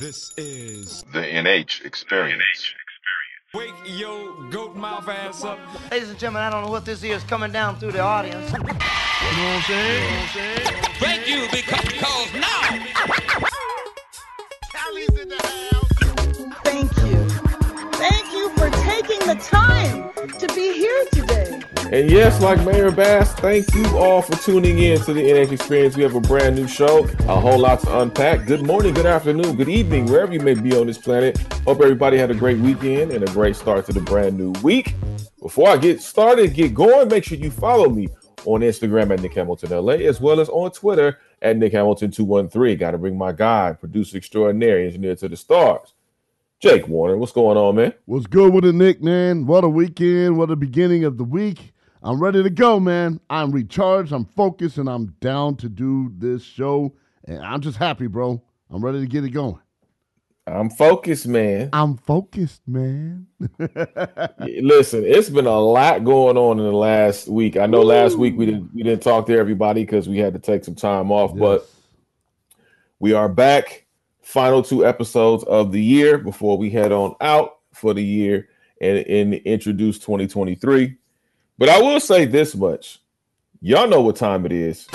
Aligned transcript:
This 0.00 0.32
is 0.38 1.04
the 1.12 1.20
NH 1.20 1.84
experience. 1.84 2.74
Wake 3.52 3.74
Yo 3.84 4.48
Goat 4.48 4.74
Mouth 4.74 5.06
ass 5.06 5.44
up. 5.44 5.58
Ladies 5.90 6.08
and 6.08 6.18
gentlemen, 6.18 6.40
I 6.40 6.48
don't 6.48 6.64
know 6.64 6.70
what 6.70 6.86
this 6.86 7.02
is 7.04 7.22
coming 7.24 7.52
down 7.52 7.76
through 7.78 7.92
the 7.92 8.00
audience. 8.00 8.50
You 8.50 8.58
know 8.60 8.64
what 8.64 8.76
I'm 8.76 9.60
saying? 9.60 10.02
You 10.02 10.08
know 10.08 10.16
what 10.16 10.24
I'm 10.24 10.28
saying? 10.32 10.84
Thank 11.00 11.28
you 11.28 11.46
because 11.52 12.32
now 12.32 12.60
Thank 16.64 16.96
you. 16.96 17.28
Thank 17.98 18.32
you 18.32 18.48
for 18.56 18.70
taking 18.70 19.20
the 19.28 19.34
time 19.34 20.10
to 20.38 20.46
be 20.54 20.72
here 20.78 21.04
today. 21.12 21.19
And 21.92 22.08
yes, 22.08 22.40
like 22.40 22.64
Mayor 22.64 22.92
Bass, 22.92 23.32
thank 23.34 23.74
you 23.74 23.84
all 23.98 24.22
for 24.22 24.36
tuning 24.36 24.78
in 24.78 25.00
to 25.00 25.12
the 25.12 25.22
NH 25.22 25.50
Experience. 25.50 25.96
We 25.96 26.04
have 26.04 26.14
a 26.14 26.20
brand 26.20 26.54
new 26.54 26.68
show, 26.68 27.08
a 27.26 27.40
whole 27.40 27.58
lot 27.58 27.80
to 27.80 27.98
unpack. 27.98 28.46
Good 28.46 28.64
morning, 28.64 28.94
good 28.94 29.06
afternoon, 29.06 29.56
good 29.56 29.68
evening, 29.68 30.06
wherever 30.06 30.32
you 30.32 30.38
may 30.38 30.54
be 30.54 30.72
on 30.76 30.86
this 30.86 30.98
planet. 30.98 31.36
Hope 31.66 31.80
everybody 31.80 32.16
had 32.16 32.30
a 32.30 32.34
great 32.34 32.58
weekend 32.58 33.10
and 33.10 33.28
a 33.28 33.32
great 33.32 33.56
start 33.56 33.86
to 33.86 33.92
the 33.92 34.00
brand 34.02 34.38
new 34.38 34.52
week. 34.62 34.94
Before 35.42 35.68
I 35.68 35.78
get 35.78 36.00
started, 36.00 36.54
get 36.54 36.74
going, 36.74 37.08
make 37.08 37.24
sure 37.24 37.36
you 37.36 37.50
follow 37.50 37.88
me 37.88 38.06
on 38.44 38.60
Instagram 38.60 39.10
at 39.10 39.20
Nick 39.20 39.34
Hamilton 39.34 39.70
LA, 39.70 39.94
as 39.94 40.20
well 40.20 40.38
as 40.38 40.48
on 40.48 40.70
Twitter 40.70 41.18
at 41.42 41.56
Nick 41.56 41.72
Hamilton 41.72 42.12
213. 42.12 42.78
Got 42.78 42.92
to 42.92 42.98
bring 42.98 43.18
my 43.18 43.32
guy, 43.32 43.72
producer 43.72 44.16
extraordinary, 44.16 44.86
engineer 44.86 45.16
to 45.16 45.28
the 45.28 45.36
stars. 45.36 45.92
Jake 46.60 46.86
Warner, 46.86 47.16
what's 47.16 47.32
going 47.32 47.56
on, 47.56 47.74
man? 47.74 47.94
What's 48.04 48.28
good 48.28 48.54
with 48.54 48.64
it, 48.64 48.74
Nick, 48.74 49.02
man? 49.02 49.44
What 49.44 49.64
a 49.64 49.68
weekend. 49.68 50.38
What 50.38 50.52
a 50.52 50.56
beginning 50.56 51.02
of 51.02 51.18
the 51.18 51.24
week. 51.24 51.72
I'm 52.02 52.18
ready 52.18 52.42
to 52.42 52.50
go, 52.50 52.80
man. 52.80 53.20
I'm 53.28 53.50
recharged, 53.50 54.12
I'm 54.12 54.24
focused, 54.24 54.78
and 54.78 54.88
I'm 54.88 55.14
down 55.20 55.56
to 55.56 55.68
do 55.68 56.10
this 56.16 56.42
show. 56.42 56.94
And 57.26 57.42
I'm 57.44 57.60
just 57.60 57.76
happy, 57.76 58.06
bro. 58.06 58.42
I'm 58.70 58.82
ready 58.82 59.00
to 59.00 59.06
get 59.06 59.24
it 59.24 59.30
going. 59.30 59.58
I'm 60.46 60.70
focused, 60.70 61.28
man. 61.28 61.68
I'm 61.72 61.96
focused, 61.98 62.62
man. 62.66 63.26
Listen, 64.38 65.04
it's 65.04 65.28
been 65.28 65.46
a 65.46 65.60
lot 65.60 66.04
going 66.04 66.36
on 66.36 66.58
in 66.58 66.64
the 66.64 66.72
last 66.72 67.28
week. 67.28 67.56
I 67.56 67.66
know 67.66 67.82
last 67.82 68.16
week 68.16 68.36
we 68.36 68.46
didn't 68.46 68.74
we 68.74 68.82
didn't 68.82 69.02
talk 69.02 69.26
to 69.26 69.36
everybody 69.36 69.82
because 69.84 70.08
we 70.08 70.18
had 70.18 70.32
to 70.32 70.40
take 70.40 70.64
some 70.64 70.74
time 70.74 71.12
off, 71.12 71.36
but 71.36 71.68
we 72.98 73.12
are 73.12 73.28
back. 73.28 73.86
Final 74.22 74.62
two 74.62 74.86
episodes 74.86 75.44
of 75.44 75.72
the 75.72 75.82
year 75.82 76.16
before 76.16 76.56
we 76.56 76.70
head 76.70 76.92
on 76.92 77.14
out 77.20 77.58
for 77.72 77.92
the 77.94 78.04
year 78.04 78.48
and, 78.80 78.98
and 78.98 79.34
introduce 79.34 79.98
2023. 79.98 80.96
But 81.60 81.68
I 81.68 81.78
will 81.78 82.00
say 82.00 82.24
this 82.24 82.54
much. 82.54 83.02
Y'all 83.60 83.86
know 83.86 84.00
what 84.00 84.16
time 84.16 84.46
it 84.46 84.52
is. 84.52 84.86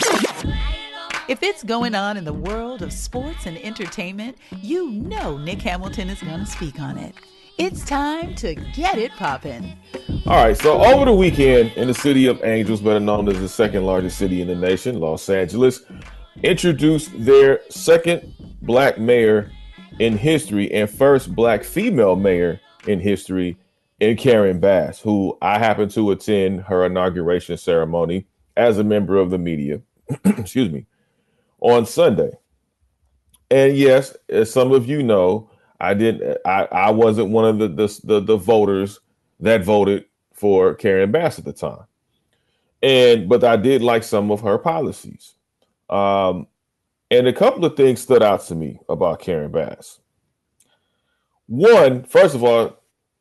If 1.27 1.43
it's 1.43 1.63
going 1.63 1.93
on 1.93 2.17
in 2.17 2.25
the 2.25 2.33
world 2.33 2.81
of 2.81 2.91
sports 2.91 3.45
and 3.45 3.55
entertainment, 3.59 4.35
you 4.63 4.89
know 4.89 5.37
Nick 5.37 5.61
Hamilton 5.61 6.09
is 6.09 6.23
going 6.23 6.39
to 6.39 6.45
speak 6.47 6.79
on 6.79 6.97
it. 6.97 7.13
It's 7.59 7.85
time 7.85 8.33
to 8.37 8.55
get 8.55 8.97
it 8.97 9.11
poppin'. 9.11 9.77
All 10.25 10.43
right, 10.43 10.57
so 10.57 10.83
over 10.83 11.05
the 11.05 11.13
weekend 11.13 11.71
in 11.73 11.87
the 11.87 11.93
city 11.93 12.25
of 12.25 12.43
Angels, 12.43 12.81
better 12.81 12.99
known 12.99 13.29
as 13.29 13.39
the 13.39 13.47
second 13.47 13.85
largest 13.85 14.17
city 14.17 14.41
in 14.41 14.47
the 14.47 14.55
nation, 14.55 14.99
Los 14.99 15.29
Angeles, 15.29 15.83
introduced 16.41 17.11
their 17.13 17.61
second 17.69 18.33
black 18.63 18.97
mayor 18.97 19.51
in 19.99 20.17
history 20.17 20.73
and 20.73 20.89
first 20.89 21.35
black 21.35 21.63
female 21.63 22.15
mayor 22.15 22.59
in 22.87 22.99
history 22.99 23.55
in 23.99 24.17
Karen 24.17 24.59
Bass, 24.59 24.99
who 24.99 25.37
I 25.41 25.57
happened 25.57 25.91
to 25.91 26.11
attend 26.11 26.61
her 26.61 26.85
inauguration 26.85 27.57
ceremony 27.57 28.27
as 28.57 28.77
a 28.77 28.83
member 28.83 29.17
of 29.17 29.29
the 29.29 29.37
media. 29.37 29.81
Excuse 30.25 30.71
me 30.71 30.85
on 31.61 31.85
Sunday. 31.85 32.31
And 33.49 33.75
yes, 33.75 34.15
as 34.29 34.51
some 34.51 34.71
of 34.71 34.87
you 34.87 35.03
know, 35.03 35.49
I 35.79 35.93
didn't. 35.93 36.37
I, 36.45 36.67
I 36.71 36.91
wasn't 36.91 37.29
one 37.29 37.45
of 37.45 37.59
the, 37.59 37.67
the 37.67 37.99
the 38.03 38.19
the 38.21 38.37
voters 38.37 38.99
that 39.39 39.63
voted 39.63 40.05
for 40.33 40.73
Karen 40.73 41.11
Bass 41.11 41.37
at 41.37 41.45
the 41.45 41.53
time, 41.53 41.85
and 42.81 43.27
but 43.27 43.43
I 43.43 43.55
did 43.57 43.81
like 43.81 44.03
some 44.03 44.31
of 44.31 44.41
her 44.41 44.57
policies. 44.57 45.33
Um, 45.89 46.47
and 47.11 47.27
a 47.27 47.33
couple 47.33 47.65
of 47.65 47.75
things 47.75 48.01
stood 48.01 48.23
out 48.23 48.41
to 48.47 48.55
me 48.55 48.79
about 48.89 49.19
Karen 49.19 49.51
Bass. 49.51 49.99
One, 51.47 52.03
first 52.03 52.33
of 52.33 52.43
all, 52.43 52.79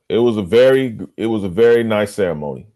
it 0.09 0.19
was 0.19 0.37
a 0.37 0.42
very 0.42 0.98
it 1.16 1.26
was 1.26 1.44
a 1.44 1.48
very 1.48 1.82
nice 1.82 2.15
ceremony. 2.15 2.66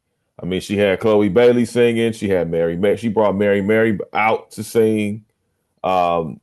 I 0.41 0.47
mean, 0.47 0.61
she 0.61 0.77
had 0.77 1.01
Chloe 1.01 1.29
Bailey 1.29 1.65
singing. 1.65 2.13
She 2.13 2.29
had 2.29 2.51
Mary. 2.51 2.97
She 2.97 3.09
brought 3.09 3.37
Mary 3.37 3.61
Mary 3.61 3.99
out 4.13 4.53
to 4.53 4.63
sing. 4.63 5.25
Um, 5.83 6.41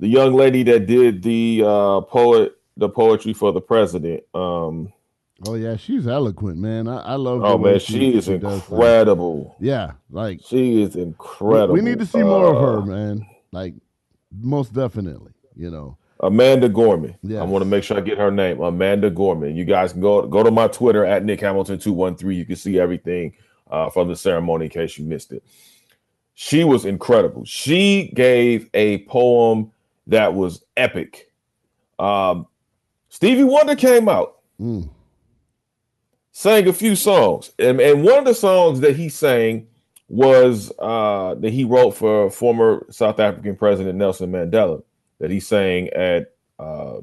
the 0.00 0.08
young 0.08 0.34
lady 0.34 0.62
that 0.64 0.86
did 0.86 1.22
the 1.22 1.62
uh, 1.64 2.00
poet, 2.02 2.56
the 2.76 2.88
poetry 2.88 3.34
for 3.34 3.52
the 3.52 3.60
president. 3.60 4.24
Um, 4.34 4.92
oh 5.46 5.54
yeah, 5.54 5.76
she's 5.76 6.06
eloquent, 6.06 6.58
man. 6.58 6.88
I, 6.88 7.00
I 7.00 7.14
love. 7.16 7.40
Her. 7.40 7.46
Oh 7.46 7.58
man, 7.58 7.78
she, 7.78 7.92
she 7.92 8.14
is 8.16 8.24
she 8.24 8.32
incredible. 8.32 9.56
Yeah, 9.60 9.92
like 10.10 10.40
she 10.44 10.82
is 10.82 10.96
incredible. 10.96 11.74
We, 11.74 11.82
we 11.82 11.90
need 11.90 11.98
to 11.98 12.06
see 12.06 12.22
uh, 12.22 12.26
more 12.26 12.54
of 12.54 12.60
her, 12.60 12.78
uh, 12.78 12.86
man. 12.86 13.26
Like 13.52 13.74
most 14.40 14.72
definitely, 14.72 15.32
you 15.54 15.70
know. 15.70 15.98
Amanda 16.22 16.68
Gorman. 16.68 17.16
Yeah. 17.22 17.40
I 17.40 17.44
want 17.44 17.62
to 17.62 17.68
make 17.68 17.84
sure 17.84 17.96
I 17.96 18.00
get 18.00 18.18
her 18.18 18.30
name. 18.30 18.60
Amanda 18.60 19.10
Gorman. 19.10 19.56
You 19.56 19.64
guys 19.64 19.92
can 19.92 20.00
go 20.00 20.26
go 20.26 20.42
to 20.42 20.50
my 20.50 20.68
Twitter 20.68 21.04
at 21.04 21.24
Nick 21.24 21.40
Hamilton 21.40 21.78
two 21.78 21.92
one 21.92 22.16
three. 22.16 22.36
You 22.36 22.44
can 22.44 22.56
see 22.56 22.78
everything 22.78 23.34
uh, 23.70 23.90
from 23.90 24.08
the 24.08 24.16
ceremony 24.16 24.66
in 24.66 24.70
case 24.70 24.98
you 24.98 25.04
missed 25.04 25.32
it 25.32 25.42
she 26.34 26.64
was 26.64 26.84
incredible. 26.84 27.44
She 27.44 28.10
gave 28.14 28.68
a 28.74 29.04
poem 29.04 29.72
that 30.06 30.34
was 30.34 30.64
epic. 30.76 31.30
Um, 31.98 32.46
Stevie 33.08 33.44
Wonder 33.44 33.76
came 33.76 34.08
out, 34.08 34.40
mm. 34.60 34.88
sang 36.32 36.66
a 36.66 36.72
few 36.72 36.96
songs, 36.96 37.52
and, 37.58 37.80
and 37.80 38.02
one 38.02 38.18
of 38.18 38.24
the 38.24 38.34
songs 38.34 38.80
that 38.80 38.96
he 38.96 39.08
sang 39.08 39.68
was 40.08 40.72
uh, 40.78 41.34
that 41.36 41.52
he 41.52 41.64
wrote 41.64 41.92
for 41.92 42.30
former 42.30 42.86
South 42.90 43.20
African 43.20 43.56
President 43.56 43.96
Nelson 43.96 44.32
Mandela 44.32 44.82
that 45.22 45.30
he 45.30 45.38
sang 45.38 45.88
at 45.90 46.34
uh, 46.58 46.96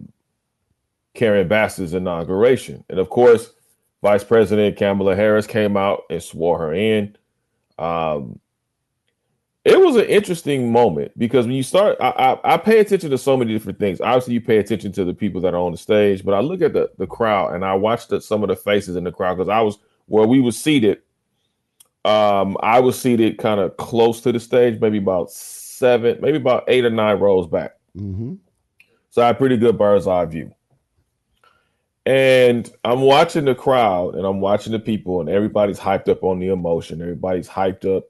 Karen 1.13 1.47
Bass's 1.47 1.93
inauguration, 1.93 2.83
and 2.89 2.99
of 2.99 3.09
course, 3.09 3.51
Vice 4.01 4.25
President 4.25 4.75
Kamala 4.75 5.15
Harris 5.15 5.47
came 5.47 5.77
out 5.77 6.03
and 6.09 6.21
swore 6.21 6.59
her 6.59 6.73
in. 6.73 7.15
Um, 7.77 8.41
it 9.63 9.79
was 9.79 9.95
an 9.95 10.05
interesting 10.05 10.69
moment 10.69 11.17
because 11.17 11.45
when 11.45 11.55
you 11.55 11.63
start, 11.63 11.95
I, 12.01 12.09
I, 12.09 12.53
I, 12.55 12.57
pay 12.57 12.79
attention 12.79 13.09
to 13.09 13.17
so 13.17 13.37
many 13.37 13.53
different 13.53 13.79
things. 13.79 14.01
Obviously, 14.01 14.33
you 14.33 14.41
pay 14.41 14.57
attention 14.57 14.91
to 14.93 15.05
the 15.05 15.13
people 15.13 15.39
that 15.41 15.53
are 15.53 15.59
on 15.59 15.71
the 15.71 15.77
stage, 15.77 16.25
but 16.25 16.33
I 16.33 16.41
look 16.41 16.61
at 16.61 16.73
the 16.73 16.91
the 16.97 17.07
crowd 17.07 17.55
and 17.55 17.63
I 17.63 17.73
watched 17.75 18.09
the, 18.09 18.19
some 18.19 18.43
of 18.43 18.49
the 18.49 18.57
faces 18.57 18.97
in 18.97 19.05
the 19.05 19.13
crowd 19.13 19.37
because 19.37 19.49
I 19.49 19.61
was 19.61 19.77
where 20.07 20.27
we 20.27 20.41
were 20.41 20.51
seated. 20.51 20.99
Um, 22.03 22.57
I 22.61 22.81
was 22.81 22.99
seated 22.99 23.37
kind 23.37 23.61
of 23.61 23.77
close 23.77 24.19
to 24.21 24.33
the 24.33 24.41
stage, 24.41 24.81
maybe 24.81 24.97
about 24.97 25.31
seven, 25.31 26.19
maybe 26.21 26.37
about 26.37 26.65
eight 26.67 26.83
or 26.83 26.89
nine 26.89 27.19
rows 27.19 27.47
back. 27.47 27.78
Mm-hmm. 27.95 28.35
So 29.09 29.23
I 29.23 29.27
had 29.27 29.37
pretty 29.37 29.57
good 29.57 29.77
bird's 29.77 30.07
eye 30.07 30.25
view. 30.25 30.53
And 32.05 32.71
I'm 32.83 33.01
watching 33.01 33.45
the 33.45 33.55
crowd 33.55 34.15
and 34.15 34.25
I'm 34.25 34.41
watching 34.41 34.71
the 34.71 34.79
people, 34.79 35.19
and 35.19 35.29
everybody's 35.29 35.79
hyped 35.79 36.09
up 36.09 36.23
on 36.23 36.39
the 36.39 36.47
emotion. 36.47 37.01
Everybody's 37.01 37.47
hyped 37.47 37.85
up 37.85 38.05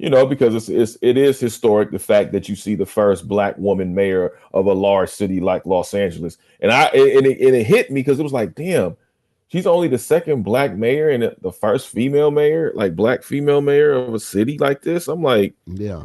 you 0.00 0.08
know, 0.08 0.24
because 0.24 0.54
it's, 0.54 0.70
it's 0.70 0.96
it 1.02 1.18
is 1.18 1.38
historic 1.38 1.90
the 1.90 1.98
fact 1.98 2.32
that 2.32 2.48
you 2.48 2.56
see 2.56 2.74
the 2.74 2.86
first 2.86 3.28
black 3.28 3.56
woman 3.58 3.94
mayor 3.94 4.32
of 4.54 4.64
a 4.64 4.72
large 4.72 5.10
city 5.10 5.40
like 5.40 5.66
Los 5.66 5.92
Angeles, 5.92 6.38
and 6.60 6.72
I 6.72 6.84
and 6.84 7.26
it, 7.26 7.38
and 7.38 7.54
it 7.54 7.66
hit 7.66 7.90
me 7.90 8.00
because 8.00 8.18
it 8.18 8.22
was 8.22 8.32
like, 8.32 8.54
damn, 8.54 8.96
she's 9.48 9.66
only 9.66 9.88
the 9.88 9.98
second 9.98 10.42
black 10.42 10.74
mayor 10.74 11.10
and 11.10 11.36
the 11.42 11.52
first 11.52 11.88
female 11.88 12.30
mayor, 12.30 12.72
like 12.74 12.96
black 12.96 13.22
female 13.22 13.60
mayor 13.60 13.92
of 13.92 14.14
a 14.14 14.18
city 14.18 14.56
like 14.56 14.80
this. 14.80 15.06
I'm 15.06 15.22
like, 15.22 15.52
yeah. 15.66 16.04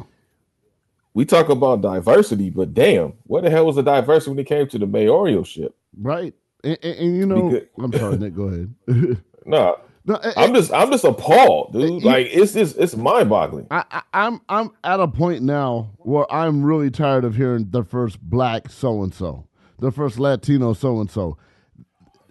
We 1.16 1.24
talk 1.24 1.48
about 1.48 1.82
diversity, 1.82 2.50
but 2.50 2.74
damn, 2.74 3.14
what 3.24 3.46
the 3.46 3.50
hell 3.50 3.66
was 3.66 3.78
the 3.78 3.82
diversity 3.82 4.32
when 4.32 4.40
it 4.40 4.48
came 4.48 4.68
to 4.68 4.78
the 4.78 4.86
mayoralship? 4.86 5.72
Right, 5.98 6.34
and, 6.62 6.78
and, 6.84 7.00
and 7.00 7.18
you 7.18 7.26
know, 7.26 7.50
because, 7.50 7.68
I'm 7.78 7.94
sorry, 7.94 8.18
Nick. 8.18 8.36
Go 8.36 8.44
ahead. 8.44 8.76
no, 9.46 9.80
no, 10.04 10.16
it, 10.16 10.34
I'm 10.36 10.54
just 10.54 10.74
I'm 10.74 10.92
just 10.92 11.06
appalled, 11.06 11.72
dude. 11.72 11.84
It, 11.84 12.04
like 12.04 12.28
it's 12.30 12.52
just 12.52 12.78
it's 12.78 12.98
mind 12.98 13.30
boggling. 13.30 13.66
I, 13.72 13.86
I, 13.90 14.02
I'm 14.14 14.42
I'm 14.50 14.72
at 14.84 15.00
a 15.00 15.08
point 15.08 15.42
now 15.42 15.92
where 16.00 16.30
I'm 16.30 16.66
really 16.66 16.92
tired 16.92 17.24
of 17.24 17.38
hearing 17.38 17.68
the 17.70 17.86
first 17.86 18.20
black 18.20 18.70
so 18.70 19.02
and 19.02 19.14
so, 19.14 19.48
the 19.80 19.94
first 19.94 20.20
Latino 20.20 20.74
so 20.74 21.00
and 21.00 21.10
so. 21.10 21.38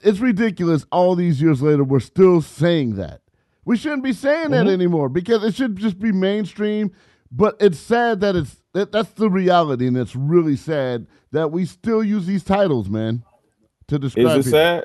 It's 0.03 0.19
ridiculous. 0.19 0.85
All 0.93 1.15
these 1.15 1.41
years 1.41 1.63
later, 1.63 1.85
we're 1.85 2.01
still 2.01 2.43
saying 2.43 2.97
that. 2.97 3.23
We 3.65 3.79
shouldn't 3.79 4.05
be 4.05 4.13
saying 4.13 4.51
mm-hmm. 4.51 4.67
that 4.67 4.71
anymore 4.71 5.09
because 5.09 5.43
it 5.43 5.55
should 5.55 5.77
just 5.77 5.99
be 5.99 6.13
mainstream. 6.13 6.93
But 7.33 7.57
it's 7.61 7.79
sad 7.79 8.21
that 8.21 8.37
it's 8.37 8.59
that, 8.75 8.93
that's 8.93 9.11
the 9.13 9.31
reality, 9.31 9.87
and 9.87 9.97
it's 9.97 10.15
really 10.15 10.57
sad 10.57 11.07
that 11.33 11.51
we 11.51 11.65
still 11.65 12.05
use 12.05 12.27
these 12.27 12.45
titles, 12.45 12.89
man, 12.89 13.25
to 13.89 13.99
describe. 13.99 14.39
Is 14.39 14.47
it 14.47 14.51
people. 14.51 14.59
sad? 14.59 14.85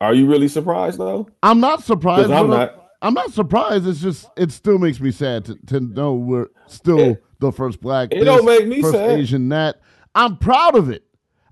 Are 0.00 0.14
you 0.14 0.26
really 0.26 0.48
surprised 0.48 0.98
though? 0.98 1.28
I'm 1.42 1.60
not 1.60 1.84
surprised. 1.84 2.30
I'm 2.30 2.50
not. 2.50 2.78
I'm 3.02 3.14
not 3.14 3.32
surprised. 3.32 3.86
It's 3.86 4.00
just 4.00 4.28
it 4.36 4.50
still 4.50 4.78
makes 4.78 5.00
me 5.00 5.10
sad 5.10 5.44
to, 5.46 5.56
to 5.66 5.80
know 5.80 6.14
we're 6.14 6.48
still 6.66 6.98
it, 6.98 7.24
the 7.40 7.52
first 7.52 7.80
black. 7.80 8.08
It 8.12 8.20
this, 8.20 8.24
don't 8.24 8.44
make 8.44 8.66
me 8.66 8.80
first 8.80 8.94
sad. 8.94 9.18
Asian 9.18 9.48
that. 9.50 9.80
I'm 10.14 10.36
proud 10.36 10.76
of 10.76 10.90
it. 10.90 11.04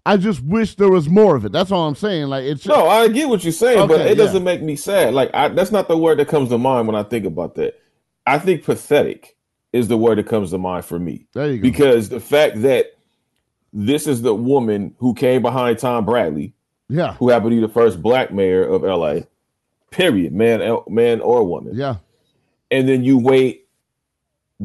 I 0.06 0.16
just 0.16 0.42
wish 0.42 0.76
there 0.76 0.90
was 0.90 1.08
more 1.08 1.36
of 1.36 1.44
it. 1.44 1.52
That's 1.52 1.70
all 1.70 1.86
I'm 1.86 1.94
saying. 1.94 2.26
Like 2.26 2.44
it's 2.44 2.62
just, 2.62 2.76
No, 2.76 2.88
I 2.88 3.08
get 3.08 3.28
what 3.28 3.44
you're 3.44 3.52
saying, 3.52 3.86
but 3.86 4.00
Okay, 4.00 4.12
it 4.12 4.14
doesn't 4.14 4.44
make 4.44 4.62
me 4.62 4.76
sad. 4.76 5.12
Like 5.14 5.30
I, 5.34 5.48
that's 5.48 5.72
not 5.72 5.88
the 5.88 5.96
word 5.96 6.18
that 6.18 6.28
comes 6.28 6.48
to 6.48 6.58
mind 6.58 6.86
when 6.86 6.96
I 6.96 7.02
think 7.02 7.26
about 7.26 7.56
that. 7.56 7.80
I 8.26 8.38
think 8.38 8.64
pathetic 8.64 9.36
is 9.72 9.88
the 9.88 9.96
word 9.96 10.18
that 10.18 10.26
comes 10.26 10.50
to 10.50 10.58
mind 10.58 10.84
for 10.84 10.98
me 10.98 11.26
there 11.32 11.50
you 11.50 11.58
go. 11.58 11.62
because 11.62 12.08
the 12.08 12.20
fact 12.20 12.60
that 12.62 12.96
this 13.72 14.06
is 14.06 14.22
the 14.22 14.34
woman 14.34 14.94
who 14.98 15.14
came 15.14 15.42
behind 15.42 15.78
Tom 15.78 16.04
Bradley, 16.04 16.54
yeah, 16.88 17.14
who 17.14 17.28
happened 17.28 17.52
to 17.52 17.56
be 17.56 17.60
the 17.60 17.72
first 17.72 18.02
black 18.02 18.32
mayor 18.32 18.64
of 18.64 18.82
LA, 18.82 19.20
period, 19.90 20.32
man, 20.32 20.78
man 20.88 21.20
or 21.20 21.44
woman, 21.44 21.74
yeah, 21.74 21.96
and 22.70 22.88
then 22.88 23.04
you 23.04 23.18
wait 23.18 23.68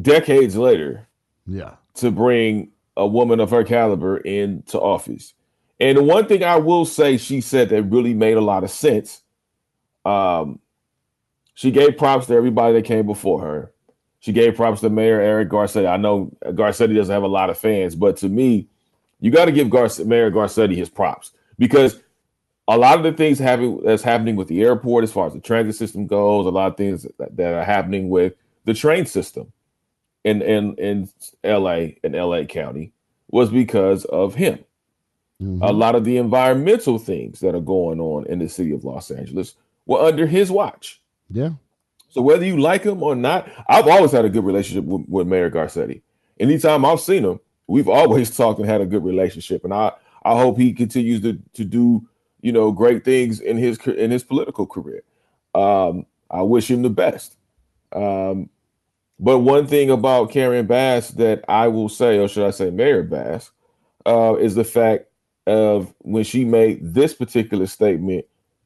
decades 0.02 0.56
later 0.56 1.08
yeah. 1.48 1.76
to 1.96 2.12
bring 2.12 2.72
a 2.98 3.06
woman 3.06 3.40
of 3.40 3.52
her 3.52 3.64
caliber 3.64 4.18
into 4.18 4.80
office. 4.80 5.34
And 5.80 5.98
the 5.98 6.04
one 6.04 6.28
thing 6.28 6.44
I 6.44 6.58
will 6.58 6.86
say 6.86 7.18
she 7.18 7.42
said 7.42 7.70
that 7.70 7.84
really 7.84 8.14
made 8.14 8.38
a 8.38 8.42
lot 8.42 8.64
of 8.64 8.72
sense. 8.72 9.22
Um, 10.06 10.60
she 11.54 11.72
gave 11.72 11.98
props 11.98 12.28
to 12.28 12.34
everybody 12.34 12.74
that 12.74 12.86
came 12.86 13.06
before 13.06 13.42
her. 13.42 13.72
She 14.26 14.32
gave 14.34 14.56
props 14.56 14.82
to 14.82 14.90
Mayor 14.90 15.22
Eric 15.22 15.50
Garcetti. 15.50 15.88
I 15.88 15.98
know 15.98 16.32
Garcetti 16.44 16.96
doesn't 16.96 17.14
have 17.14 17.22
a 17.22 17.28
lot 17.28 17.52
of 17.52 17.60
fans, 17.60 17.94
but 17.94 18.18
to 18.18 18.28
me, 18.28 18.68
you 19.20 19.30
got 19.30 19.46
to 19.46 19.52
give 19.52 19.72
Mayor 19.72 20.32
Garcetti 20.32 20.76
his 20.76 20.90
props 20.90 21.32
because 21.60 22.02
a 22.68 22.76
lot 22.76 22.98
of 22.98 23.04
the 23.04 23.14
things 23.14 23.38
happen 23.38 23.82
that's 23.86 24.02
happening 24.02 24.36
with 24.36 24.48
the 24.48 24.64
airport, 24.64 25.04
as 25.04 25.12
far 25.12 25.28
as 25.28 25.34
the 25.34 25.40
transit 25.40 25.76
system 25.76 26.08
goes, 26.08 26.48
a 26.48 26.50
lot 26.50 26.72
of 26.72 26.76
things 26.76 27.06
that, 27.20 27.38
that 27.38 27.54
are 27.54 27.64
happening 27.64 28.10
with 28.10 28.34
the 28.64 28.74
train 28.74 29.06
system 29.06 29.52
in 30.24 30.42
in 30.42 30.74
in 30.80 31.08
LA 31.44 31.90
and 32.04 32.16
LA 32.16 32.46
County 32.46 32.94
was 33.30 33.52
because 33.52 34.06
of 34.06 34.34
him. 34.34 34.58
Mhm. 35.40 35.60
A 35.62 35.72
lot 35.72 35.94
of 35.94 36.04
the 36.04 36.18
environmental 36.18 36.98
things 36.98 37.42
that 37.42 37.54
are 37.54 37.62
going 37.62 38.00
on 38.00 38.26
in 38.26 38.40
the 38.40 38.50
city 38.50 38.72
of 38.72 38.84
Los 38.84 39.12
Angeles 39.12 39.54
were 39.86 40.00
under 40.00 40.26
his 40.26 40.50
watch. 40.50 41.00
yeah. 41.30 41.52
So 42.16 42.22
whether 42.22 42.46
you 42.46 42.56
like 42.56 42.84
him 42.84 43.04
or 43.04 43.14
not, 43.14 43.46
I've 43.68 43.90
always 43.90 44.14
had 44.14 44.24
a 44.24 44.30
good 44.30 44.46
relationship 44.46 44.86
with, 44.86 45.04
with 45.10 45.28
Mayor 45.28 45.52
Garcetti. 45.52 46.02
Anytime 46.40 46.86
I've 46.86 47.02
seen 47.02 47.26
him, 47.26 47.42
we've 47.68 47.90
always 47.90 48.34
talked 48.38 48.58
and 48.58 48.70
had 48.70 48.80
a 48.80 48.86
good 48.86 49.04
relationship, 49.04 49.66
and 49.66 49.74
I 49.74 49.92
I 50.24 50.40
hope 50.40 50.58
he 50.58 50.72
continues 50.72 51.20
to 51.24 51.38
to 51.56 51.66
do 51.66 52.08
you 52.40 52.54
know 52.54 52.72
great 52.72 53.04
things 53.04 53.42
in 53.42 53.58
his 53.58 53.78
in 53.86 54.12
his 54.12 54.24
political 54.24 54.66
career. 54.66 55.04
Um, 55.56 56.06
I 56.32 56.42
wish 56.42 56.72
him 56.72 56.84
the 56.84 56.90
best. 56.90 57.36
Um, 57.92 58.50
but 59.20 59.40
one 59.40 59.68
thing 59.68 59.90
about 59.90 60.32
Karen 60.32 60.68
Bass 60.68 61.10
that 61.12 61.44
I 61.50 61.68
will 61.68 61.90
say, 61.90 62.18
or 62.18 62.30
should 62.30 62.48
I 62.48 62.52
say 62.52 62.70
Mayor 62.70 63.04
Bass, 63.04 63.52
uh, 64.06 64.36
is 64.36 64.56
the 64.56 64.64
fact 64.64 65.08
of 65.48 65.94
when 65.98 66.24
she 66.24 66.46
made 66.46 66.94
this 66.94 67.14
particular 67.14 67.68
statement 67.68 68.24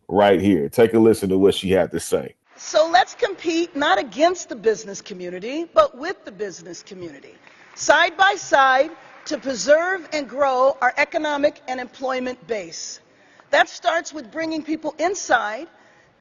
right 0.07 0.39
here. 0.39 0.69
Take 0.69 0.93
a 0.93 0.99
listen 0.99 1.29
to 1.29 1.39
what 1.39 1.55
she 1.55 1.71
had 1.71 1.89
to 1.89 1.99
say. 1.99 2.35
So 2.61 2.89
let's 2.89 3.15
compete 3.15 3.73
not 3.73 3.99
against 3.99 4.49
the 4.49 4.55
business 4.55 5.01
community, 5.01 5.63
but 5.63 5.97
with 5.97 6.25
the 6.25 6.31
business 6.31 6.83
community, 6.83 7.35
side 7.73 8.17
by 8.17 8.35
side 8.35 8.91
to 9.25 9.37
preserve 9.37 10.09
and 10.11 10.27
grow 10.27 10.77
our 10.81 10.93
economic 10.97 11.61
and 11.69 11.79
employment 11.79 12.45
base. 12.47 12.99
That 13.51 13.69
starts 13.69 14.13
with 14.13 14.29
bringing 14.29 14.61
people 14.61 14.93
inside 14.99 15.69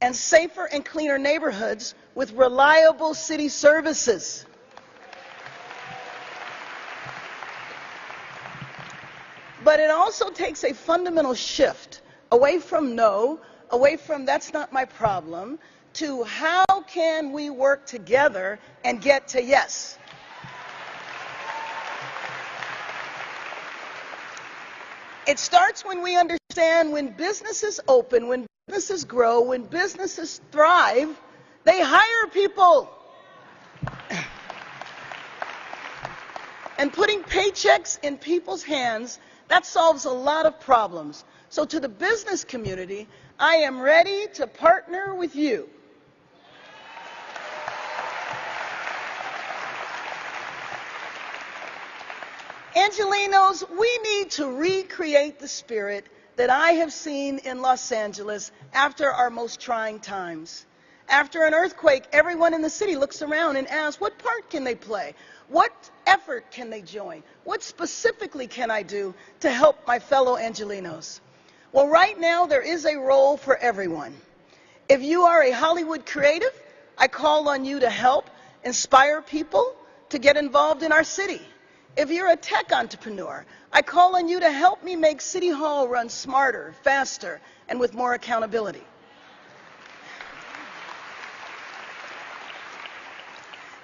and 0.01 0.15
safer 0.15 0.63
and 0.63 0.85
cleaner 0.85 1.17
neighborhoods 1.17 1.93
with 2.15 2.31
reliable 2.31 3.13
city 3.13 3.49
services. 3.49 4.45
But 9.65 9.81
it 9.81 9.91
also 9.91 10.29
takes 10.29 10.63
a 10.63 10.73
fundamental 10.73 11.33
shift 11.33 12.01
away 12.31 12.59
from 12.59 12.95
no, 12.95 13.41
away 13.71 13.97
from 13.97 14.25
that's 14.25 14.53
not 14.53 14.71
my 14.71 14.85
problem, 14.85 15.59
to 15.93 16.23
how 16.23 16.65
can 16.87 17.31
we 17.31 17.49
work 17.49 17.85
together 17.85 18.59
and 18.83 19.01
get 19.01 19.29
to 19.29 19.43
yes. 19.43 19.97
It 25.27 25.37
starts 25.37 25.85
when 25.85 26.01
we 26.01 26.17
understand 26.17 26.91
when 26.91 27.09
businesses 27.09 27.79
open, 27.87 28.27
when 28.27 28.47
businesses 28.67 29.05
grow, 29.05 29.41
when 29.41 29.63
businesses 29.63 30.41
thrive, 30.51 31.19
they 31.65 31.81
hire 31.81 32.27
people. 32.31 32.89
And 36.79 36.91
putting 36.91 37.21
paychecks 37.23 37.99
in 38.01 38.17
people's 38.17 38.63
hands, 38.63 39.19
that 39.49 39.65
solves 39.65 40.05
a 40.05 40.11
lot 40.11 40.45
of 40.45 40.59
problems. 40.59 41.25
So, 41.49 41.65
to 41.65 41.79
the 41.79 41.89
business 41.89 42.43
community, 42.43 43.07
I 43.37 43.55
am 43.55 43.81
ready 43.81 44.27
to 44.35 44.47
partner 44.47 45.13
with 45.13 45.35
you. 45.35 45.69
Angelenos, 52.89 53.63
we 53.77 53.99
need 53.99 54.31
to 54.31 54.47
recreate 54.47 55.37
the 55.37 55.47
spirit 55.47 56.07
that 56.37 56.49
I 56.49 56.71
have 56.71 56.91
seen 56.91 57.37
in 57.37 57.61
Los 57.61 57.91
Angeles 57.91 58.51
after 58.73 59.11
our 59.11 59.29
most 59.29 59.59
trying 59.59 59.99
times. 59.99 60.65
After 61.07 61.43
an 61.43 61.53
earthquake, 61.53 62.05
everyone 62.11 62.55
in 62.55 62.63
the 62.63 62.69
city 62.69 62.95
looks 62.95 63.21
around 63.21 63.57
and 63.57 63.67
asks, 63.67 64.01
what 64.01 64.17
part 64.17 64.49
can 64.49 64.63
they 64.63 64.73
play? 64.73 65.13
What 65.49 65.71
effort 66.07 66.49
can 66.49 66.71
they 66.71 66.81
join? 66.81 67.21
What 67.43 67.61
specifically 67.61 68.47
can 68.47 68.71
I 68.71 68.81
do 68.81 69.13
to 69.41 69.51
help 69.51 69.85
my 69.85 69.99
fellow 69.99 70.35
Angelenos? 70.37 71.19
Well, 71.71 71.87
right 71.87 72.19
now, 72.19 72.47
there 72.47 72.63
is 72.63 72.85
a 72.85 72.97
role 72.97 73.37
for 73.37 73.55
everyone. 73.55 74.15
If 74.87 75.03
you 75.03 75.23
are 75.23 75.43
a 75.43 75.51
Hollywood 75.51 76.07
creative, 76.07 76.59
I 76.97 77.07
call 77.07 77.49
on 77.49 77.65
you 77.65 77.81
to 77.81 77.89
help 77.89 78.31
inspire 78.63 79.21
people 79.21 79.75
to 80.09 80.17
get 80.17 80.37
involved 80.37 80.81
in 80.81 80.91
our 80.91 81.03
city. 81.03 81.41
If 81.99 82.09
you're 82.09 82.31
a 82.31 82.37
tech 82.37 82.71
entrepreneur, 82.71 83.45
I 83.73 83.81
call 83.81 84.15
on 84.15 84.29
you 84.29 84.39
to 84.39 84.49
help 84.49 84.85
me 84.85 84.95
make 84.95 85.19
City 85.19 85.49
Hall 85.49 85.89
run 85.89 86.07
smarter, 86.07 86.73
faster, 86.81 87.41
and 87.67 87.77
with 87.77 87.93
more 87.93 88.13
accountability. 88.13 88.85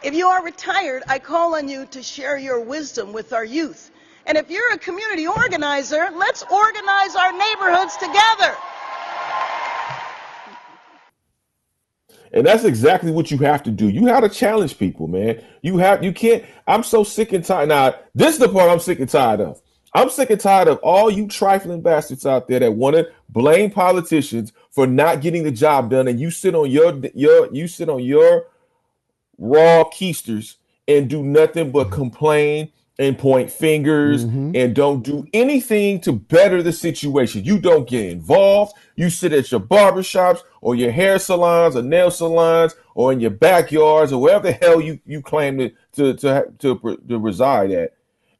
If 0.02 0.14
you 0.14 0.28
are 0.28 0.42
retired, 0.42 1.04
I 1.10 1.20
call 1.20 1.56
on 1.56 1.68
you 1.68 1.88
to 1.88 2.02
share 2.02 2.38
your 2.38 2.62
wisdom 2.62 3.12
with 3.12 3.34
our 3.34 3.44
youth. 3.44 3.92
And 4.26 4.38
if 4.38 4.50
you're 4.50 4.72
a 4.72 4.78
community 4.78 5.28
organizer, 5.28 6.07
let's 6.16 6.42
organize 6.44 7.18
our 7.18 7.34
neighborhoods 7.34 7.98
together. 7.98 8.56
And 12.34 12.46
that's 12.46 12.64
exactly 12.64 13.12
what 13.12 13.32
you 13.32 13.38
have 13.40 13.64
to 13.64 13.72
do. 13.72 13.90
You 13.90 14.08
have 14.08 14.24
to 14.24 14.30
challenge 14.30 14.78
people, 14.78 15.08
man. 15.08 15.44
You 15.62 15.78
have 15.78 16.04
you 16.04 16.12
can't. 16.12 16.44
I'm 16.68 16.84
so 16.84 17.04
sick 17.04 17.34
and 17.34 17.44
tired. 17.44 17.70
Now, 17.70 17.96
this 18.14 18.34
is 18.34 18.40
the 18.40 18.50
part 18.50 18.70
I'm 18.70 18.80
sick 18.80 19.00
and 19.00 19.10
tired 19.10 19.42
of. 19.42 19.62
I'm 19.94 20.10
sick 20.10 20.30
and 20.30 20.42
tired 20.42 20.68
of 20.68 20.78
all 20.80 21.10
you 21.10 21.28
trifling 21.28 21.82
bastards 21.82 22.26
out 22.26 22.50
there 22.50 22.60
that 22.60 22.74
want 22.74 22.98
to 22.98 23.10
blame 23.30 23.72
politicians 23.72 24.52
for 24.72 24.86
not 24.86 25.22
getting 25.22 25.44
the 25.44 25.52
job 25.52 25.90
done, 25.90 26.10
and 26.10 26.20
you 26.20 26.32
sit 26.32 26.54
on 26.54 26.70
your 26.70 26.94
your 27.14 27.54
you 27.54 27.68
sit 27.68 27.88
on 27.88 28.04
your 28.04 28.48
raw 29.38 29.84
keisters 29.86 30.56
and 30.88 31.10
do 31.10 31.24
nothing 31.24 31.72
but 31.72 31.92
complain 31.92 32.72
and 32.97 33.18
point 33.18 33.52
fingers 33.52 34.25
mm-hmm. 34.25 34.52
and 34.56 34.73
don't 34.73 35.04
do 35.04 35.28
anything 35.33 35.99
to 36.02 36.14
better 36.14 36.64
the 36.64 36.71
situation. 36.71 37.44
You 37.44 37.59
don't 37.59 37.87
get 37.90 38.09
involved. 38.09 38.73
You 38.95 39.09
sit 39.09 39.33
at 39.33 39.52
your 39.52 39.59
barbershops 39.59 40.42
or 40.61 40.75
your 40.75 40.92
hair 40.92 41.19
salons 41.19 41.75
or 41.75 41.81
nail 41.81 42.09
salons 42.09 42.75
or 42.94 43.11
in 43.11 43.19
your 43.19 43.31
backyards 43.31 44.14
or 44.14 44.21
wherever 44.21 44.47
the 44.47 44.54
hell 44.54 44.80
you, 44.80 44.99
you 45.06 45.21
claim 45.21 45.57
to, 45.57 45.71
to, 45.94 46.14
to, 46.14 46.54
to, 46.59 46.97
to 47.07 47.19
reside 47.19 47.71
at. 47.71 47.94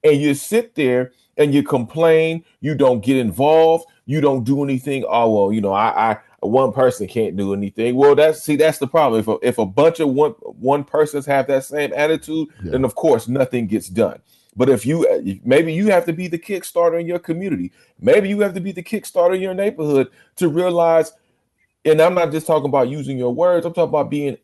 And 0.03 0.21
you 0.21 0.33
sit 0.33 0.75
there 0.75 1.12
and 1.38 1.53
you 1.53 1.62
complain. 1.62 2.45
You 2.62 2.75
don't 2.75 3.03
get 3.03 3.17
involved. 3.17 3.85
You 4.05 4.21
don't 4.21 4.45
do 4.45 4.63
anything. 4.63 5.03
Oh, 5.07 5.33
well, 5.33 5.51
you 5.51 5.59
know, 5.59 5.74
I, 5.74 6.12
I 6.12 6.17
one 6.41 6.71
person 6.71 7.07
can't 7.07 7.35
do 7.35 7.53
anything. 7.53 7.95
Well, 7.95 8.15
that's 8.15 8.41
see, 8.43 8.55
that's 8.55 8.77
the 8.77 8.88
problem. 8.88 9.19
If 9.19 9.27
a, 9.27 9.38
if 9.41 9.57
a 9.57 9.65
bunch 9.65 10.00
of 10.00 10.09
one 10.09 10.31
one 10.31 10.83
persons 10.83 11.25
have 11.25 11.47
that 11.47 11.65
same 11.65 11.91
attitude, 11.95 12.47
Yeah. 12.63 12.71
then 12.71 12.85
of 12.85 12.95
course 12.95 13.27
nothing 13.27 13.67
gets 13.67 13.89
done. 13.89 14.19
But 14.55 14.69
if 14.69 14.85
you 14.85 15.07
uh, 15.07 15.21
maybe 15.43 15.74
you 15.74 15.88
have 15.88 16.05
to 16.05 16.13
be 16.13 16.27
the 16.27 16.39
kickstarter 16.39 17.00
in 17.00 17.07
your 17.07 17.19
community, 17.19 17.71
maybe 18.00 18.29
you 18.29 18.39
have 18.41 18.53
to 18.53 18.62
be 18.62 18.71
the 18.71 18.83
kickstarter 18.83 19.35
in 19.35 19.41
your 19.41 19.53
neighborhood 19.53 20.09
to 20.38 20.47
realize. 20.47 21.12
And 21.83 22.01
I'm 22.01 22.15
not 22.15 22.31
just 22.31 22.47
talking 22.47 22.69
about 22.69 22.89
using 22.89 23.17
your 23.17 23.33
words. 23.33 23.65
I'm 23.65 23.74
talking 23.74 23.89
about 23.89 24.09
being 24.09 24.38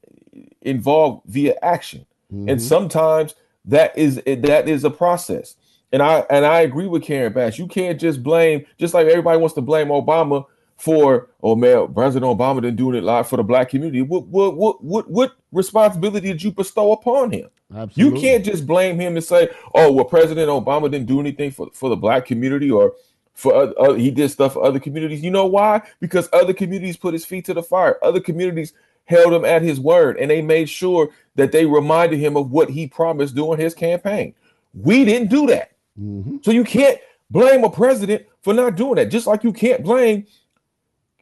involved 0.62 1.24
via 1.28 1.56
action. 1.62 2.06
And 2.30 2.48
mm-hmm. 2.48 2.60
sometimes 2.60 3.36
that 3.66 3.98
is 3.98 4.22
eh, 4.26 4.36
that 4.36 4.68
is 4.70 4.84
a 4.84 4.90
process. 4.90 5.56
And 5.92 6.02
I 6.02 6.20
and 6.30 6.46
I 6.46 6.62
agree 6.62 6.88
with 6.88 7.04
Karen 7.04 7.34
Bass. 7.34 7.60
You 7.60 7.68
can't 7.68 8.00
just 8.00 8.24
blame, 8.24 8.66
just 8.78 8.94
like 8.94 9.08
everybody 9.08 9.38
wants 9.38 9.56
to 9.56 9.62
blame 9.62 9.88
Obama 9.88 10.46
for, 10.78 11.30
oh 11.44 11.56
man, 11.56 11.94
President 11.94 12.38
Obama 12.38 12.62
didn't 12.62 12.78
do 12.78 12.92
it 12.94 13.04
a 13.04 13.06
lot 13.06 13.30
for 13.30 13.38
the 13.38 13.44
black 13.44 13.70
community. 13.70 14.02
What 14.02 14.28
what 14.28 14.56
what 14.56 14.84
what 14.84 15.10
what 15.10 15.34
responsibility 15.52 16.30
did 16.30 16.44
you 16.44 16.52
bestow 16.52 16.94
upon 16.94 17.32
him? 17.32 17.50
Absolutely. 17.76 18.20
You 18.20 18.22
can't 18.22 18.46
just 18.46 18.68
blame 18.68 19.00
him 19.00 19.16
and 19.16 19.24
say, 19.24 19.50
"Oh, 19.74 19.92
well, 19.92 20.06
President 20.06 20.50
Obama 20.50 20.92
didn't 20.92 21.08
do 21.08 21.20
anything 21.20 21.52
for, 21.52 21.70
for 21.74 21.90
the 21.90 21.96
black 21.96 22.26
community," 22.26 22.70
or 22.70 22.94
for 23.34 23.56
uh, 23.56 23.72
uh, 23.72 23.94
he 23.94 24.12
did 24.12 24.30
stuff 24.30 24.54
for 24.54 24.64
other 24.64 24.80
communities. 24.80 25.24
You 25.24 25.32
know 25.32 25.46
why? 25.46 25.82
Because 26.00 26.30
other 26.34 26.54
communities 26.54 26.98
put 26.98 27.14
his 27.14 27.26
feet 27.26 27.46
to 27.46 27.54
the 27.54 27.64
fire. 27.64 27.98
Other 28.04 28.20
communities 28.20 28.74
held 29.06 29.34
him 29.34 29.46
at 29.46 29.62
his 29.62 29.80
word, 29.80 30.18
and 30.18 30.30
they 30.30 30.42
made 30.42 30.70
sure 30.70 31.10
that 31.36 31.52
they 31.52 31.66
reminded 31.66 32.20
him 32.20 32.36
of 32.36 32.52
what 32.52 32.70
he 32.70 32.88
promised 32.88 33.36
during 33.36 33.60
his 33.60 33.74
campaign. 33.74 34.34
We 34.74 35.06
didn't 35.06 35.30
do 35.30 35.48
that, 35.48 35.72
mm-hmm. 36.00 36.38
so 36.42 36.52
you 36.52 36.64
can't 36.64 37.00
blame 37.30 37.64
a 37.64 37.70
president 37.70 38.26
for 38.42 38.54
not 38.54 38.76
doing 38.76 38.96
that. 38.96 39.12
Just 39.12 39.28
like 39.28 39.44
you 39.44 39.54
can't 39.54 39.84
blame 39.84 40.26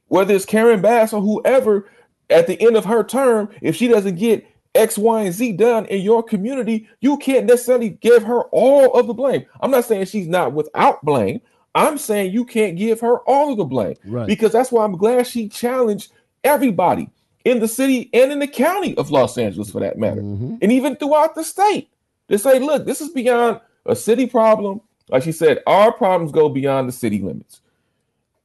whether 0.08 0.34
it's 0.34 0.46
Karen 0.46 0.82
Bass 0.82 1.14
or 1.14 1.22
whoever 1.22 1.88
at 2.30 2.48
the 2.48 2.60
end 2.62 2.76
of 2.76 2.86
her 2.86 3.04
term 3.04 3.50
if 3.62 3.76
she 3.76 3.88
doesn't 3.88 4.16
get 4.16 4.46
X, 4.76 4.98
Y, 4.98 5.22
and 5.22 5.34
Z 5.34 5.54
done 5.54 5.86
in 5.86 6.02
your 6.02 6.22
community, 6.22 6.88
you 7.02 7.18
can't 7.18 7.46
necessarily 7.46 7.90
give 7.90 8.24
her 8.24 8.44
all 8.46 8.94
of 8.94 9.08
the 9.08 9.14
blame. 9.14 9.46
I'm 9.62 9.72
not 9.72 9.86
saying 9.86 10.06
she's 10.06 10.28
not 10.28 10.54
without 10.54 11.04
blame. 11.04 11.42
I'm 11.76 11.98
saying 11.98 12.34
you 12.34 12.46
can't 12.46 12.78
give 12.78 13.00
her 13.02 13.20
all 13.20 13.52
of 13.52 13.58
the 13.58 13.66
blame 13.66 13.96
right. 14.06 14.28
because 14.28 14.52
that's 14.52 14.72
why 14.72 14.84
I'm 14.84 14.98
glad 14.98 15.28
she 15.28 15.48
challenged 15.48 16.12
everybody 16.44 17.10
in 17.46 17.60
the 17.60 17.68
city 17.68 18.10
and 18.14 18.32
in 18.32 18.40
the 18.40 18.48
county 18.48 18.96
of 18.98 19.12
Los 19.12 19.38
Angeles, 19.38 19.70
for 19.72 19.80
that 19.80 19.98
matter, 19.98 20.22
mm-hmm. 20.22 20.56
and 20.62 20.72
even 20.72 20.96
throughout 20.96 21.36
the 21.36 21.44
state 21.44 21.90
to 22.28 22.38
say, 22.38 22.60
look, 22.60 22.86
this 22.86 23.02
is 23.02 23.10
beyond 23.10 23.60
a 23.86 23.96
city 23.96 24.26
problem. 24.26 24.82
Like 25.10 25.24
she 25.24 25.32
said, 25.32 25.64
our 25.66 25.92
problems 25.92 26.32
go 26.32 26.50
beyond 26.50 26.88
the 26.88 26.94
city 26.94 27.20
limits. 27.20 27.62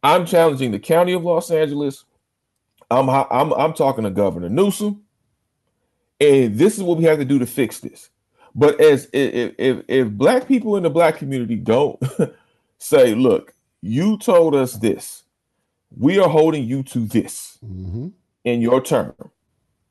I'm 0.03 0.27
challenging 0.27 0.71
the 0.71 0.79
county 0.79 1.13
of 1.13 1.25
Los 1.25 1.51
Angeles. 1.51 2.05
I'm 2.91 3.09
I'm 3.09 3.53
I'm 3.55 3.73
talking 3.73 4.05
to 4.05 4.11
Governor 4.11 4.49
Newsom, 4.49 5.03
and 6.25 6.59
this 6.59 6.77
is 6.77 6.83
what 6.83 6.99
we 6.99 7.05
have 7.05 7.19
to 7.19 7.25
do 7.25 7.39
to 7.39 7.47
fix 7.47 7.81
this. 7.81 8.11
But 8.55 8.81
as 8.81 9.09
if 9.13 9.55
if, 9.59 9.85
if 9.89 10.11
black 10.11 10.47
people 10.47 10.77
in 10.77 10.83
the 10.85 10.91
black 10.91 11.19
community 11.19 11.57
don't 11.57 12.01
say, 12.79 13.15
look, 13.15 13.55
you 13.83 14.17
told 14.19 14.55
us 14.55 14.75
this, 14.75 15.25
we 15.97 16.19
are 16.19 16.29
holding 16.29 16.65
you 16.65 16.83
to 16.85 17.01
this 17.01 17.59
mm-hmm. 17.65 18.09
in 18.45 18.61
your 18.61 18.81
term, 18.81 19.15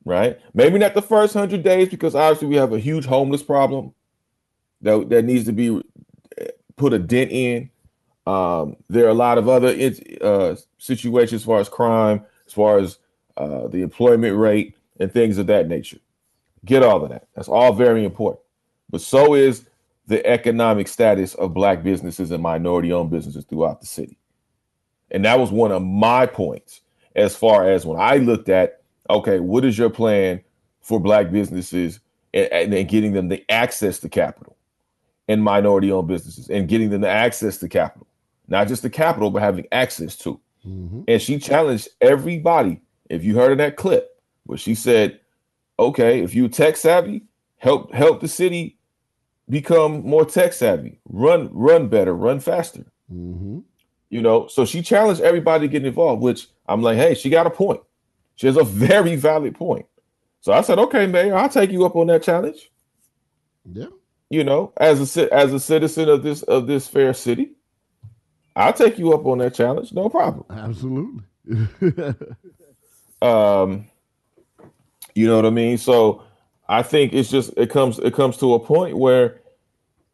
right? 0.04 0.40
Maybe 0.54 0.78
not 0.78 0.94
the 0.94 1.02
first 1.02 1.34
hundred 1.34 1.62
days 1.62 1.88
because 1.88 2.14
obviously 2.14 2.48
we 2.48 2.56
have 2.56 2.72
a 2.72 2.78
huge 2.78 3.04
homeless 3.06 3.42
problem 3.42 3.94
that 4.80 5.08
that 5.10 5.24
needs 5.24 5.44
to 5.44 5.52
be 5.52 5.82
eh, 6.38 6.46
put 6.76 6.92
a 6.92 6.98
dent 6.98 7.30
in. 7.30 7.70
Um, 8.26 8.76
there 8.88 9.04
are 9.04 9.10
a 9.10 9.14
lot 9.14 9.36
of 9.36 9.48
other 9.48 9.76
uh, 10.22 10.56
situations 10.78 11.42
as 11.42 11.44
far 11.44 11.60
as 11.60 11.68
crime, 11.68 12.24
as 12.46 12.54
far 12.54 12.78
as 12.78 12.98
uh, 13.36 13.68
the 13.68 13.82
employment 13.82 14.38
rate, 14.38 14.74
and 14.98 15.12
things 15.12 15.36
of 15.36 15.46
that 15.48 15.68
nature. 15.68 15.98
Get 16.64 16.82
all 16.82 17.02
of 17.02 17.10
that. 17.10 17.28
That's 17.34 17.48
all 17.48 17.72
very 17.72 18.04
important. 18.04 18.40
But 18.90 19.00
so 19.00 19.34
is 19.34 19.66
the 20.06 20.24
economic 20.26 20.88
status 20.88 21.34
of 21.34 21.54
black 21.54 21.82
businesses 21.82 22.30
and 22.30 22.42
minority 22.42 22.92
owned 22.92 23.10
businesses 23.10 23.44
throughout 23.44 23.80
the 23.80 23.86
city. 23.86 24.18
And 25.10 25.24
that 25.24 25.38
was 25.38 25.50
one 25.50 25.72
of 25.72 25.82
my 25.82 26.26
points 26.26 26.80
as 27.16 27.36
far 27.36 27.70
as 27.70 27.86
when 27.86 28.00
I 28.00 28.16
looked 28.16 28.48
at, 28.48 28.82
okay, 29.08 29.40
what 29.40 29.64
is 29.64 29.78
your 29.78 29.90
plan 29.90 30.42
for 30.80 31.00
black 31.00 31.30
businesses 31.30 32.00
and, 32.32 32.74
and 32.74 32.88
getting 32.88 33.12
them 33.12 33.28
the 33.28 33.44
access 33.50 33.98
to 34.00 34.08
capital 34.08 34.56
and 35.28 35.42
minority 35.42 35.90
owned 35.90 36.08
businesses 36.08 36.50
and 36.50 36.68
getting 36.68 36.90
them 36.90 37.00
the 37.00 37.08
access 37.08 37.58
to 37.58 37.68
capital, 37.68 38.06
not 38.48 38.68
just 38.68 38.82
the 38.82 38.90
capital, 38.90 39.30
but 39.30 39.42
having 39.42 39.66
access 39.72 40.16
to. 40.16 40.40
Mm-hmm. 40.66 41.02
And 41.08 41.22
she 41.22 41.38
challenged 41.38 41.88
everybody. 42.00 42.80
If 43.08 43.24
you 43.24 43.34
heard 43.34 43.52
of 43.52 43.58
that 43.58 43.76
clip, 43.76 44.10
where 44.44 44.58
she 44.58 44.74
said, 44.74 45.20
okay, 45.78 46.20
if 46.20 46.34
you 46.34 46.48
tech 46.48 46.76
savvy, 46.76 47.22
help 47.56 47.92
help 47.92 48.20
the 48.20 48.28
city 48.28 48.78
become 49.48 50.06
more 50.06 50.24
tech 50.24 50.52
savvy, 50.52 50.98
run 51.08 51.48
run 51.52 51.88
better, 51.88 52.14
run 52.14 52.40
faster. 52.40 52.84
Mm-hmm. 53.12 53.60
You 54.10 54.22
know, 54.22 54.46
so 54.46 54.64
she 54.64 54.82
challenged 54.82 55.20
everybody 55.20 55.66
to 55.66 55.72
get 55.72 55.84
involved, 55.84 56.22
which 56.22 56.48
I'm 56.68 56.82
like, 56.82 56.96
hey, 56.96 57.14
she 57.14 57.30
got 57.30 57.46
a 57.46 57.50
point. 57.50 57.80
She 58.36 58.46
has 58.46 58.56
a 58.56 58.64
very 58.64 59.16
valid 59.16 59.54
point. 59.54 59.86
So 60.40 60.52
I 60.52 60.60
said, 60.60 60.78
okay, 60.78 61.06
Mayor, 61.06 61.36
I'll 61.36 61.48
take 61.48 61.70
you 61.70 61.84
up 61.84 61.96
on 61.96 62.06
that 62.08 62.22
challenge. 62.22 62.70
Yeah. 63.72 63.86
You 64.30 64.44
know, 64.44 64.72
as 64.76 65.16
a 65.16 65.32
as 65.32 65.52
a 65.52 65.60
citizen 65.60 66.08
of 66.08 66.22
this 66.22 66.42
of 66.42 66.66
this 66.66 66.88
fair 66.88 67.14
city, 67.14 67.52
I'll 68.56 68.72
take 68.72 68.98
you 68.98 69.12
up 69.12 69.26
on 69.26 69.38
that 69.38 69.54
challenge, 69.54 69.92
no 69.92 70.08
problem. 70.08 70.44
Absolutely. 70.50 71.22
um, 73.22 73.86
you 75.14 75.26
know 75.26 75.36
what 75.36 75.46
I 75.46 75.50
mean? 75.50 75.78
So 75.78 76.22
I 76.68 76.82
think 76.82 77.12
it's 77.12 77.30
just 77.30 77.52
it 77.56 77.70
comes 77.70 77.98
it 77.98 78.14
comes 78.14 78.36
to 78.38 78.54
a 78.54 78.60
point 78.60 78.96
where 78.96 79.40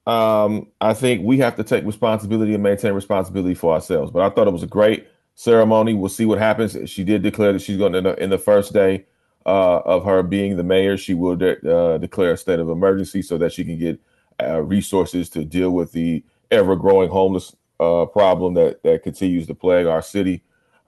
um, 0.07 0.69
I 0.81 0.95
think 0.95 1.23
we 1.25 1.39
have 1.39 1.57
to 1.57 1.65
take 1.65 1.85
responsibility 1.85 2.55
and 2.55 2.63
maintain 2.63 2.93
responsibility 2.93 3.55
for 3.55 3.75
ourselves. 3.75 4.11
But 4.11 4.23
I 4.23 4.31
thought 4.35 4.49
it 4.49 4.53
was 4.53 4.63
a 4.63 4.69
great 4.69 5.07
ceremony. 5.35 5.95
We'll 5.95 6.09
see 6.09 6.27
what 6.27 6.39
happens. 6.39 6.77
She 6.91 7.05
did 7.05 7.23
declare 7.23 7.53
that 7.53 7.63
she's 7.63 7.77
going 7.77 7.93
to 7.93 8.23
in 8.23 8.31
the 8.31 8.39
first 8.39 8.73
day 8.73 9.07
uh, 9.47 9.79
of 9.81 10.05
her 10.05 10.23
being 10.23 10.57
the 10.57 10.63
mayor, 10.63 10.97
she 10.97 11.15
will 11.15 11.37
de- 11.37 11.71
uh, 11.71 11.99
declare 11.99 12.33
a 12.33 12.37
state 12.37 12.59
of 12.59 12.69
emergency 12.69 13.23
so 13.23 13.39
that 13.39 13.53
she 13.53 13.65
can 13.65 13.79
get 13.79 14.01
uh, 14.43 14.61
resources 14.61 15.29
to 15.31 15.45
deal 15.45 15.71
with 15.71 15.93
the 15.93 16.23
ever 16.51 16.77
growing 16.77 17.09
homeless 17.09 17.57
uh, 17.79 18.05
problem 18.07 18.55
that 18.55 18.83
that 18.83 19.03
continues 19.03 19.47
to 19.47 19.55
plague 19.55 19.87
our 19.87 20.03
city. 20.03 20.43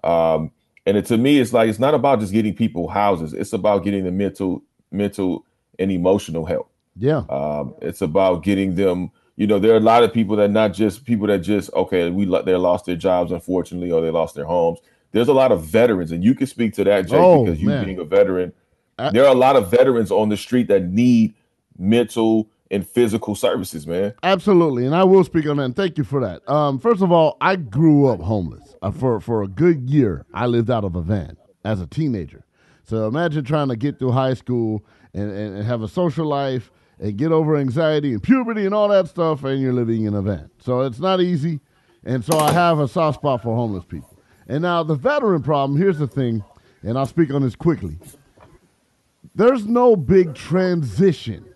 Um, 0.04 0.50
and 0.86 0.96
it, 0.96 1.06
to 1.06 1.18
me, 1.18 1.38
it's 1.38 1.52
like 1.52 1.68
it's 1.68 1.78
not 1.78 1.94
about 1.94 2.20
just 2.20 2.32
getting 2.32 2.54
people 2.54 2.88
houses; 2.88 3.32
it's 3.32 3.52
about 3.52 3.84
getting 3.84 4.04
the 4.04 4.10
mental 4.10 4.62
mental 4.90 5.44
and 5.78 5.90
emotional 5.90 6.44
help. 6.44 6.70
Yeah. 6.96 7.24
Um, 7.30 7.74
it's 7.80 8.02
about 8.02 8.42
getting 8.42 8.74
them. 8.74 9.10
You 9.36 9.46
know, 9.46 9.58
there 9.58 9.72
are 9.72 9.78
a 9.78 9.80
lot 9.80 10.02
of 10.02 10.12
people 10.12 10.36
that 10.36 10.50
not 10.50 10.74
just 10.74 11.04
people 11.04 11.26
that 11.28 11.38
just 11.38 11.72
okay, 11.72 12.10
we 12.10 12.24
they 12.44 12.56
lost 12.56 12.86
their 12.86 12.96
jobs 12.96 13.32
unfortunately, 13.32 13.90
or 13.90 14.00
they 14.00 14.10
lost 14.10 14.34
their 14.34 14.44
homes. 14.44 14.80
There's 15.12 15.28
a 15.28 15.34
lot 15.34 15.52
of 15.52 15.64
veterans, 15.64 16.10
and 16.10 16.24
you 16.24 16.34
can 16.34 16.46
speak 16.46 16.74
to 16.74 16.84
that, 16.84 17.06
Jay, 17.06 17.16
oh, 17.16 17.44
because 17.44 17.60
you 17.60 17.68
man. 17.68 17.84
being 17.84 17.98
a 17.98 18.04
veteran. 18.04 18.52
I, 18.98 19.10
there 19.10 19.24
are 19.24 19.32
a 19.32 19.38
lot 19.38 19.56
of 19.56 19.70
veterans 19.70 20.10
on 20.10 20.28
the 20.28 20.36
street 20.36 20.68
that 20.68 20.84
need 20.84 21.34
mental 21.78 22.48
and 22.72 22.88
physical 22.88 23.34
services, 23.34 23.86
man. 23.86 24.14
Absolutely, 24.22 24.86
and 24.86 24.94
I 24.96 25.04
will 25.04 25.22
speak 25.22 25.46
on 25.46 25.58
that. 25.58 25.64
And 25.64 25.76
thank 25.76 25.98
you 25.98 26.04
for 26.04 26.20
that. 26.20 26.48
Um, 26.50 26.78
first 26.78 27.02
of 27.02 27.12
all, 27.12 27.36
I 27.40 27.56
grew 27.56 28.06
up 28.06 28.20
homeless. 28.20 28.74
Uh, 28.82 28.90
for 28.90 29.20
for 29.20 29.42
a 29.42 29.48
good 29.48 29.88
year, 29.88 30.26
I 30.34 30.46
lived 30.46 30.70
out 30.70 30.84
of 30.84 30.96
a 30.96 31.02
van 31.02 31.36
as 31.64 31.80
a 31.80 31.86
teenager. 31.86 32.44
So 32.82 33.06
imagine 33.06 33.44
trying 33.44 33.68
to 33.68 33.76
get 33.76 33.98
through 33.98 34.10
high 34.10 34.34
school 34.34 34.84
and, 35.14 35.30
and, 35.30 35.56
and 35.56 35.66
have 35.66 35.82
a 35.82 35.88
social 35.88 36.26
life 36.26 36.72
and 36.98 37.16
get 37.16 37.30
over 37.30 37.56
anxiety 37.56 38.12
and 38.12 38.22
puberty 38.22 38.64
and 38.66 38.74
all 38.74 38.88
that 38.88 39.06
stuff, 39.08 39.44
and 39.44 39.60
you're 39.60 39.72
living 39.72 40.04
in 40.04 40.14
a 40.14 40.22
van. 40.22 40.50
So 40.58 40.80
it's 40.80 40.98
not 40.98 41.20
easy. 41.20 41.60
And 42.04 42.24
so 42.24 42.38
I 42.38 42.52
have 42.52 42.80
a 42.80 42.88
soft 42.88 43.20
spot 43.20 43.42
for 43.42 43.54
homeless 43.54 43.84
people. 43.84 44.18
And 44.48 44.62
now 44.62 44.82
the 44.82 44.96
veteran 44.96 45.42
problem, 45.42 45.78
here's 45.78 45.98
the 45.98 46.08
thing, 46.08 46.42
and 46.82 46.98
I'll 46.98 47.06
speak 47.06 47.32
on 47.32 47.42
this 47.42 47.54
quickly. 47.54 47.96
There's 49.34 49.66
no 49.66 49.94
big 49.94 50.34
transition 50.34 51.51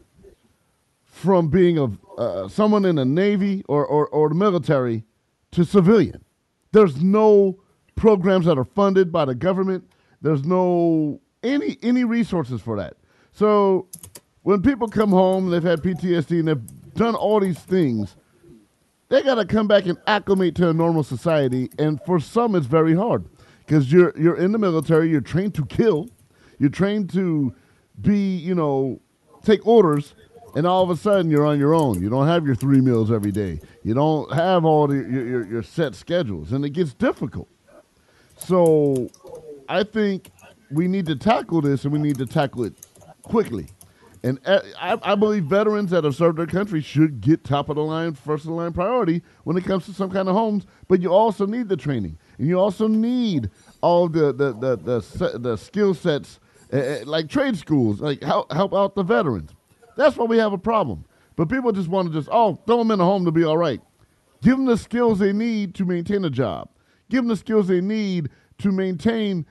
from 1.17 1.49
being 1.49 1.79
a 1.79 1.89
uh, 2.21 2.47
someone 2.47 2.85
in 2.85 2.97
the 2.97 3.05
Navy 3.05 3.65
or, 3.69 3.87
or, 3.87 4.07
or 4.09 4.29
the 4.29 4.35
military 4.35 5.03
to 5.51 5.65
civilian. 5.65 6.23
There's 6.73 7.03
no 7.03 7.59
programs 7.95 8.45
that 8.45 8.59
are 8.59 8.67
funded 8.67 9.11
by 9.11 9.25
the 9.25 9.35
government. 9.35 9.91
There's 10.21 10.45
no 10.45 11.23
any 11.43 11.79
any 11.83 12.05
resources 12.05 12.61
for 12.61 12.77
that. 12.77 12.99
So 13.33 13.89
when 14.43 14.61
people 14.61 14.89
come 14.89 15.09
home, 15.09 15.49
they've 15.49 15.63
had 15.63 15.81
PTSD 15.81 16.41
and 16.41 16.49
they've 16.49 16.95
done 16.95 17.15
all 17.15 17.41
these 17.41 17.61
things, 17.61 18.15
they 19.09 19.23
got 19.23 19.37
to 19.37 19.47
come 19.47 19.67
back 19.67 19.87
and 19.87 19.97
acclimate 20.07 20.55
to 20.57 20.69
a 20.69 20.75
normal 20.75 21.03
society. 21.03 21.71
And 21.79 21.99
for 22.05 22.21
some, 22.21 22.55
it's 22.55 22.67
very 22.67 22.95
hard 22.95 23.25
because 23.61 23.91
you're 23.91 24.13
you're 24.19 24.37
in 24.37 24.53
the 24.53 24.59
military, 24.59 25.09
you're 25.09 25.23
trained 25.23 25.55
to 25.55 25.65
kill, 25.65 26.11
you're 26.59 26.69
trained 26.69 27.09
to 27.15 27.55
be, 28.03 28.37
you 28.37 28.55
know, 28.55 29.01
take 29.43 29.67
orders, 29.67 30.15
and 30.57 30.67
all 30.67 30.83
of 30.83 30.91
a 30.91 30.97
sudden 30.97 31.31
you're 31.31 31.45
on 31.45 31.59
your 31.59 31.75
own. 31.75 32.03
You 32.03 32.09
don't 32.09 32.27
have 32.27 32.47
your 32.47 32.55
three 32.55 32.81
meals 32.81 33.13
every 33.13 33.31
day. 33.31 33.61
You 33.85 33.93
don't 33.95 34.33
have 34.33 34.65
all 34.65 34.89
the, 34.89 34.95
your, 34.95 35.27
your, 35.27 35.47
your 35.47 35.63
set 35.63 35.95
schedules, 35.95 36.51
and 36.51 36.65
it 36.65 36.71
gets 36.71 36.95
difficult. 36.95 37.49
So, 38.39 39.09
I 39.69 39.85
think 39.85 40.31
we 40.71 40.89
need 40.89 41.07
to 41.07 41.17
tackle 41.17 41.61
this, 41.61 41.85
and 41.85 41.93
we 41.93 41.99
need 41.99 42.19
to 42.19 42.27
tackle 42.27 42.65
it 42.65 42.75
quickly. 43.23 43.69
And 44.23 44.41
uh, 44.47 44.61
I, 44.81 44.99
I, 45.03 45.15
believe 45.15 45.45
veterans 45.45 45.91
that 45.91 46.05
have 46.05 46.17
served 46.17 46.39
their 46.39 46.47
country 46.47 46.81
should 46.81 47.21
get 47.21 47.45
top 47.45 47.69
of 47.69 47.77
the 47.77 47.83
line, 47.83 48.15
first 48.15 48.45
of 48.45 48.49
the 48.49 48.55
line 48.55 48.73
priority 48.73 49.23
when 49.45 49.57
it 49.57 49.65
comes 49.65 49.85
to 49.87 49.93
some 49.93 50.11
kind 50.11 50.29
of 50.29 50.35
homes. 50.35 50.67
But 50.89 51.01
you 51.01 51.13
also 51.13 51.47
need 51.47 51.69
the 51.69 51.77
training, 51.77 52.19
and 52.39 52.49
you 52.49 52.59
also 52.59 52.89
need 52.89 53.51
all 53.83 54.09
the 54.09 54.33
the 54.33 54.53
the 54.53 54.77
the, 54.77 55.39
the 55.39 55.57
skill 55.57 55.95
sets, 55.95 56.41
uh, 56.73 57.01
like 57.05 57.29
trade 57.29 57.57
schools, 57.57 58.01
like 58.01 58.23
help 58.23 58.51
help 58.53 58.75
out 58.75 58.95
the 58.95 59.05
veterans. 59.05 59.56
That's 59.97 60.17
why 60.17 60.27
we 60.27 60.39
have 60.39 60.53
a 60.53 60.59
problem. 60.59 61.05
But 61.37 61.49
people 61.49 61.73
just 61.73 61.89
want 61.89 62.09
to 62.09 62.15
just 62.15 62.29
oh 62.31 62.55
throw 62.67 62.79
them 62.79 62.91
in 62.91 63.01
a 63.01 63.05
home 63.05 63.25
to 63.25 63.33
be 63.33 63.45
all 63.45 63.59
right. 63.59 63.81
Give 64.43 64.57
them 64.57 64.67
the 64.67 64.79
skills 64.79 65.19
they 65.19 65.33
need 65.33 65.75
to 65.77 65.85
maintain 65.85 66.25
a 66.25 66.31
job. 66.31 66.69
Give 67.11 67.19
them 67.19 67.29
the 67.29 67.37
skills 67.37 67.69
they 67.69 67.81
need 67.81 68.31
to 68.59 68.73
maintain 68.73 69.47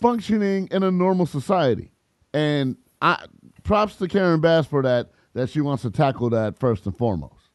functioning 0.00 0.68
in 0.70 0.82
a 0.82 0.90
normal 0.90 1.26
society. 1.26 1.90
And 2.32 2.76
I 3.00 3.24
props 3.62 3.96
to 3.96 4.08
Karen 4.08 4.40
Bass 4.40 4.66
for 4.66 4.82
that. 4.82 5.10
That 5.32 5.48
she 5.48 5.60
wants 5.60 5.82
to 5.84 5.90
tackle 5.90 6.28
that 6.30 6.58
first 6.58 6.86
and 6.86 6.98
foremost. 6.98 7.50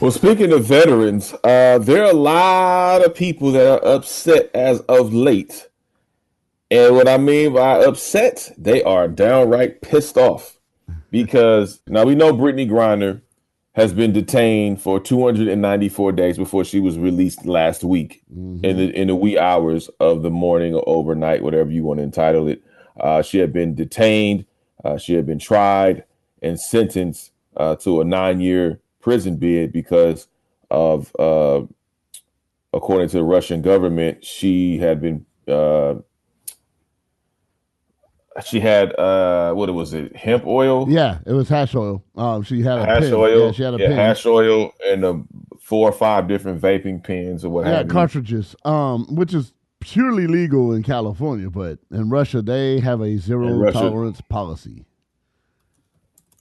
Well, 0.00 0.10
speaking 0.10 0.52
of 0.52 0.64
veterans, 0.64 1.34
uh, 1.44 1.78
there 1.78 2.04
are 2.04 2.10
a 2.10 2.14
lot 2.14 3.04
of 3.04 3.14
people 3.14 3.52
that 3.52 3.66
are 3.66 3.94
upset 3.94 4.50
as 4.54 4.80
of 4.82 5.12
late. 5.12 5.67
And 6.70 6.94
what 6.94 7.08
I 7.08 7.16
mean 7.16 7.54
by 7.54 7.82
upset, 7.82 8.52
they 8.58 8.82
are 8.82 9.08
downright 9.08 9.80
pissed 9.80 10.18
off 10.18 10.58
because 11.10 11.80
now 11.86 12.04
we 12.04 12.14
know 12.14 12.32
Brittney 12.32 12.68
Griner 12.68 13.22
has 13.78 13.92
been 13.92 14.12
detained 14.12 14.82
for 14.82 14.98
294 14.98 16.12
days 16.12 16.36
before 16.36 16.64
she 16.64 16.80
was 16.80 16.98
released 16.98 17.46
last 17.46 17.84
week 17.84 18.22
mm-hmm. 18.32 18.64
in 18.64 18.76
the 18.76 18.90
in 18.90 19.06
the 19.08 19.14
wee 19.14 19.38
hours 19.38 19.88
of 20.00 20.22
the 20.22 20.30
morning 20.30 20.74
or 20.74 20.82
overnight, 20.86 21.42
whatever 21.42 21.70
you 21.70 21.84
want 21.84 21.98
to 21.98 22.02
entitle 22.02 22.48
it. 22.48 22.62
Uh, 22.98 23.22
she 23.22 23.38
had 23.38 23.52
been 23.52 23.74
detained, 23.74 24.44
uh, 24.84 24.98
she 24.98 25.14
had 25.14 25.24
been 25.24 25.38
tried 25.38 26.04
and 26.42 26.60
sentenced 26.60 27.30
uh, 27.56 27.76
to 27.76 28.00
a 28.00 28.04
nine 28.04 28.40
year 28.40 28.80
prison 29.00 29.36
bid 29.36 29.72
because 29.72 30.26
of, 30.70 31.14
uh, 31.18 31.62
according 32.72 33.08
to 33.08 33.18
the 33.18 33.24
Russian 33.24 33.62
government, 33.62 34.24
she 34.24 34.78
had 34.78 35.00
been. 35.00 35.24
She 38.44 38.60
had 38.60 38.98
uh 38.98 39.52
what 39.52 39.72
was 39.72 39.94
it? 39.94 40.14
Hemp 40.16 40.46
oil? 40.46 40.86
Yeah 40.88 41.18
it 41.26 41.32
was 41.32 41.48
hash 41.48 41.74
oil. 41.74 42.02
Um 42.16 42.42
she 42.42 42.62
had 42.62 42.78
a 42.78 42.86
hash 42.86 43.02
pin. 43.02 43.14
oil? 43.14 43.46
Yeah, 43.46 43.52
she 43.52 43.62
had 43.62 43.74
a 43.74 43.78
yeah, 43.78 43.90
hash 43.90 44.26
oil 44.26 44.72
and 44.86 45.02
the 45.02 45.24
four 45.60 45.88
or 45.88 45.92
five 45.92 46.28
different 46.28 46.60
vaping 46.60 47.02
pens 47.02 47.44
or 47.44 47.50
what 47.50 47.66
yeah 47.66 47.78
have 47.78 47.88
cartridges. 47.88 48.54
You. 48.64 48.70
um 48.70 49.14
which 49.14 49.34
is 49.34 49.52
purely 49.80 50.26
legal 50.26 50.72
in 50.72 50.82
california 50.82 51.48
but 51.48 51.78
in 51.92 52.08
russia 52.10 52.42
they 52.42 52.80
have 52.80 53.00
a 53.00 53.16
zero 53.16 53.50
Russia, 53.50 53.78
tolerance 53.78 54.20
policy. 54.22 54.84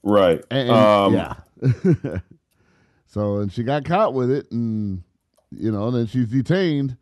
Right. 0.03 0.43
And, 0.49 0.69
and, 0.69 0.71
um 0.71 1.13
yeah. 1.13 2.19
So 3.07 3.37
and 3.37 3.51
she 3.51 3.63
got 3.63 3.85
caught 3.85 4.13
with 4.13 4.29
it, 4.29 4.51
and 4.51 5.01
you 5.51 5.71
know, 5.71 5.89
then 5.91 6.07
she's 6.07 6.27
detained. 6.27 6.97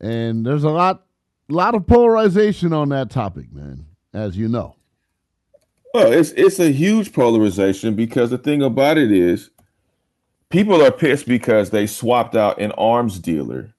And 0.00 0.46
there's 0.46 0.64
a 0.64 0.70
lot, 0.70 1.04
lot 1.48 1.74
of 1.74 1.86
polarization 1.86 2.72
on 2.72 2.88
that 2.90 3.10
topic, 3.10 3.52
man. 3.52 3.84
As 4.12 4.36
you 4.36 4.48
know. 4.48 4.74
Well, 5.94 6.12
it's 6.12 6.30
it's 6.32 6.58
a 6.58 6.70
huge 6.70 7.12
polarization 7.12 7.94
because 7.94 8.30
the 8.30 8.38
thing 8.38 8.62
about 8.62 8.98
it 8.98 9.10
is, 9.10 9.50
people 10.50 10.82
are 10.82 10.90
pissed 10.90 11.26
because 11.26 11.70
they 11.70 11.86
swapped 11.86 12.36
out 12.36 12.60
an 12.60 12.72
arms 12.72 13.18
dealer 13.18 13.74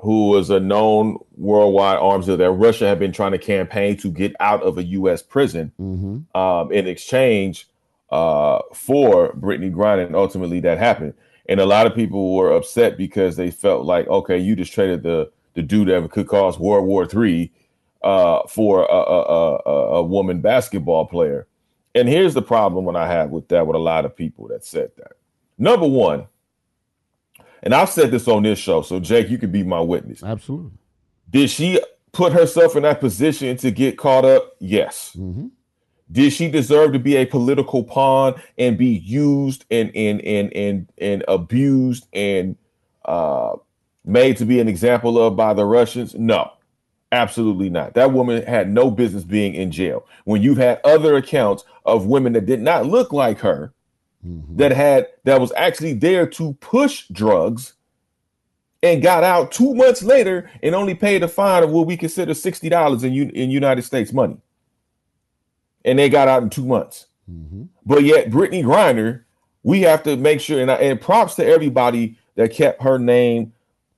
who 0.00 0.28
was 0.28 0.50
a 0.50 0.60
known 0.60 1.18
worldwide 1.36 1.98
arms 1.98 2.26
dealer 2.26 2.36
that 2.38 2.50
Russia 2.50 2.86
had 2.86 2.98
been 2.98 3.12
trying 3.12 3.32
to 3.32 3.38
campaign 3.38 3.96
to 3.96 4.10
get 4.10 4.34
out 4.38 4.62
of 4.62 4.76
a 4.76 4.84
U.S. 4.84 5.22
prison 5.22 5.72
mm-hmm. 5.80 6.38
um, 6.38 6.72
in 6.72 6.86
exchange 6.86 7.68
uh, 8.10 8.60
for 8.74 9.32
Brittney 9.32 9.72
Griner, 9.72 10.06
and 10.06 10.14
ultimately 10.14 10.60
that 10.60 10.78
happened. 10.78 11.14
And 11.48 11.58
a 11.58 11.66
lot 11.66 11.86
of 11.86 11.94
people 11.94 12.34
were 12.34 12.52
upset 12.52 12.96
because 12.96 13.36
they 13.36 13.50
felt 13.50 13.86
like, 13.86 14.06
okay, 14.08 14.38
you 14.38 14.56
just 14.56 14.72
traded 14.72 15.02
the 15.02 15.30
the 15.54 15.62
dude 15.62 15.88
that 15.88 16.10
could 16.10 16.26
cause 16.26 16.58
World 16.58 16.86
War 16.86 17.06
Three 17.06 17.50
uh, 18.04 18.46
for 18.46 18.82
a, 18.82 18.94
a, 18.94 19.56
a, 19.56 19.70
a 19.96 20.02
woman 20.02 20.40
basketball 20.40 21.06
player. 21.06 21.46
And 21.94 22.08
here's 22.08 22.34
the 22.34 22.42
problem 22.42 22.84
when 22.84 22.96
I 22.96 23.06
have 23.06 23.30
with 23.30 23.48
that 23.48 23.66
with 23.66 23.76
a 23.76 23.80
lot 23.80 24.04
of 24.04 24.14
people 24.14 24.48
that 24.48 24.64
said 24.64 24.90
that. 24.98 25.12
Number 25.56 25.86
one, 25.86 26.26
and 27.62 27.74
I've 27.74 27.88
said 27.88 28.10
this 28.10 28.28
on 28.28 28.42
this 28.42 28.58
show, 28.58 28.82
so 28.82 29.00
Jake, 29.00 29.30
you 29.30 29.38
can 29.38 29.50
be 29.50 29.62
my 29.62 29.80
witness. 29.80 30.22
Absolutely. 30.22 30.72
Did 31.30 31.48
she 31.48 31.80
put 32.12 32.32
herself 32.32 32.76
in 32.76 32.82
that 32.82 33.00
position 33.00 33.56
to 33.58 33.70
get 33.70 33.96
caught 33.96 34.24
up? 34.24 34.54
Yes. 34.58 35.16
Mm-hmm. 35.18 35.46
Did 36.12 36.32
she 36.32 36.50
deserve 36.50 36.92
to 36.92 36.98
be 36.98 37.16
a 37.16 37.24
political 37.24 37.82
pawn 37.82 38.34
and 38.58 38.76
be 38.76 38.88
used 38.88 39.64
and 39.70 39.90
and 39.96 40.20
and 40.20 40.52
and, 40.52 40.92
and 40.98 41.24
abused 41.26 42.06
and 42.12 42.56
uh, 43.06 43.54
made 44.04 44.36
to 44.36 44.44
be 44.44 44.60
an 44.60 44.68
example 44.68 45.18
of 45.18 45.34
by 45.34 45.54
the 45.54 45.64
Russians? 45.64 46.14
No, 46.14 46.52
absolutely 47.14 47.70
not. 47.70 47.94
That 47.94 48.12
woman 48.12 48.42
had 48.44 48.68
no 48.68 48.90
business 48.90 49.24
being 49.24 49.54
in 49.54 49.70
jail. 49.70 50.06
When 50.24 50.42
you've 50.42 50.58
had 50.58 50.80
other 50.84 51.16
accounts 51.16 51.64
of 51.84 52.06
women 52.06 52.32
that 52.34 52.46
did 52.46 52.60
not 52.60 52.86
look 52.86 53.12
like 53.12 53.38
her, 53.40 53.72
mm-hmm. 54.26 54.56
that 54.56 54.72
had 54.72 55.08
that 55.24 55.40
was 55.40 55.52
actually 55.56 55.94
there 55.94 56.26
to 56.26 56.54
push 56.54 57.06
drugs 57.08 57.74
and 58.82 59.02
got 59.02 59.24
out 59.24 59.52
two 59.52 59.74
months 59.74 60.02
later 60.02 60.50
and 60.62 60.74
only 60.74 60.94
paid 60.94 61.22
a 61.22 61.28
fine 61.28 61.62
of 61.62 61.70
what 61.70 61.86
we 61.86 61.96
consider 61.96 62.34
sixty 62.34 62.68
dollars 62.68 63.04
in 63.04 63.12
in 63.30 63.50
United 63.50 63.82
States 63.82 64.12
money 64.12 64.36
and 65.84 65.98
they 65.98 66.08
got 66.08 66.28
out 66.28 66.42
in 66.42 66.50
two 66.50 66.64
months. 66.64 67.06
Mm-hmm. 67.30 67.64
But 67.84 68.04
yet, 68.04 68.30
Brittney 68.30 68.64
Griner, 68.64 69.24
we 69.62 69.82
have 69.82 70.02
to 70.04 70.16
make 70.16 70.40
sure, 70.40 70.60
and, 70.60 70.70
I, 70.70 70.76
and 70.76 71.00
props 71.00 71.34
to 71.36 71.46
everybody 71.46 72.16
that 72.36 72.52
kept 72.52 72.82
her 72.82 72.98
name 72.98 73.52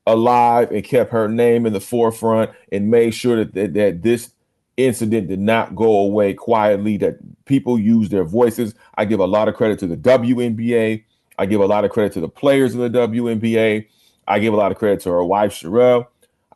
alive 0.07 0.71
and 0.71 0.85
kept 0.85 1.13
her 1.13 1.29
name 1.29 1.67
in 1.67 1.73
the 1.73 1.81
forefront 1.81 2.51
and 2.71 2.91
made 2.91 3.13
sure 3.13 3.37
that, 3.37 3.55
that, 3.55 3.75
that 3.75 4.03
this 4.03 4.31
incident 4.77 5.29
did 5.29 5.41
not 5.41 5.75
go 5.75 5.97
away 5.99 6.35
quietly, 6.35 6.97
that 6.99 7.19
people 7.45 7.79
use 7.79 8.09
their 8.09 8.25
voices. 8.25 8.75
I 8.97 9.05
give 9.05 9.21
a 9.21 9.27
lot 9.27 9.49
of 9.49 9.55
credit 9.55 9.79
to 9.81 9.87
the 9.87 9.97
WNBA. 9.97 11.05
I 11.39 11.47
give 11.47 11.61
a 11.61 11.67
lot 11.67 11.85
of 11.85 11.91
credit 11.91 12.13
to 12.15 12.21
the 12.21 12.29
players 12.29 12.75
in 12.75 12.81
the 12.81 12.91
WNBA. 12.91 13.87
I 14.29 14.39
give 14.39 14.55
a 14.55 14.57
lot 14.57 14.73
of 14.73 14.79
credit 14.79 15.01
to 15.01 15.11
her 15.11 15.25
wife, 15.25 15.53
Cherelle. 15.53 16.07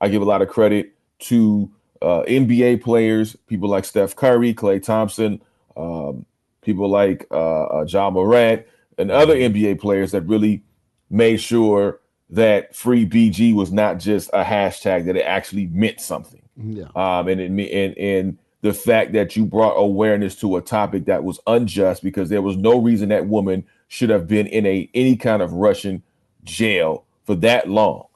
I 0.00 0.08
give 0.08 0.22
a 0.22 0.26
lot 0.26 0.42
of 0.42 0.48
credit 0.48 0.94
to 1.20 1.70
uh, 2.02 2.22
NBA 2.26 2.82
players, 2.82 3.36
people 3.46 3.68
like 3.68 3.84
Steph 3.84 4.16
Curry, 4.16 4.54
Klay 4.54 4.82
Thompson, 4.82 5.42
um, 5.76 6.24
people 6.62 6.88
like 6.88 7.26
uh, 7.30 7.64
uh, 7.64 7.84
Ja 7.86 8.10
Morant, 8.10 8.64
and 8.98 9.10
other 9.10 9.34
NBA 9.34 9.80
players 9.80 10.12
that 10.12 10.22
really 10.22 10.62
made 11.10 11.38
sure 11.38 11.99
that 12.30 12.74
free 12.74 13.06
BG 13.06 13.54
was 13.54 13.72
not 13.72 13.98
just 13.98 14.30
a 14.32 14.44
hashtag; 14.44 15.06
that 15.06 15.16
it 15.16 15.22
actually 15.22 15.66
meant 15.66 16.00
something. 16.00 16.42
Yeah. 16.56 16.88
Um, 16.94 17.28
and 17.28 17.40
it 17.40 17.72
and 17.72 17.98
and 17.98 18.38
the 18.62 18.72
fact 18.72 19.12
that 19.12 19.36
you 19.36 19.44
brought 19.44 19.74
awareness 19.76 20.36
to 20.36 20.56
a 20.56 20.60
topic 20.60 21.06
that 21.06 21.24
was 21.24 21.40
unjust 21.46 22.02
because 22.02 22.28
there 22.28 22.42
was 22.42 22.56
no 22.56 22.78
reason 22.78 23.08
that 23.08 23.26
woman 23.26 23.64
should 23.88 24.10
have 24.10 24.28
been 24.28 24.46
in 24.46 24.66
a 24.66 24.88
any 24.94 25.16
kind 25.16 25.42
of 25.42 25.52
Russian 25.52 26.02
jail 26.44 27.04
for 27.24 27.34
that 27.36 27.68
long. 27.68 28.06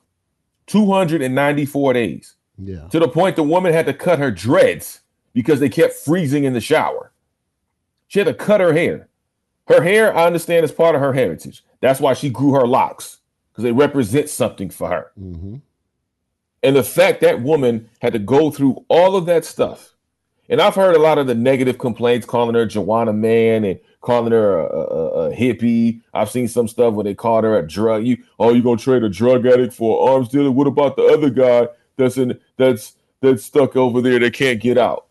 294 0.66 1.92
days. 1.92 2.35
Yeah. 2.59 2.87
To 2.88 2.98
the 2.98 3.09
point 3.09 3.37
the 3.37 3.42
woman 3.42 3.72
had 3.72 3.87
to 3.87 3.94
cut 3.94 4.18
her 4.18 4.31
dreads 4.31 5.00
because 5.33 5.61
they 5.61 5.68
kept 5.68 5.94
freezing 5.94 6.44
in 6.44 6.53
the 6.53 6.61
shower. 6.61 7.12
She 8.07 8.20
had 8.20 8.29
to 8.29 8.35
cut 8.35 8.61
her 8.61 8.72
hair. 8.72 9.09
Her 9.66 9.83
hair, 9.83 10.14
I 10.14 10.27
understand, 10.27 10.64
is 10.64 10.72
part 10.72 10.94
of 10.94 11.00
her 11.00 11.14
heritage. 11.14 11.64
That's 11.81 12.00
why 12.00 12.12
she 12.12 12.29
grew 12.29 12.53
her 12.53 12.66
locks 12.66 13.18
because 13.55 13.64
they 13.64 13.73
represent 13.73 14.29
something 14.29 14.69
for 14.69 14.88
her. 14.88 15.12
Mm-hmm. 15.19 15.57
And 16.64 16.77
the 16.77 16.83
fact 16.83 17.21
that 17.21 17.43
woman 17.43 17.88
had 18.01 18.12
to 18.14 18.19
go 18.19 18.51
through 18.51 18.85
all 18.88 19.17
of 19.17 19.27
that 19.27 19.45
stuff, 19.45 19.95
and 20.49 20.61
I've 20.61 20.75
heard 20.75 20.97
a 20.97 20.99
lot 20.99 21.19
of 21.19 21.27
the 21.27 21.35
negative 21.35 21.79
complaints 21.79 22.27
calling 22.27 22.55
her 22.55 22.67
Joanna 22.67 23.12
Man 23.12 23.64
and 23.64 23.81
calling 24.01 24.33
her 24.33 24.59
a, 24.59 24.67
a, 24.67 25.07
a, 25.31 25.37
hippie. 25.37 26.03
I've 26.12 26.31
seen 26.31 26.49
some 26.49 26.69
stuff 26.69 26.93
where 26.95 27.05
they 27.05 27.14
called 27.14 27.45
her 27.45 27.59
a 27.59 27.67
drug. 27.67 28.05
You 28.05 28.19
oh, 28.38 28.53
you 28.53 28.62
gonna 28.62 28.77
trade 28.77 29.05
a 29.05 29.09
drug 29.09 29.47
addict 29.47 29.73
for 29.73 30.11
arms 30.11 30.29
dealer? 30.29 30.51
What 30.51 30.67
about 30.67 30.97
the 30.97 31.05
other 31.05 31.31
guy 31.31 31.69
that's 31.97 32.19
in 32.19 32.38
that's 32.57 32.97
that's 33.25 33.45
stuck 33.45 33.75
over 33.77 34.01
there 34.01 34.19
that 34.19 34.35
can't 34.35 34.61
get 34.61 34.79
out. 34.79 35.07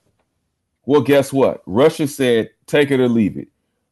Well, 0.86 1.01
guess 1.01 1.34
what? 1.34 1.62
Russia 1.65 2.08
said, 2.08 2.51
take 2.67 2.91
it 2.91 2.99
or 2.99 3.10
leave 3.10 3.38
it. 3.38 3.47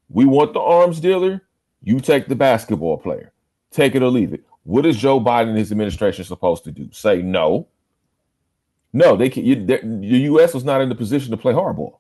We 0.10 0.26
want 0.26 0.54
the 0.54 0.60
arms 0.60 1.00
dealer. 1.00 1.42
You 1.82 2.00
take 2.00 2.28
the 2.28 2.36
basketball 2.36 2.98
player. 2.98 3.31
Take 3.72 3.96
it 3.96 4.04
or 4.04 4.10
leave 4.10 4.34
it. 4.34 4.44
What 4.64 4.86
is 4.86 4.98
Joe 4.98 5.20
Biden 5.20 5.50
and 5.50 5.58
his 5.58 5.72
administration 5.72 6.24
supposed 6.26 6.64
to 6.66 6.72
do? 6.72 6.90
Say 6.92 7.22
no. 7.22 7.68
No, 8.94 9.16
they 9.16 9.30
can. 9.30 9.46
You, 9.46 9.66
the 9.66 9.80
U.S. 9.86 10.54
was 10.54 10.66
not 10.66 10.82
in 10.82 10.90
the 10.90 10.96
position 10.96 11.32
to 11.32 11.38
play 11.38 11.54
hardball, 11.54 12.00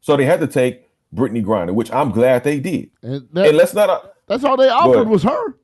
so 0.00 0.16
they 0.16 0.24
had 0.24 0.40
to 0.40 0.46
take 0.46 0.88
Brittney 1.14 1.44
Griner, 1.44 1.74
which 1.74 1.92
I'm 1.92 2.10
glad 2.10 2.44
they 2.44 2.58
did. 2.58 2.90
And, 3.02 3.28
that, 3.32 3.48
and 3.48 3.56
let's 3.56 3.74
not. 3.74 3.90
Uh, 3.90 4.00
that's 4.26 4.42
all 4.42 4.56
they 4.56 4.70
offered 4.70 5.08
was 5.08 5.22
her. 5.22 5.58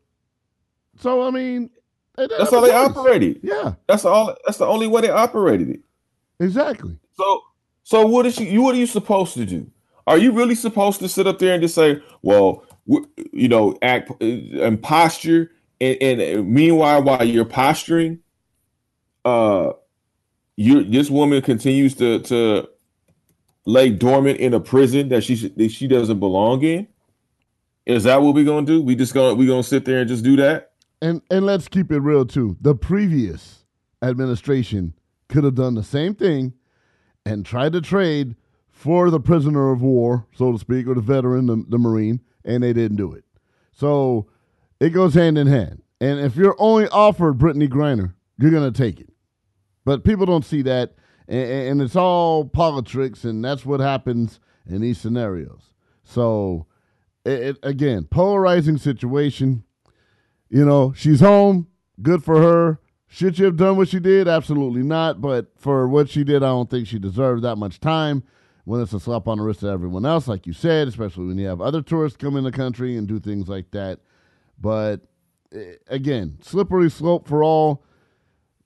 So 1.00 1.26
I 1.26 1.30
mean, 1.30 1.70
that's 2.16 2.50
how 2.50 2.60
they 2.60 2.72
operated. 2.72 3.40
Yeah, 3.42 3.74
that's 3.86 4.04
all. 4.04 4.36
That's 4.44 4.58
the 4.58 4.66
only 4.66 4.86
way 4.86 5.02
they 5.02 5.10
operated 5.10 5.70
it. 5.70 5.80
Exactly. 6.40 6.98
So, 7.16 7.42
so 7.84 8.06
what 8.06 8.26
is 8.26 8.38
you? 8.38 8.62
What 8.62 8.74
are 8.74 8.78
you 8.78 8.86
supposed 8.86 9.34
to 9.34 9.46
do? 9.46 9.70
Are 10.06 10.18
you 10.18 10.32
really 10.32 10.54
supposed 10.54 11.00
to 11.00 11.08
sit 11.08 11.26
up 11.26 11.38
there 11.38 11.54
and 11.54 11.62
just 11.62 11.74
say, 11.74 12.02
"Well, 12.22 12.64
you 13.32 13.48
know, 13.48 13.76
act 13.82 14.10
uh, 14.10 14.24
and 14.24 14.82
posture," 14.82 15.50
and, 15.80 16.00
and 16.02 16.48
meanwhile, 16.48 17.02
while 17.02 17.24
you're 17.24 17.44
posturing, 17.44 18.20
uh, 19.24 19.72
you 20.56 20.84
this 20.84 21.10
woman 21.10 21.42
continues 21.42 21.94
to 21.96 22.20
to 22.20 22.68
lay 23.66 23.90
dormant 23.90 24.40
in 24.40 24.54
a 24.54 24.60
prison 24.60 25.08
that 25.10 25.22
she 25.22 25.34
that 25.48 25.70
she 25.70 25.86
doesn't 25.86 26.18
belong 26.18 26.62
in. 26.62 26.88
Is 27.86 28.04
that 28.04 28.22
what 28.22 28.34
we're 28.34 28.44
gonna 28.44 28.66
do? 28.66 28.82
We 28.82 28.96
just 28.96 29.14
gonna 29.14 29.34
we 29.34 29.46
gonna 29.46 29.62
sit 29.62 29.84
there 29.84 30.00
and 30.00 30.08
just 30.08 30.24
do 30.24 30.36
that? 30.36 30.72
and 31.00 31.22
and 31.30 31.46
let's 31.46 31.68
keep 31.68 31.90
it 31.90 32.00
real 32.00 32.24
too. 32.24 32.56
The 32.60 32.74
previous 32.74 33.64
administration 34.02 34.94
could 35.28 35.44
have 35.44 35.54
done 35.54 35.74
the 35.74 35.82
same 35.82 36.14
thing 36.14 36.54
and 37.24 37.44
tried 37.44 37.72
to 37.72 37.80
trade 37.80 38.36
for 38.70 39.10
the 39.10 39.20
prisoner 39.20 39.72
of 39.72 39.82
war, 39.82 40.26
so 40.34 40.52
to 40.52 40.58
speak, 40.58 40.86
or 40.86 40.94
the 40.94 41.00
veteran, 41.00 41.46
the, 41.46 41.64
the 41.68 41.78
Marine, 41.78 42.20
and 42.44 42.62
they 42.62 42.72
didn't 42.72 42.96
do 42.96 43.12
it. 43.12 43.24
So 43.72 44.26
it 44.80 44.90
goes 44.90 45.14
hand 45.14 45.38
in 45.38 45.46
hand. 45.46 45.82
And 46.00 46.20
if 46.20 46.36
you're 46.36 46.56
only 46.58 46.88
offered 46.88 47.38
Brittney 47.38 47.68
Griner, 47.68 48.14
you're 48.38 48.50
gonna 48.50 48.70
take 48.70 49.00
it. 49.00 49.10
But 49.84 50.04
people 50.04 50.26
don't 50.26 50.44
see 50.44 50.62
that, 50.62 50.94
and, 51.26 51.50
and 51.50 51.82
it's 51.82 51.96
all 51.96 52.44
politics, 52.44 53.24
and 53.24 53.44
that's 53.44 53.64
what 53.64 53.80
happens 53.80 54.38
in 54.66 54.80
these 54.80 54.98
scenarios. 54.98 55.70
So, 56.04 56.66
it, 57.24 57.42
it, 57.42 57.58
again, 57.62 58.04
polarizing 58.04 58.78
situation. 58.78 59.64
You 60.48 60.64
know, 60.64 60.92
she's 60.96 61.20
home. 61.20 61.68
Good 62.00 62.22
for 62.22 62.40
her. 62.40 62.80
Should 63.06 63.36
she 63.36 63.44
have 63.44 63.56
done 63.56 63.76
what 63.76 63.88
she 63.88 63.98
did? 63.98 64.28
Absolutely 64.28 64.82
not. 64.82 65.20
But 65.20 65.50
for 65.56 65.88
what 65.88 66.08
she 66.08 66.24
did, 66.24 66.42
I 66.42 66.48
don't 66.48 66.70
think 66.70 66.86
she 66.86 66.98
deserved 66.98 67.42
that 67.42 67.56
much 67.56 67.80
time. 67.80 68.22
When 68.68 68.82
it's 68.82 68.92
a 68.92 69.00
slap 69.00 69.26
on 69.28 69.38
the 69.38 69.44
wrist 69.44 69.60
to 69.60 69.68
everyone 69.68 70.04
else, 70.04 70.28
like 70.28 70.46
you 70.46 70.52
said, 70.52 70.88
especially 70.88 71.24
when 71.24 71.38
you 71.38 71.46
have 71.46 71.62
other 71.62 71.80
tourists 71.80 72.18
come 72.18 72.36
in 72.36 72.44
the 72.44 72.52
country 72.52 72.98
and 72.98 73.08
do 73.08 73.18
things 73.18 73.48
like 73.48 73.70
that. 73.70 74.00
But 74.60 75.00
eh, 75.54 75.76
again, 75.86 76.36
slippery 76.42 76.90
slope 76.90 77.26
for 77.26 77.42
all. 77.42 77.82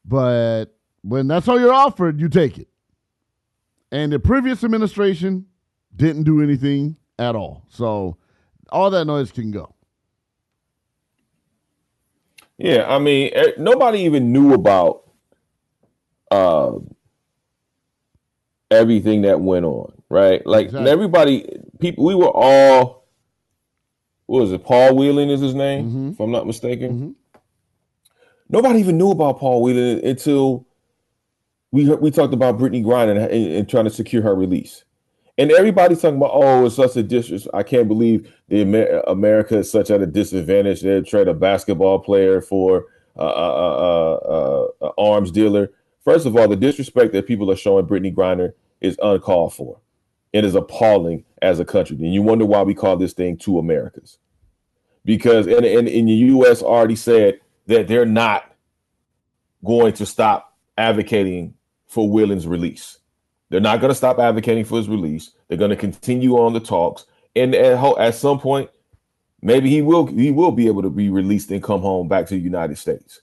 But 0.05 0.75
when 1.03 1.29
that's 1.29 1.47
all 1.47 1.61
you're 1.61 1.73
offered, 1.73 2.21
you 2.21 2.29
take 2.29 2.59
it. 2.59 2.67
And 3.93 4.13
the 4.13 4.19
previous 4.19 4.65
administration 4.65 5.47
didn't 5.95 6.25
do 6.25 6.43
anything 6.43 6.97
at 7.17 7.37
all. 7.37 7.63
So 7.69 8.17
all 8.71 8.91
that 8.91 9.05
noise 9.05 9.31
can 9.31 9.53
go. 9.53 9.73
Yeah, 12.59 12.93
I 12.93 12.99
mean, 12.99 13.31
eh, 13.35 13.53
nobody 13.57 14.01
even 14.01 14.33
knew 14.33 14.53
about 14.53 15.09
uh, 16.33 16.73
everything 18.73 19.23
that 19.23 19.41
went 19.41 19.65
on, 19.65 19.93
right? 20.09 20.45
Like 20.47 20.67
Exactly. 20.67 20.91
everybody, 20.91 21.49
people, 21.79 22.05
we 22.05 22.15
were 22.15 22.31
all. 22.31 23.03
What 24.27 24.41
was 24.41 24.53
it? 24.53 24.65
Paul 24.65 24.97
Whelan 24.97 25.29
is 25.29 25.41
his 25.41 25.55
name, 25.55 26.13
if 26.13 26.21
I'm 26.21 26.31
not 26.31 26.47
mistaken. 26.47 27.15
Nobody 28.49 28.81
even 28.81 28.97
knew 28.97 29.11
about 29.11 29.39
Paul 29.39 29.63
Whelan 29.63 30.05
until 30.05 30.67
we 31.71 31.85
heard, 31.87 32.01
we 32.01 32.11
talked 32.11 32.33
about 32.35 32.59
Brittney 32.59 32.85
Griner 32.85 33.11
and, 33.13 33.19
and, 33.19 33.53
and 33.53 33.69
trying 33.69 33.85
to 33.85 33.91
secure 33.91 34.23
her 34.23 34.35
release. 34.35 34.85
And 35.39 35.51
everybody's 35.51 36.03
talking 36.03 36.19
about, 36.19 36.33
oh, 36.35 36.67
it's 36.67 36.77
such 36.77 36.97
a 36.97 37.03
dis. 37.03 37.49
I 37.55 37.63
can't 37.63 37.89
believe 37.89 38.31
the 38.49 38.61
Amer- 38.61 39.03
America 39.07 39.59
is 39.59 39.71
such 39.71 39.91
at 39.91 40.03
a 40.03 40.07
disadvantage. 40.07 40.83
They 40.83 41.01
trade 41.03 41.29
a 41.29 41.35
basketball 41.35 41.99
player 41.99 42.41
for 42.43 42.87
uh, 43.17 43.23
uh, 43.23 43.27
uh, 43.27 44.15
uh, 44.83 44.87
uh, 44.87 44.93
arms 44.99 45.31
dealer. 45.31 45.71
First 46.05 46.27
of 46.27 46.37
all, 46.37 46.49
the 46.49 46.57
disrespect 46.57 47.13
that 47.13 47.27
people 47.27 47.51
are 47.51 47.57
showing 47.57 47.87
Brittney 47.87 48.15
Griner 48.15 48.53
is 48.81 48.99
uncalled 49.03 49.55
for. 49.55 49.79
It 50.33 50.45
is 50.45 50.55
appalling 50.55 51.25
as 51.41 51.61
a 51.61 51.65
country. 51.65 51.97
And 51.97 52.13
you 52.13 52.23
wonder 52.23 52.45
why 52.45 52.63
we 52.63 52.75
call 52.75 52.97
this 52.97 53.13
thing 53.13 53.37
two 53.37 53.59
Americas. 53.59 54.19
Because 55.05 55.47
in, 55.47 55.85
the 55.85 56.13
U.S. 56.13 56.63
already 56.63 56.97
said 56.97 57.41
that 57.67 57.89
they're 57.89 58.07
not 58.07 58.53
going 59.65 59.93
to 59.95 60.07
stop 60.07 60.57
advocating 60.79 61.55
for 61.87 62.09
Whelan's 62.09 62.47
release. 62.47 62.99
They're 63.51 63.61
not 63.61 63.81
going 63.81 63.91
to 63.91 63.95
stop 63.95 64.19
advocating 64.19 64.65
for 64.65 64.79
his 64.79 64.89
release. 64.89 65.33
They're 65.47 65.59
going 65.59 65.71
to 65.71 65.77
continue 65.77 66.39
on 66.39 66.55
the 66.55 66.61
talks, 66.61 67.05
and 67.37 67.55
at, 67.55 67.77
ho- 67.77 67.99
at 67.99 68.15
some 68.15 68.39
point, 68.41 68.71
maybe 69.43 69.69
he 69.69 69.83
will 69.83 70.07
he 70.07 70.31
will 70.31 70.53
be 70.53 70.69
able 70.69 70.81
to 70.83 70.89
be 70.89 71.11
released 71.11 71.51
and 71.51 71.63
come 71.63 71.83
home 71.83 72.09
back 72.09 72.27
to 72.29 72.35
the 72.35 72.41
United 72.41 72.79
States. 72.79 73.21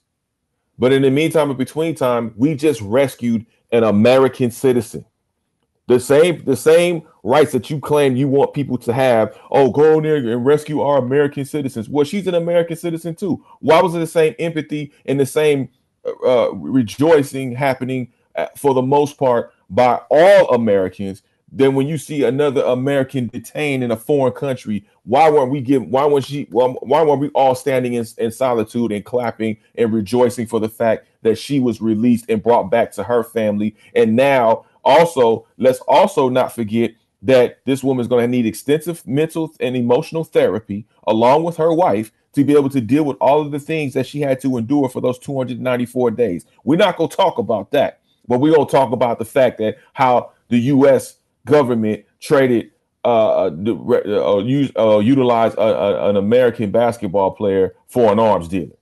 But 0.80 0.94
in 0.94 1.02
the 1.02 1.10
meantime, 1.10 1.50
in 1.50 1.58
between 1.58 1.94
time, 1.94 2.32
we 2.36 2.54
just 2.54 2.80
rescued 2.80 3.44
an 3.70 3.84
American 3.84 4.50
citizen. 4.50 5.04
The 5.88 6.00
same 6.00 6.42
the 6.44 6.56
same 6.56 7.02
rights 7.22 7.52
that 7.52 7.68
you 7.68 7.80
claim 7.80 8.16
you 8.16 8.28
want 8.28 8.54
people 8.54 8.78
to 8.78 8.92
have. 8.92 9.36
Oh, 9.50 9.70
go 9.70 9.98
in 9.98 10.04
there 10.04 10.16
and 10.16 10.46
rescue 10.46 10.80
our 10.80 10.98
American 10.98 11.44
citizens. 11.44 11.88
Well, 11.88 12.04
she's 12.04 12.26
an 12.28 12.34
American 12.34 12.76
citizen 12.76 13.14
too. 13.14 13.44
Why 13.58 13.82
was 13.82 13.94
it 13.94 13.98
the 13.98 14.06
same 14.06 14.34
empathy 14.38 14.92
and 15.04 15.20
the 15.20 15.26
same 15.26 15.68
uh, 16.26 16.54
rejoicing 16.54 17.52
happening 17.52 18.12
uh, 18.36 18.46
for 18.56 18.72
the 18.72 18.82
most 18.82 19.18
part 19.18 19.52
by 19.68 20.00
all 20.10 20.54
Americans? 20.54 21.22
Then 21.52 21.74
when 21.74 21.88
you 21.88 21.98
see 21.98 22.22
another 22.22 22.62
American 22.62 23.26
detained 23.26 23.82
in 23.82 23.90
a 23.90 23.96
foreign 23.96 24.32
country, 24.32 24.84
why 25.04 25.28
weren't 25.30 25.50
we 25.50 25.60
giving? 25.60 25.90
Why 25.90 26.06
weren't 26.06 26.24
she? 26.24 26.46
Why, 26.50 26.68
why 26.68 27.02
weren't 27.02 27.20
we 27.20 27.28
all 27.30 27.54
standing 27.54 27.94
in, 27.94 28.06
in 28.18 28.30
solitude 28.30 28.92
and 28.92 29.04
clapping 29.04 29.56
and 29.74 29.92
rejoicing 29.92 30.46
for 30.46 30.60
the 30.60 30.68
fact 30.68 31.06
that 31.22 31.38
she 31.38 31.58
was 31.58 31.80
released 31.80 32.26
and 32.28 32.42
brought 32.42 32.70
back 32.70 32.92
to 32.92 33.02
her 33.02 33.24
family? 33.24 33.74
And 33.96 34.14
now, 34.14 34.66
also, 34.84 35.46
let's 35.58 35.80
also 35.80 36.28
not 36.28 36.54
forget 36.54 36.92
that 37.22 37.58
this 37.66 37.82
woman 37.82 38.00
is 38.00 38.08
going 38.08 38.24
to 38.24 38.28
need 38.28 38.46
extensive 38.46 39.06
mental 39.06 39.52
and 39.60 39.76
emotional 39.76 40.24
therapy 40.24 40.86
along 41.06 41.44
with 41.44 41.56
her 41.56 41.72
wife 41.72 42.12
to 42.32 42.44
be 42.44 42.54
able 42.54 42.70
to 42.70 42.80
deal 42.80 43.04
with 43.04 43.16
all 43.20 43.40
of 43.40 43.50
the 43.50 43.58
things 43.58 43.92
that 43.94 44.06
she 44.06 44.20
had 44.20 44.40
to 44.40 44.56
endure 44.56 44.88
for 44.88 45.00
those 45.00 45.18
294 45.18 46.12
days. 46.12 46.46
We're 46.64 46.76
not 46.76 46.96
going 46.96 47.10
to 47.10 47.16
talk 47.16 47.38
about 47.38 47.72
that, 47.72 48.00
but 48.28 48.38
we're 48.38 48.54
going 48.54 48.66
to 48.66 48.70
talk 48.70 48.92
about 48.92 49.18
the 49.18 49.24
fact 49.24 49.58
that 49.58 49.78
how 49.92 50.32
the 50.48 50.58
U.S. 50.58 51.16
government 51.46 52.04
traded 52.20 52.70
uh, 53.04 53.50
the, 53.50 53.74
uh, 53.74 54.38
use, 54.42 54.70
uh, 54.76 54.98
utilized 54.98 55.56
a, 55.56 55.60
a, 55.60 56.10
an 56.10 56.16
American 56.16 56.70
basketball 56.70 57.30
player 57.30 57.74
for 57.88 58.12
an 58.12 58.18
arms 58.18 58.48
dealer. 58.48 58.76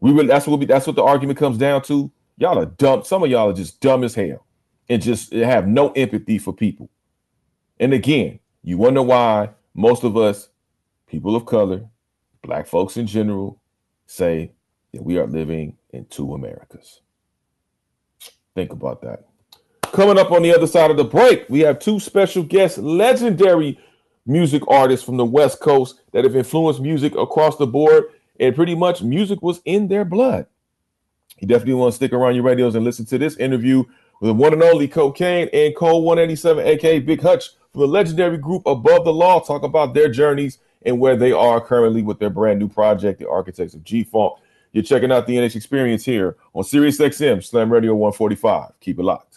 We 0.00 0.12
really, 0.12 0.28
that's 0.28 0.46
what 0.46 0.60
we, 0.60 0.66
that's 0.66 0.86
what 0.86 0.96
the 0.96 1.02
argument 1.02 1.38
comes 1.38 1.58
down 1.58 1.82
to. 1.82 2.10
Y'all 2.38 2.58
are 2.58 2.66
dumb. 2.66 3.04
Some 3.04 3.22
of 3.22 3.30
y'all 3.30 3.50
are 3.50 3.54
just 3.54 3.80
dumb 3.80 4.04
as 4.04 4.14
hell 4.14 4.46
and 4.88 5.02
just 5.02 5.32
have 5.32 5.66
no 5.66 5.90
empathy 5.92 6.38
for 6.38 6.52
people. 6.52 6.88
And 7.78 7.92
again, 7.92 8.38
you 8.62 8.78
wonder 8.78 9.02
why 9.02 9.50
most 9.74 10.04
of 10.04 10.16
us, 10.16 10.48
people 11.06 11.36
of 11.36 11.46
color, 11.46 11.86
black 12.42 12.66
folks 12.66 12.96
in 12.96 13.06
general, 13.06 13.60
say 14.06 14.52
that 14.92 15.02
we 15.02 15.18
are 15.18 15.26
living 15.26 15.76
in 15.90 16.04
two 16.06 16.34
Americas. 16.34 17.00
Think 18.54 18.72
about 18.72 19.02
that. 19.02 19.29
Coming 19.92 20.18
up 20.18 20.30
on 20.30 20.42
the 20.42 20.54
other 20.54 20.68
side 20.68 20.92
of 20.92 20.96
the 20.96 21.04
break, 21.04 21.46
we 21.48 21.60
have 21.60 21.80
two 21.80 21.98
special 21.98 22.44
guests, 22.44 22.78
legendary 22.78 23.78
music 24.24 24.62
artists 24.68 25.04
from 25.04 25.16
the 25.16 25.24
West 25.24 25.60
Coast 25.60 26.00
that 26.12 26.22
have 26.22 26.36
influenced 26.36 26.80
music 26.80 27.16
across 27.16 27.56
the 27.56 27.66
board, 27.66 28.04
and 28.38 28.54
pretty 28.54 28.76
much 28.76 29.02
music 29.02 29.42
was 29.42 29.60
in 29.64 29.88
their 29.88 30.04
blood. 30.04 30.46
You 31.40 31.48
definitely 31.48 31.74
want 31.74 31.92
to 31.92 31.96
stick 31.96 32.12
around 32.12 32.36
your 32.36 32.44
radios 32.44 32.76
and 32.76 32.84
listen 32.84 33.04
to 33.06 33.18
this 33.18 33.36
interview 33.38 33.78
with 34.20 34.28
the 34.28 34.34
one 34.34 34.52
and 34.52 34.62
only 34.62 34.86
Kokane 34.86 35.48
and 35.52 35.74
Cold 35.74 36.04
187, 36.04 36.64
aka 36.64 37.00
Big 37.00 37.20
Hutch, 37.20 37.50
from 37.72 37.80
the 37.80 37.88
legendary 37.88 38.38
group 38.38 38.62
Above 38.66 39.04
the 39.04 39.12
Law, 39.12 39.40
talk 39.40 39.64
about 39.64 39.94
their 39.94 40.08
journeys 40.08 40.58
and 40.82 41.00
where 41.00 41.16
they 41.16 41.32
are 41.32 41.60
currently 41.60 42.02
with 42.02 42.18
their 42.20 42.30
brand 42.30 42.58
new 42.58 42.68
project, 42.68 43.18
The 43.18 43.28
Architects 43.28 43.74
of 43.74 43.82
G 43.82 44.04
Funk. 44.04 44.34
You're 44.72 44.84
checking 44.84 45.10
out 45.10 45.26
the 45.26 45.36
NH 45.36 45.56
Experience 45.56 46.04
here 46.04 46.36
on 46.54 46.62
Sirius 46.62 46.98
XM, 46.98 47.42
Slam 47.42 47.72
Radio 47.72 47.94
145. 47.94 48.72
Keep 48.80 49.00
it 49.00 49.02
locked. 49.02 49.29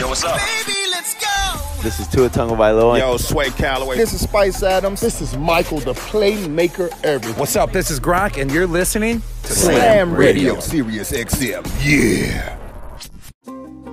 Yo, 0.00 0.08
what's 0.08 0.24
up? 0.24 0.38
Baby, 0.38 0.78
let's 0.92 1.12
go. 1.12 1.82
This 1.82 2.00
is 2.00 2.08
Tua 2.08 2.30
Tagovailoa. 2.30 2.98
Yo, 2.98 3.18
Sway 3.18 3.50
Calloway. 3.50 3.98
This 3.98 4.14
is 4.14 4.22
Spice 4.22 4.62
Adams. 4.62 5.02
This 5.02 5.20
is 5.20 5.36
Michael, 5.36 5.78
the 5.78 5.92
playmaker 5.92 6.90
everything. 7.04 7.38
What's 7.38 7.54
up? 7.54 7.70
This 7.70 7.90
is 7.90 8.00
Gronk, 8.00 8.40
and 8.40 8.50
you're 8.50 8.66
listening 8.66 9.20
to 9.42 9.52
Slam 9.52 10.14
Radio, 10.14 10.58
Sirius 10.58 11.12
XM. 11.12 11.66
Yeah. 11.84 12.56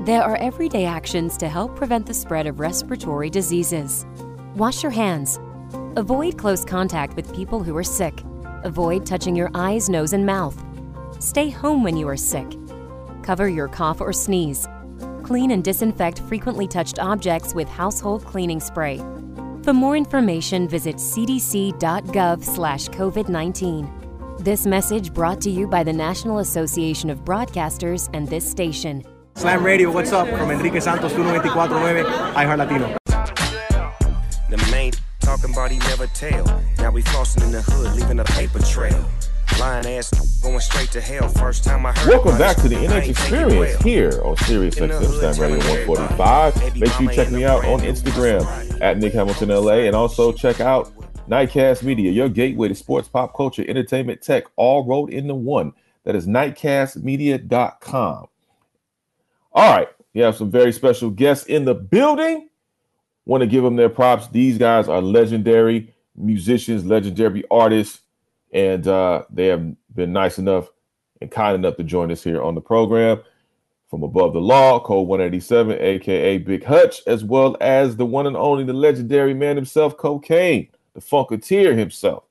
There 0.06 0.24
are 0.24 0.38
everyday 0.38 0.86
actions 0.86 1.36
to 1.39 1.50
help 1.50 1.76
prevent 1.76 2.06
the 2.06 2.13
spread 2.13 2.48
of 2.48 2.62
respiratory 2.62 3.30
diseases. 3.30 4.06
Wash 4.56 4.84
your 4.84 4.93
hands. 4.93 5.41
Avoid 5.98 6.38
close 6.38 6.63
contact 6.63 7.17
with 7.17 7.36
people 7.36 7.62
who 7.62 7.76
are 7.76 7.84
sick. 7.84 8.24
Avoid 8.63 9.06
touching 9.06 9.36
your 9.36 9.52
eyes, 9.54 9.89
nose, 9.89 10.13
and 10.13 10.26
mouth. 10.26 10.58
Stay 11.20 11.50
home 11.50 11.84
when 11.84 11.98
you 11.98 12.08
are 12.08 12.15
sick. 12.15 12.48
Cover 13.24 13.50
your 13.50 13.67
cough 13.67 14.00
or 14.00 14.13
sneeze. 14.13 14.70
Clean 15.28 15.52
and 15.52 15.62
disinfect 15.62 16.20
frequently 16.20 16.70
touched 16.70 17.00
objects 17.00 17.54
with 17.54 17.68
household 17.68 18.24
cleaning 18.24 18.62
spray. 18.62 19.02
For 19.62 19.74
more 19.74 19.98
information, 19.98 20.70
visit 20.70 20.96
cdc.gov/covid19. 20.96 23.92
This 24.40 24.66
message 24.66 25.13
brought 25.13 25.42
to 25.42 25.50
you 25.50 25.68
by 25.68 25.84
the 25.84 25.92
National 25.92 26.40
Association 26.40 27.10
of 27.10 27.26
Broadcasters 27.26 28.10
and 28.13 28.26
this 28.30 28.50
station. 28.50 29.04
Slam 29.36 29.66
Radio, 29.66 29.92
what's 29.92 30.13
up? 30.13 30.30
From 30.30 30.50
Enrique 30.50 30.80
Santos, 30.80 31.13
1249, 31.13 32.06
iHeart 32.34 32.60
Latino. 32.60 32.96
The 34.50 34.66
main 34.72 34.94
talking 35.20 35.52
about 35.52 35.72
he 35.72 35.80
never 35.80 36.08
tell. 36.08 36.46
Now 36.78 36.92
we 36.92 37.04
flossing 37.04 37.44
in 37.44 37.52
the 37.52 37.62
hood, 37.63 37.96
leaving 38.00 38.22
a 38.22 38.24
paper 38.24 38.60
trail. 38.60 39.06
Lying 39.60 39.88
ass 39.88 40.12
going 40.41 40.60
straight 40.60 40.91
to 40.91 41.02
hell. 41.02 41.28
First 41.30 41.63
time 41.63 41.86
I 41.86 41.91
heard 41.91 42.10
Welcome 42.10 42.38
back 42.38 42.58
to 42.58 42.70
the 42.70 42.76
NH 42.76 42.82
ain't 42.82 42.91
take 42.91 43.04
it 43.06 43.10
Experience 43.10 43.74
well. 43.74 43.84
here 43.84 44.22
on 44.24 44.38
Sirius 44.38 44.76
XM 44.76 45.20
Slam 45.36 45.52
Radio 45.52 45.58
145. 45.58 46.78
Make 46.78 46.91
sure 46.91 47.02
you 47.02 47.12
check 47.12 47.32
me 47.32 47.43
out 47.43 47.65
on 47.65 47.80
Instagram 47.80 48.82
at 48.82 49.00
Nick 49.00 49.13
Hamilton 49.13 49.50
LA 49.50 49.86
and 49.88 49.96
also 49.96 50.32
check 50.32 50.62
out 50.62 50.91
Nightcast 51.28 51.84
Media, 51.84 52.12
your 52.12 52.30
gateway 52.30 52.67
to 52.67 52.76
sports, 52.76 53.08
pop 53.08 53.36
culture, 53.36 53.65
entertainment, 53.67 54.22
tech, 54.22 54.46
all 54.56 54.86
rolled 54.86 55.10
into 55.10 55.36
one. 55.36 55.74
That 56.04 56.15
is 56.15 56.28
nightcastmedia.com. 56.28 58.28
All 59.54 59.76
right, 59.76 59.89
we 60.13 60.22
have 60.22 60.36
some 60.36 60.52
very 60.52 60.72
special 60.72 61.10
guests 61.10 61.48
in 61.48 61.65
the 61.65 61.74
building. 61.74 62.50
Want 63.26 63.41
to 63.41 63.48
give 63.48 63.63
them 63.63 63.76
their 63.76 63.89
props. 63.89 64.28
These 64.28 64.58
guys 64.58 64.88
are 64.88 65.02
legendary 65.02 65.93
musicians, 66.15 66.86
legendary 66.86 67.43
artists. 67.52 68.02
And 68.52 68.88
uh, 68.88 69.24
they 69.30 69.48
have 69.48 69.76
been 69.94 70.14
nice 70.14 70.38
enough 70.38 70.70
and 71.22 71.30
kind 71.30 71.56
enough 71.56 71.78
to 71.78 71.84
join 71.84 72.12
us 72.12 72.24
here 72.24 72.42
on 72.42 72.56
the 72.56 72.62
program 72.62 73.22
from 73.90 74.04
above 74.04 74.34
the 74.34 74.42
law, 74.42 74.80
Cold 74.80 75.08
187, 75.08 75.80
aka 75.80 76.38
Big 76.40 76.64
Hutch, 76.64 77.02
as 77.08 77.24
well 77.24 77.56
as 77.62 77.96
the 77.96 78.06
one 78.06 78.28
and 78.28 78.36
only, 78.36 78.64
the 78.64 78.74
legendary 78.74 79.34
man 79.34 79.56
himself, 79.56 79.98
Kokane, 79.98 80.70
the 80.94 81.02
Funketeer 81.02 81.78
himself. 81.78 82.24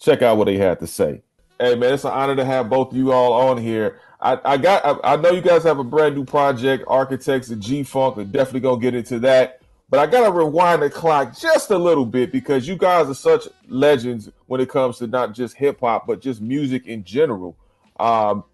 Check 0.00 0.22
out 0.22 0.38
what 0.38 0.48
he 0.48 0.58
had 0.58 0.80
to 0.80 0.86
say. 0.86 1.22
Hey 1.60 1.76
man, 1.76 1.94
it's 1.94 2.04
an 2.04 2.10
honor 2.10 2.34
to 2.36 2.44
have 2.44 2.70
both 2.70 2.90
of 2.90 2.96
you 2.96 3.12
all 3.12 3.32
on 3.32 3.58
here. 3.58 4.00
I, 4.20 4.38
I 4.44 4.56
got 4.56 4.84
I, 4.84 5.12
I 5.12 5.16
know 5.16 5.30
you 5.30 5.42
guys 5.42 5.62
have 5.64 5.78
a 5.78 5.84
brand 5.84 6.16
new 6.16 6.24
project, 6.24 6.84
Architects 6.88 7.50
of 7.50 7.60
G 7.60 7.82
Funk. 7.82 8.16
We're 8.16 8.24
definitely 8.24 8.60
gonna 8.60 8.80
get 8.80 8.94
into 8.94 9.18
that. 9.20 9.59
But 9.90 9.98
I 9.98 10.06
gotta 10.06 10.30
rewind 10.30 10.82
the 10.82 10.88
clock 10.88 11.36
just 11.36 11.70
a 11.72 11.78
little 11.78 12.06
bit 12.06 12.30
because 12.30 12.68
you 12.68 12.76
guys 12.76 13.08
are 13.08 13.14
such 13.14 13.48
legends 13.66 14.30
when 14.46 14.60
it 14.60 14.68
comes 14.68 14.98
to 14.98 15.08
not 15.08 15.34
just 15.34 15.56
hip 15.56 15.80
hop, 15.80 16.06
but 16.06 16.20
just 16.20 16.40
music 16.40 16.86
in 16.86 17.02
general. 17.02 17.56
Um, 17.98 18.44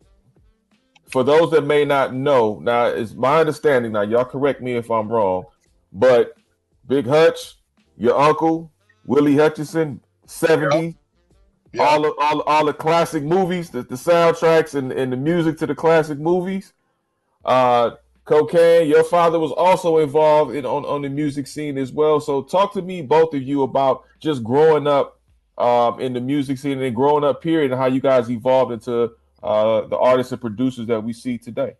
for 1.10 1.22
those 1.22 1.50
that 1.50 1.62
may 1.66 1.84
not 1.84 2.14
know, 2.14 2.58
now 2.62 2.86
it's 2.86 3.12
my 3.12 3.38
understanding. 3.38 3.92
Now, 3.92 4.00
y'all 4.00 4.24
correct 4.24 4.62
me 4.62 4.76
if 4.76 4.90
I'm 4.90 5.08
wrong, 5.08 5.44
but 5.92 6.34
Big 6.88 7.06
Hutch, 7.06 7.56
your 7.98 8.18
uncle 8.18 8.72
Willie 9.04 9.36
Hutchinson, 9.36 10.00
seventy, 10.24 10.86
yep. 10.86 10.94
Yep. 11.74 11.86
all 11.86 12.02
the, 12.02 12.14
all 12.18 12.40
all 12.42 12.64
the 12.64 12.72
classic 12.72 13.22
movies, 13.22 13.70
the, 13.70 13.82
the 13.82 13.94
soundtracks 13.94 14.74
and, 14.74 14.90
and 14.90 15.12
the 15.12 15.16
music 15.16 15.58
to 15.58 15.66
the 15.66 15.74
classic 15.74 16.18
movies. 16.18 16.72
Uh, 17.44 17.90
Kokane, 18.26 18.88
your 18.88 19.04
father 19.04 19.38
was 19.38 19.52
also 19.52 19.98
involved 19.98 20.54
in 20.54 20.66
on, 20.66 20.84
on 20.84 21.02
the 21.02 21.08
music 21.08 21.46
scene 21.46 21.78
as 21.78 21.92
well. 21.92 22.20
So, 22.20 22.42
talk 22.42 22.72
to 22.74 22.82
me, 22.82 23.02
both 23.02 23.32
of 23.34 23.42
you, 23.42 23.62
about 23.62 24.04
just 24.18 24.42
growing 24.42 24.88
up 24.88 25.20
um, 25.58 26.00
in 26.00 26.12
the 26.12 26.20
music 26.20 26.58
scene 26.58 26.82
and 26.82 26.94
growing 26.94 27.22
up 27.22 27.40
period, 27.40 27.70
and 27.70 27.80
how 27.80 27.86
you 27.86 28.00
guys 28.00 28.28
evolved 28.28 28.72
into 28.72 29.12
uh, 29.42 29.82
the 29.86 29.96
artists 29.96 30.32
and 30.32 30.40
producers 30.40 30.88
that 30.88 31.02
we 31.02 31.12
see 31.12 31.38
today? 31.38 31.74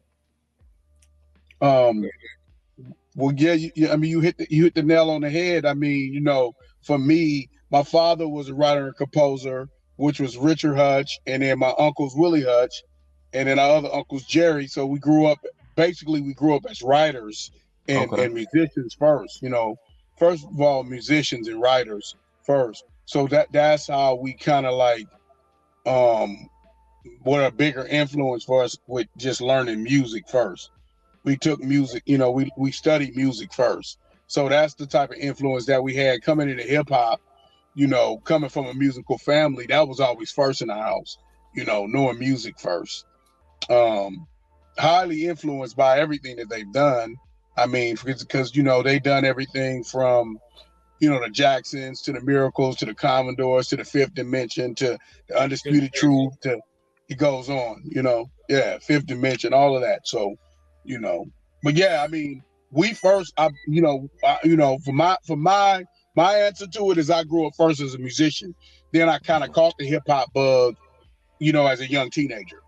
Um, 1.61 2.09
well, 3.17 3.35
yeah, 3.37 3.55
you, 3.55 3.91
I 3.91 3.97
mean, 3.97 4.11
you 4.11 4.21
hit 4.21 4.39
the, 4.39 4.47
you 4.49 4.65
hit 4.65 4.75
the 4.75 4.83
nail 4.83 5.11
on 5.11 5.23
the 5.23 5.31
head. 5.31 5.67
I 5.67 5.75
mean, 5.75 6.13
you 6.13 6.21
know, 6.21 6.55
for 6.83 6.99
me, 6.99 7.49
my 7.71 7.83
father 7.83 8.29
was 8.29 8.49
a 8.49 8.55
writer 8.55 8.87
and 8.87 8.97
composer, 8.97 9.69
which 9.97 10.21
was 10.21 10.37
Richard 10.37 10.77
Hutch, 10.77 11.19
and 11.27 11.43
then 11.43 11.59
my 11.59 11.75
uncle's 11.77 12.15
Willie 12.15 12.45
Hutch, 12.45 12.85
and 13.33 13.49
then 13.49 13.59
our 13.59 13.79
other 13.79 13.93
uncle's 13.93 14.25
Jerry. 14.25 14.69
So 14.69 14.87
we 14.87 15.01
grew 15.01 15.27
up 15.27 15.39
basically 15.77 16.21
we 16.21 16.35
grew 16.35 16.57
up 16.57 16.67
as 16.69 16.83
writers 16.83 17.53
and, 17.89 18.11
okay. 18.11 18.25
and 18.25 18.35
musicians 18.35 18.95
first. 18.95 19.43
You 19.43 19.51
know, 19.51 19.77
first 20.19 20.45
of 20.45 20.61
all, 20.61 20.83
musicians 20.83 21.49
and 21.49 21.61
writers 21.61 22.17
first. 22.43 22.85
So 23.05 23.27
that 23.29 23.53
that's 23.53 23.87
how 23.87 24.17
we 24.17 24.35
kind 24.35 24.67
of 24.67 24.75
like 24.75 25.07
um 25.87 26.49
what 27.23 27.45
a 27.45 27.51
bigger 27.51 27.87
influence 27.87 28.45
for 28.45 28.65
us 28.65 28.77
with 28.87 29.07
just 29.17 29.41
learning 29.41 29.83
music 29.83 30.29
first. 30.29 30.71
We 31.23 31.37
took 31.37 31.63
music, 31.63 32.03
you 32.07 32.19
know, 32.19 32.31
we 32.31 32.51
we 32.57 32.73
studied 32.73 33.17
music 33.17 33.53
first. 33.53 33.99
So 34.29 34.49
that's 34.49 34.75
the 34.75 34.87
type 34.87 35.11
of 35.11 35.17
influence 35.17 35.67
that 35.67 35.83
we 35.83 35.95
had 35.95 36.23
coming 36.23 36.51
into 36.51 36.65
hip 36.65 36.89
hop, 36.89 37.21
you 37.75 37.87
know, 37.87 38.19
coming 38.19 38.51
from 38.51 38.67
a 38.67 38.75
musical 38.75 39.19
family. 39.19 39.67
That 39.67 39.87
was 39.87 40.01
always 40.01 40.33
first 40.33 40.63
in 40.63 40.69
the 40.69 40.75
house, 40.75 41.19
you 41.55 41.65
know, 41.65 41.87
knowing 41.87 42.19
music 42.19 42.59
first. 42.59 43.07
Um, 43.71 44.27
highly 44.79 45.27
influenced 45.27 45.77
by 45.77 45.99
everything 45.99 46.37
that 46.37 46.49
they've 46.49 46.73
done. 46.73 47.17
I 47.57 47.67
mean, 47.67 47.97
because 48.05 48.55
you 48.55 48.63
know 48.63 48.83
they've 48.83 49.03
done 49.03 49.25
everything 49.25 49.83
from 49.85 50.39
you 51.01 51.11
know 51.11 51.21
the 51.21 51.31
Jacksons 51.31 52.03
to 52.03 52.13
the 52.13 52.21
Miracles 52.21 52.77
to 52.77 52.87
the 52.87 52.95
Commodores 52.95 53.69
to 53.69 53.77
the 53.77 53.85
Fifth 53.85 54.15
Dimension 54.15 54.75
to 54.77 54.99
the 55.29 55.41
Undisputed 55.41 55.93
Truth 55.93 56.41
to 56.43 56.61
it 57.09 57.19
goes 57.19 57.49
on, 57.49 57.83
you 57.85 58.03
know. 58.03 58.31
Yeah, 58.49 58.79
fifth 58.79 59.07
dimension, 59.07 59.53
all 59.53 59.75
of 59.75 59.83
that. 59.83 60.07
So, 60.07 60.37
you 60.85 61.01
know, 61.01 61.27
but 61.63 61.75
yeah, 61.75 62.03
I 62.03 62.09
mean, 62.09 62.43
we 62.71 62.95
first, 62.95 63.33
I, 63.37 63.51
you 63.67 63.83
know, 63.83 64.09
I, 64.25 64.39
you 64.45 64.57
know, 64.57 64.79
for 64.85 64.93
my, 64.93 65.17
for 65.27 65.37
my, 65.37 65.85
my 66.15 66.35
answer 66.35 66.67
to 66.67 66.91
it 66.93 66.99
is 66.99 67.11
I 67.11 67.25
grew 67.25 67.47
up 67.47 67.55
first 67.57 67.81
as 67.81 67.95
a 67.95 67.99
musician. 67.99 68.55
Then 68.93 69.09
I 69.09 69.19
kind 69.19 69.43
of 69.43 69.53
caught 69.53 69.75
the 69.79 69.87
hip 69.87 70.05
hop 70.07 70.33
bug, 70.33 70.77
you 71.41 71.53
know, 71.53 71.67
as 71.67 71.81
a 71.81 71.91
young 71.91 72.11
teenager. 72.11 72.63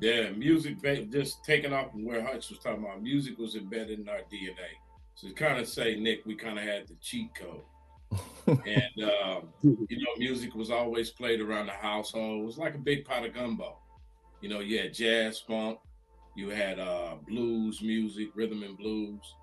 Yeah, 0.00 0.30
music 0.30 0.82
just 1.10 1.44
taking 1.44 1.72
off 1.72 1.92
from 1.92 2.04
where 2.04 2.22
Hutch 2.22 2.50
was 2.50 2.58
talking 2.58 2.84
about. 2.84 3.02
Music 3.02 3.38
was 3.38 3.54
embedded 3.54 4.00
in 4.00 4.08
our 4.08 4.22
DNA. 4.32 4.74
So 5.14 5.30
kind 5.30 5.60
of 5.60 5.68
say, 5.68 5.94
Nick, 5.94 6.26
we 6.26 6.34
kind 6.34 6.58
of 6.58 6.64
had 6.64 6.88
the 6.88 6.96
cheat 7.00 7.30
code 7.34 7.62
and 8.46 9.10
um, 9.10 9.48
you 9.62 9.98
know, 9.98 10.16
music 10.18 10.54
was 10.54 10.70
always 10.70 11.10
played 11.10 11.40
around 11.40 11.66
the 11.66 11.72
household. 11.72 12.42
It 12.42 12.46
was 12.46 12.58
like 12.58 12.74
a 12.74 12.78
big 12.78 13.04
pot 13.04 13.24
of 13.24 13.34
gumbo. 13.34 13.78
You 14.40 14.48
know, 14.48 14.60
you 14.60 14.78
had 14.78 14.92
jazz, 14.92 15.40
funk, 15.40 15.78
you 16.36 16.50
had 16.50 16.78
uh, 16.78 17.14
blues 17.26 17.80
music, 17.82 18.28
rhythm 18.34 18.62
and 18.62 18.76
blues, 18.76 19.34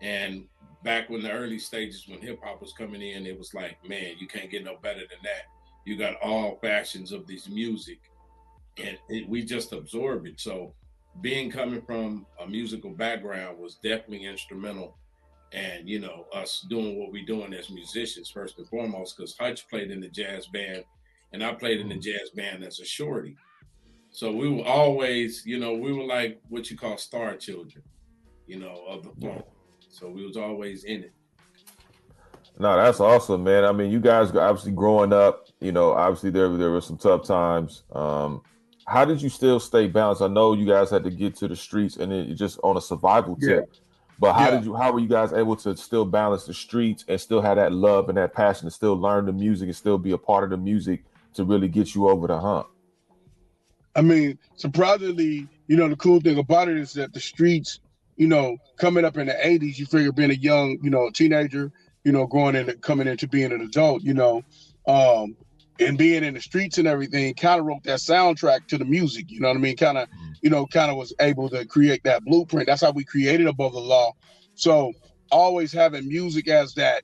and 0.00 0.44
back 0.82 1.08
when 1.08 1.22
the 1.22 1.30
early 1.30 1.58
stages 1.58 2.08
when 2.08 2.20
hip 2.20 2.40
hop 2.42 2.60
was 2.60 2.72
coming 2.72 3.02
in, 3.02 3.26
it 3.26 3.38
was 3.38 3.54
like, 3.54 3.76
man, 3.88 4.14
you 4.18 4.26
can't 4.26 4.50
get 4.50 4.64
no 4.64 4.76
better 4.82 5.00
than 5.00 5.20
that. 5.22 5.44
You 5.84 5.96
got 5.96 6.20
all 6.22 6.58
fashions 6.60 7.12
of 7.12 7.26
this 7.26 7.48
music, 7.48 8.00
and 8.78 8.98
it, 9.08 9.28
we 9.28 9.44
just 9.44 9.72
absorbed 9.72 10.26
it. 10.26 10.40
So, 10.40 10.74
being 11.20 11.50
coming 11.50 11.82
from 11.82 12.26
a 12.40 12.46
musical 12.46 12.90
background 12.90 13.58
was 13.58 13.74
definitely 13.76 14.24
instrumental 14.24 14.96
and 15.52 15.88
you 15.88 15.98
know 15.98 16.26
us 16.32 16.64
doing 16.70 16.98
what 16.98 17.12
we're 17.12 17.26
doing 17.26 17.52
as 17.52 17.70
musicians 17.70 18.30
first 18.30 18.58
and 18.58 18.66
foremost 18.68 19.16
because 19.16 19.36
hutch 19.38 19.68
played 19.68 19.90
in 19.90 20.00
the 20.00 20.08
jazz 20.08 20.46
band 20.46 20.84
and 21.32 21.44
i 21.44 21.52
played 21.52 21.80
in 21.80 21.88
the 21.88 21.96
jazz 21.96 22.30
band 22.34 22.64
as 22.64 22.80
a 22.80 22.84
shorty. 22.84 23.36
So 24.14 24.30
we 24.30 24.48
were 24.48 24.64
always 24.64 25.42
you 25.46 25.58
know 25.58 25.74
we 25.74 25.92
were 25.92 26.04
like 26.04 26.40
what 26.48 26.70
you 26.70 26.76
call 26.76 26.96
star 26.96 27.36
children 27.36 27.84
you 28.46 28.58
know 28.58 28.84
of 28.88 29.04
the 29.04 29.26
funk 29.26 29.44
so 29.88 30.08
we 30.08 30.26
was 30.26 30.36
always 30.36 30.84
in 30.84 31.04
it. 31.04 31.12
No 32.58 32.76
that's 32.76 33.00
awesome 33.00 33.44
man. 33.44 33.64
I 33.64 33.72
mean 33.72 33.90
you 33.90 34.00
guys 34.00 34.34
obviously 34.34 34.72
growing 34.72 35.12
up 35.12 35.48
you 35.60 35.72
know 35.72 35.92
obviously 35.92 36.30
there 36.30 36.48
there 36.56 36.70
were 36.70 36.80
some 36.80 36.96
tough 36.96 37.24
times. 37.26 37.84
Um 37.92 38.42
how 38.86 39.04
did 39.04 39.20
you 39.22 39.28
still 39.28 39.60
stay 39.60 39.86
balanced 39.86 40.22
i 40.22 40.28
know 40.28 40.54
you 40.54 40.66
guys 40.66 40.90
had 40.90 41.04
to 41.04 41.10
get 41.10 41.36
to 41.36 41.48
the 41.48 41.56
streets 41.56 41.96
and 41.96 42.12
then 42.12 42.36
just 42.36 42.58
on 42.62 42.76
a 42.76 42.80
survival 42.80 43.36
tip 43.36 43.68
yeah 43.70 43.78
but 44.22 44.34
how 44.34 44.44
yeah. 44.44 44.50
did 44.52 44.64
you? 44.64 44.76
How 44.76 44.92
were 44.92 45.00
you 45.00 45.08
guys 45.08 45.32
able 45.32 45.56
to 45.56 45.76
still 45.76 46.04
balance 46.04 46.44
the 46.44 46.54
streets 46.54 47.04
and 47.08 47.20
still 47.20 47.40
have 47.40 47.56
that 47.56 47.72
love 47.72 48.08
and 48.08 48.16
that 48.18 48.32
passion 48.32 48.66
to 48.66 48.70
still 48.70 48.94
learn 48.94 49.26
the 49.26 49.32
music 49.32 49.66
and 49.66 49.74
still 49.74 49.98
be 49.98 50.12
a 50.12 50.18
part 50.18 50.44
of 50.44 50.50
the 50.50 50.56
music 50.56 51.02
to 51.34 51.42
really 51.42 51.66
get 51.66 51.96
you 51.96 52.08
over 52.08 52.28
the 52.28 52.38
hump? 52.38 52.68
I 53.96 54.02
mean, 54.02 54.38
surprisingly, 54.54 55.48
you 55.66 55.76
know, 55.76 55.88
the 55.88 55.96
cool 55.96 56.20
thing 56.20 56.38
about 56.38 56.68
it 56.68 56.76
is 56.76 56.92
that 56.92 57.12
the 57.12 57.18
streets, 57.18 57.80
you 58.16 58.28
know, 58.28 58.56
coming 58.76 59.04
up 59.04 59.16
in 59.16 59.26
the 59.26 59.32
'80s, 59.32 59.76
you 59.76 59.86
figure 59.86 60.12
being 60.12 60.30
a 60.30 60.34
young, 60.34 60.78
you 60.84 60.90
know, 60.90 61.10
teenager, 61.10 61.72
you 62.04 62.12
know, 62.12 62.24
growing 62.26 62.54
into 62.54 62.74
coming 62.74 63.08
into 63.08 63.26
being 63.26 63.50
an 63.50 63.60
adult, 63.62 64.04
you 64.04 64.14
know, 64.14 64.44
um, 64.86 65.36
and 65.86 65.98
being 65.98 66.24
in 66.24 66.34
the 66.34 66.40
streets 66.40 66.78
and 66.78 66.88
everything, 66.88 67.34
kind 67.34 67.60
of 67.60 67.66
wrote 67.66 67.82
that 67.84 67.98
soundtrack 67.98 68.66
to 68.68 68.78
the 68.78 68.84
music. 68.84 69.30
You 69.30 69.40
know 69.40 69.48
what 69.48 69.56
I 69.56 69.60
mean? 69.60 69.76
Kind 69.76 69.98
of, 69.98 70.08
mm-hmm. 70.08 70.32
you 70.42 70.50
know, 70.50 70.66
kind 70.66 70.90
of 70.90 70.96
was 70.96 71.12
able 71.20 71.48
to 71.50 71.64
create 71.66 72.02
that 72.04 72.24
blueprint. 72.24 72.66
That's 72.66 72.82
how 72.82 72.92
we 72.92 73.04
created 73.04 73.46
Above 73.46 73.72
the 73.72 73.80
Law. 73.80 74.12
So 74.54 74.92
always 75.30 75.72
having 75.72 76.08
music 76.08 76.48
as 76.48 76.74
that 76.74 77.02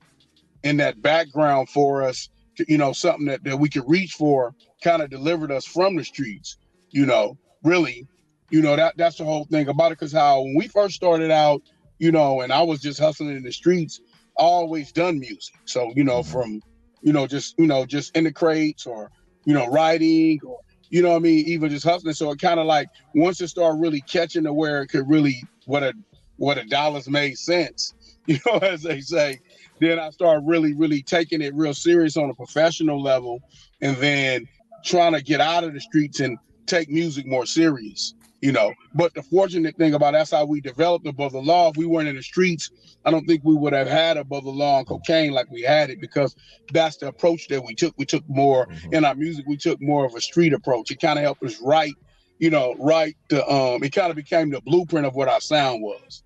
in 0.63 0.77
that 0.79 1.01
background 1.03 1.69
for 1.69 2.03
us, 2.03 2.29
to, 2.57 2.65
you 2.69 2.79
know, 2.79 2.93
something 2.93 3.27
that, 3.27 3.45
that 3.45 3.57
we 3.59 3.69
could 3.69 3.89
reach 3.89 4.13
for, 4.13 4.55
kind 4.83 5.03
of 5.03 5.11
delivered 5.11 5.53
us 5.53 5.65
from 5.65 5.97
the 5.97 6.05
streets. 6.05 6.57
You 6.91 7.07
know, 7.07 7.39
really, 7.63 8.07
you 8.51 8.63
know 8.63 8.77
that 8.77 8.97
that's 8.97 9.17
the 9.17 9.25
whole 9.25 9.45
thing 9.45 9.69
about 9.69 9.93
it. 9.93 9.99
Because 9.99 10.13
how 10.13 10.43
when 10.43 10.57
we 10.57 10.69
first 10.69 10.95
started 10.95 11.31
out, 11.31 11.63
you 11.99 12.13
know, 12.13 12.41
and 12.41 12.53
I 12.53 12.63
was 12.63 12.81
just 12.81 12.99
hustling 12.99 13.37
in 13.37 13.43
the 13.43 13.53
streets, 13.53 14.01
I 14.39 14.43
always 14.43 14.93
done 14.93 15.19
music. 15.19 15.55
So 15.67 15.93
you 15.95 16.05
know, 16.05 16.21
mm-hmm. 16.21 16.33
from 16.33 16.63
you 17.03 17.13
know, 17.13 17.27
just 17.27 17.59
you 17.59 17.67
know, 17.67 17.87
just 17.87 18.17
in 18.17 18.25
the 18.25 18.33
crates 18.33 18.87
or 18.87 19.11
you 19.45 19.55
know, 19.55 19.67
writing 19.69 20.41
or 20.47 20.59
you 20.91 21.03
know 21.03 21.15
I 21.15 21.19
mean, 21.19 21.47
even 21.47 21.71
just 21.71 21.85
hustling. 21.85 22.15
So 22.15 22.31
it 22.31 22.41
kind 22.41 22.61
of 22.61 22.67
like 22.67 22.89
once 23.15 23.41
it 23.41 23.49
started 23.49 23.81
really 23.81 24.01
catching 24.03 24.45
to 24.45 24.53
where 24.53 24.83
it 24.83 24.89
could 24.89 25.09
really 25.09 25.43
what 25.67 25.83
a 25.83 25.93
what 26.37 26.59
a 26.59 26.65
dollars 26.65 27.09
made 27.09 27.37
sense, 27.37 27.95
you 28.27 28.39
know, 28.47 28.59
as 28.59 28.83
they 28.83 29.01
say. 29.01 29.41
Then 29.81 29.99
I 29.99 30.11
started 30.11 30.45
really, 30.47 30.75
really 30.75 31.03
taking 31.03 31.41
it 31.41 31.55
real 31.55 31.75
serious 31.75 32.17
on 32.17 32.31
a 32.31 32.35
professional 32.35 33.01
level, 33.01 33.41
and 33.81 33.97
then 33.99 34.49
trying 34.85 35.13
to 35.13 35.23
get 35.23 35.41
out 35.41 35.65
of 35.65 35.75
the 35.75 35.81
streets 35.81 36.21
and 36.21 36.37
take 36.67 36.89
music 36.91 37.27
more 37.27 37.47
serious 37.47 38.15
you 38.41 38.53
know. 38.53 38.73
But 38.95 39.15
the 39.15 39.23
fortunate 39.23 39.77
thing 39.77 39.95
about 39.95 40.13
that's 40.13 40.31
how 40.31 40.45
we 40.45 40.61
developed 40.61 41.07
above 41.07 41.33
the 41.33 41.43
law. 41.43 41.71
If 41.71 41.77
we 41.77 41.87
weren't 41.87 42.09
in 42.09 42.17
the 42.17 42.23
streets, 42.23 42.71
I 43.05 43.11
don't 43.11 43.27
think 43.27 43.43
we 43.45 43.55
would 43.55 43.73
have 43.73 43.89
had 43.89 44.17
above 44.17 44.45
the 44.45 44.51
law 44.51 44.79
and 44.79 44.87
Kokane 44.87 45.33
like 45.33 45.51
we 45.51 45.63
had 45.63 45.91
it 45.91 46.01
because 46.01 46.37
that's 46.73 46.97
the 46.97 47.09
approach 47.09 47.49
that 47.49 47.63
we 47.63 47.75
took. 47.75 47.95
We 47.97 48.05
took 48.05 48.29
more 48.29 48.67
mm-hmm. 48.67 48.95
in 48.95 49.05
our 49.05 49.15
music. 49.15 49.47
We 49.47 49.57
took 49.57 49.81
more 49.81 50.05
of 50.05 50.15
a 50.15 50.21
street 50.21 50.53
approach. 50.53 50.91
It 50.91 51.01
kind 51.01 51.19
of 51.19 51.25
helped 51.25 51.43
us 51.43 51.61
write, 51.61 51.95
you 52.39 52.51
know, 52.51 52.75
write 52.79 53.17
the 53.29 53.47
um. 53.49 53.83
It 53.83 53.93
kind 53.93 54.11
of 54.11 54.17
became 54.17 54.51
the 54.51 54.61
blueprint 54.61 55.07
of 55.07 55.15
what 55.15 55.29
our 55.29 55.41
sound 55.41 55.83
was. 55.83 56.23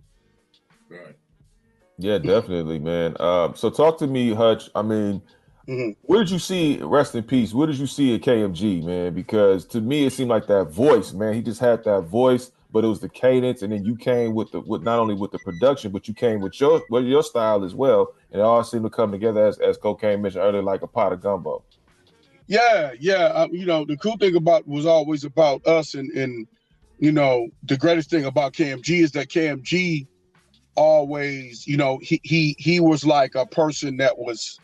Right. 0.89 1.17
Yeah, 1.99 2.19
definitely, 2.19 2.79
man. 2.79 3.17
Uh, 3.21 3.53
so 3.55 3.71
talk 3.71 3.99
to 3.99 4.07
me, 4.07 4.35
Hutch. 4.35 4.69
I 4.75 4.83
mean, 4.83 5.23
Mm-hmm. 5.69 5.91
Where 6.03 6.21
did 6.21 6.31
you 6.31 6.39
see 6.39 6.79
rest 6.83 7.15
in 7.15 7.23
peace? 7.23 7.55
Where 7.55 7.67
did 7.67 7.79
you 7.79 7.87
see 7.87 8.15
at 8.15 8.23
KMG, 8.23 8.83
man? 8.83 9.15
Because 9.15 9.65
to 9.67 9.81
me, 9.81 10.07
it 10.07 10.13
seemed 10.13 10.31
like 10.31 10.47
that 10.49 10.71
voice, 10.71 11.13
man. 11.13 11.35
He 11.35 11.43
just 11.43 11.61
had 11.61 11.85
that 11.85 12.03
voice, 12.03 12.51
but 12.73 12.85
it 12.85 12.89
was 12.89 13.01
the 13.01 13.09
cadence, 13.09 13.63
and 13.63 13.73
then 13.73 13.85
you 13.85 13.97
came 13.97 14.35
with 14.35 14.51
the 14.51 14.61
with 14.61 14.83
not 14.83 14.99
only 14.99 15.15
with 15.15 15.31
the 15.31 15.39
production, 15.39 15.93
but 15.93 16.09
you 16.09 16.15
came 16.15 16.41
with 16.41 16.61
your 16.61 16.83
with 16.91 17.05
your 17.05 17.23
style 17.23 17.63
as 17.65 17.75
well, 17.75 18.13
and 18.33 18.41
it 18.41 18.45
all 18.45 18.65
seemed 18.65 18.85
to 18.85 18.91
come 18.91 19.13
together 19.13 19.47
as 19.47 19.59
as 19.61 19.79
Kokane 19.79 20.21
mentioned 20.21 20.43
earlier, 20.43 20.63
like 20.63 20.83
a 20.83 20.89
pot 20.89 21.13
of 21.13 21.21
gumbo. 21.21 21.63
Yeah, 22.49 22.93
yeah. 22.99 23.27
Um, 23.27 23.51
you 23.53 23.65
know, 23.65 23.85
the 23.85 23.97
cool 23.97 24.17
thing 24.17 24.35
about 24.35 24.67
was 24.67 24.85
always 24.85 25.23
about 25.23 25.65
us, 25.67 25.95
and 25.95 26.11
and 26.11 26.49
you 26.99 27.13
know, 27.13 27.49
the 27.63 27.77
greatest 27.77 28.11
thing 28.11 28.25
about 28.25 28.53
KMG 28.53 29.03
is 29.03 29.13
that 29.13 29.29
KMG 29.29 30.07
always, 30.75 31.67
you 31.67 31.77
know, 31.77 31.99
he 32.03 32.21
he 32.25 32.57
he 32.59 32.81
was 32.81 33.05
like 33.05 33.37
a 33.37 33.47
person 33.47 33.97
that 33.99 34.19
was 34.19 34.59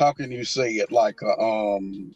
how 0.00 0.12
can 0.12 0.32
you 0.32 0.44
say 0.44 0.72
it 0.72 0.90
like 0.90 1.20
a 1.22 1.40
um 1.40 2.12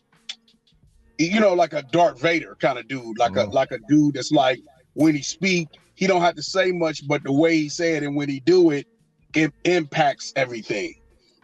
you 1.18 1.38
know 1.38 1.52
like 1.52 1.74
a 1.74 1.82
Darth 1.82 2.20
Vader 2.20 2.56
kind 2.58 2.78
of 2.78 2.88
dude 2.88 3.18
like 3.18 3.32
mm-hmm. 3.32 3.50
a 3.50 3.54
like 3.54 3.70
a 3.70 3.78
dude 3.88 4.14
that's 4.14 4.32
like 4.32 4.60
when 4.94 5.14
he 5.14 5.22
speak 5.22 5.68
he 5.94 6.06
don't 6.06 6.22
have 6.22 6.34
to 6.34 6.42
say 6.42 6.72
much 6.72 7.06
but 7.06 7.22
the 7.22 7.32
way 7.32 7.56
he 7.56 7.68
say 7.68 7.94
it 7.94 8.02
and 8.02 8.16
when 8.16 8.28
he 8.28 8.40
do 8.40 8.70
it 8.70 8.86
it 9.34 9.52
impacts 9.64 10.32
everything 10.34 10.94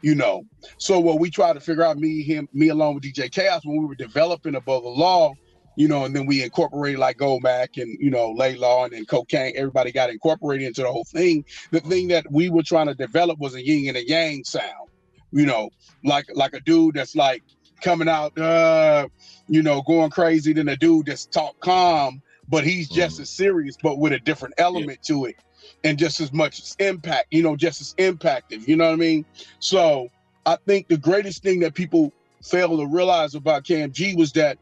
you 0.00 0.14
know 0.14 0.42
so 0.78 0.98
what 0.98 1.20
we 1.20 1.30
try 1.30 1.52
to 1.52 1.60
figure 1.60 1.84
out 1.84 1.98
me 1.98 2.22
him 2.22 2.48
me 2.54 2.68
along 2.68 2.94
with 2.94 3.04
DJ 3.04 3.30
Chaos 3.30 3.60
when 3.64 3.80
we 3.80 3.86
were 3.86 3.94
developing 3.94 4.56
above 4.56 4.82
the 4.82 4.88
law 4.88 5.32
you 5.76 5.88
know, 5.88 6.04
and 6.04 6.14
then 6.14 6.26
we 6.26 6.42
incorporated 6.42 6.98
like 6.98 7.16
Goldmac 7.16 7.80
and 7.80 7.96
you 8.00 8.10
know 8.10 8.32
Law 8.32 8.84
and 8.84 8.92
then 8.92 9.06
Kokane. 9.06 9.54
Everybody 9.54 9.92
got 9.92 10.10
incorporated 10.10 10.66
into 10.66 10.82
the 10.82 10.90
whole 10.90 11.04
thing. 11.04 11.44
The 11.70 11.80
thing 11.80 12.08
that 12.08 12.26
we 12.30 12.50
were 12.50 12.64
trying 12.64 12.88
to 12.88 12.94
develop 12.94 13.38
was 13.38 13.54
a 13.54 13.64
yin 13.64 13.88
and 13.88 13.96
a 13.96 14.06
yang 14.06 14.44
sound 14.44 14.89
you 15.32 15.46
know, 15.46 15.70
like 16.04 16.26
like 16.34 16.54
a 16.54 16.60
dude 16.60 16.94
that's 16.94 17.14
like 17.14 17.42
coming 17.80 18.08
out, 18.08 18.36
uh, 18.38 19.08
you 19.48 19.62
know, 19.62 19.82
going 19.82 20.10
crazy 20.10 20.52
than 20.52 20.68
a 20.68 20.76
dude 20.76 21.06
that's 21.06 21.26
talk 21.26 21.58
calm, 21.60 22.22
but 22.48 22.64
he's 22.64 22.88
just 22.88 23.18
mm. 23.18 23.22
as 23.22 23.30
serious, 23.30 23.76
but 23.82 23.98
with 23.98 24.12
a 24.12 24.18
different 24.18 24.54
element 24.58 24.98
yeah. 25.02 25.14
to 25.14 25.24
it, 25.26 25.36
and 25.84 25.98
just 25.98 26.20
as 26.20 26.32
much 26.32 26.74
impact, 26.78 27.26
you 27.30 27.42
know, 27.42 27.56
just 27.56 27.80
as 27.80 27.94
impactive. 27.94 28.66
You 28.66 28.76
know 28.76 28.86
what 28.86 28.94
I 28.94 28.96
mean? 28.96 29.24
So 29.60 30.08
I 30.46 30.56
think 30.66 30.88
the 30.88 30.98
greatest 30.98 31.42
thing 31.42 31.60
that 31.60 31.74
people 31.74 32.12
fail 32.42 32.76
to 32.78 32.86
realize 32.86 33.34
about 33.34 33.64
KMG 33.64 34.16
was 34.16 34.32
that 34.32 34.58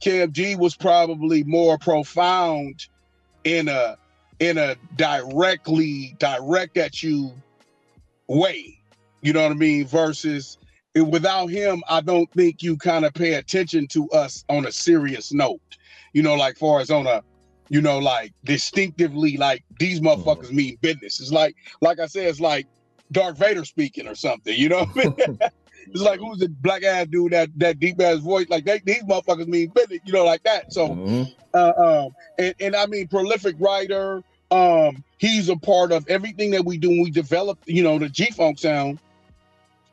KMG 0.00 0.58
was 0.58 0.74
probably 0.74 1.44
more 1.44 1.78
profound 1.78 2.86
in 3.44 3.68
a 3.68 3.96
in 4.38 4.56
a 4.56 4.74
directly 4.96 6.16
direct 6.18 6.76
at 6.78 7.02
you 7.02 7.32
way 8.26 8.79
you 9.22 9.32
know 9.32 9.42
what 9.42 9.52
I 9.52 9.54
mean? 9.54 9.86
Versus 9.86 10.58
without 10.94 11.48
him, 11.48 11.82
I 11.88 12.00
don't 12.00 12.30
think 12.32 12.62
you 12.62 12.76
kind 12.76 13.04
of 13.04 13.14
pay 13.14 13.34
attention 13.34 13.86
to 13.88 14.08
us 14.10 14.44
on 14.48 14.66
a 14.66 14.72
serious 14.72 15.32
note. 15.32 15.60
You 16.12 16.22
know, 16.22 16.34
like 16.34 16.56
far 16.56 16.80
as 16.80 16.90
on 16.90 17.06
a, 17.06 17.22
you 17.68 17.80
know, 17.80 17.98
like 17.98 18.32
distinctively, 18.44 19.36
like 19.36 19.62
these 19.78 20.00
motherfuckers 20.00 20.46
mm-hmm. 20.46 20.56
mean 20.56 20.78
business. 20.80 21.20
It's 21.20 21.30
like, 21.30 21.54
like 21.80 22.00
I 22.00 22.06
said, 22.06 22.26
it's 22.26 22.40
like 22.40 22.66
Darth 23.12 23.38
Vader 23.38 23.64
speaking 23.64 24.08
or 24.08 24.16
something. 24.16 24.56
You 24.56 24.68
know 24.70 24.84
what 24.84 25.06
I 25.06 25.28
mean? 25.28 25.38
it's 25.86 26.02
like 26.02 26.18
who's 26.18 26.38
the 26.38 26.48
black 26.48 26.82
ass 26.82 27.06
dude 27.06 27.32
that 27.32 27.50
that 27.58 27.78
deep 27.78 28.00
ass 28.00 28.18
voice? 28.18 28.48
Like 28.48 28.64
they, 28.64 28.80
these 28.84 29.04
motherfuckers 29.04 29.46
mean 29.46 29.68
business. 29.68 30.00
You 30.04 30.12
know, 30.12 30.24
like 30.24 30.42
that. 30.42 30.72
So, 30.72 30.88
mm-hmm. 30.88 31.22
uh, 31.54 31.72
um, 31.76 32.14
and 32.38 32.54
and 32.60 32.76
I 32.76 32.86
mean, 32.86 33.06
prolific 33.06 33.54
writer. 33.60 34.24
Um, 34.50 35.04
he's 35.18 35.48
a 35.48 35.54
part 35.54 35.92
of 35.92 36.04
everything 36.08 36.50
that 36.50 36.64
we 36.64 36.76
do. 36.76 36.88
When 36.88 37.02
we 37.02 37.12
develop, 37.12 37.60
you 37.66 37.84
know, 37.84 38.00
the 38.00 38.08
G 38.08 38.32
Funk 38.32 38.58
sound 38.58 38.98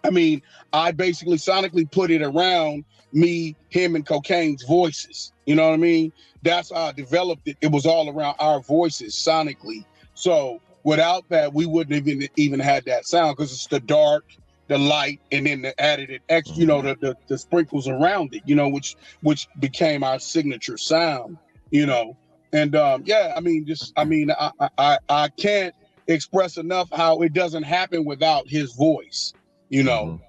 I 0.08 0.10
mean, 0.10 0.42
I 0.72 0.92
basically 0.92 1.38
sonically 1.38 1.90
put 1.92 2.12
it 2.12 2.22
around 2.22 2.86
me, 3.12 3.56
him, 3.70 3.96
and 3.96 4.06
Kokane's 4.06 4.64
voices. 4.64 5.34
You 5.46 5.56
know 5.56 5.68
what 5.68 5.74
I 5.74 5.78
mean? 5.78 6.14
That's 6.44 6.72
how 6.72 6.86
I 6.86 6.92
developed 6.94 7.48
it. 7.48 7.58
It 7.62 7.72
was 7.72 7.86
all 7.86 8.10
around 8.10 8.36
our 8.40 8.62
voices 8.62 9.16
sonically. 9.16 9.86
So 10.14 10.62
without 10.84 11.28
that, 11.30 11.54
we 11.54 11.66
wouldn't 11.66 11.96
even 12.08 12.28
even 12.38 12.60
had 12.60 12.86
that 12.86 13.06
sound 13.06 13.36
because 13.36 13.52
it's 13.52 13.68
the 13.68 13.82
dark, 13.82 14.24
the 14.68 14.78
light, 14.78 15.20
and 15.32 15.46
then 15.46 15.62
the 15.62 15.80
added 15.80 16.22
extra, 16.30 16.58
you 16.58 16.66
know, 16.66 16.82
the, 16.82 16.96
the 17.02 17.18
the 17.28 17.38
sprinkles 17.38 17.88
around 17.90 18.34
it, 18.34 18.44
you 18.46 18.56
know, 18.56 18.70
which 18.70 18.96
which 19.22 19.50
became 19.60 20.04
our 20.04 20.20
signature 20.20 20.78
sound, 20.78 21.38
you 21.70 21.86
know. 21.86 22.16
And 22.54 22.78
um, 22.78 23.04
yeah, 23.06 23.34
I 23.36 23.42
mean, 23.42 23.66
just 23.66 23.92
I 23.98 24.06
mean, 24.06 24.32
I 24.32 24.52
I 24.78 25.00
I 25.10 25.28
can't 25.30 25.76
express 26.08 26.56
enough 26.56 26.88
how 26.94 27.22
it 27.22 27.34
doesn't 27.34 27.64
happen 27.64 28.06
without 28.06 28.48
his 28.48 28.72
voice 28.74 29.34
you 29.70 29.84
know. 29.84 30.22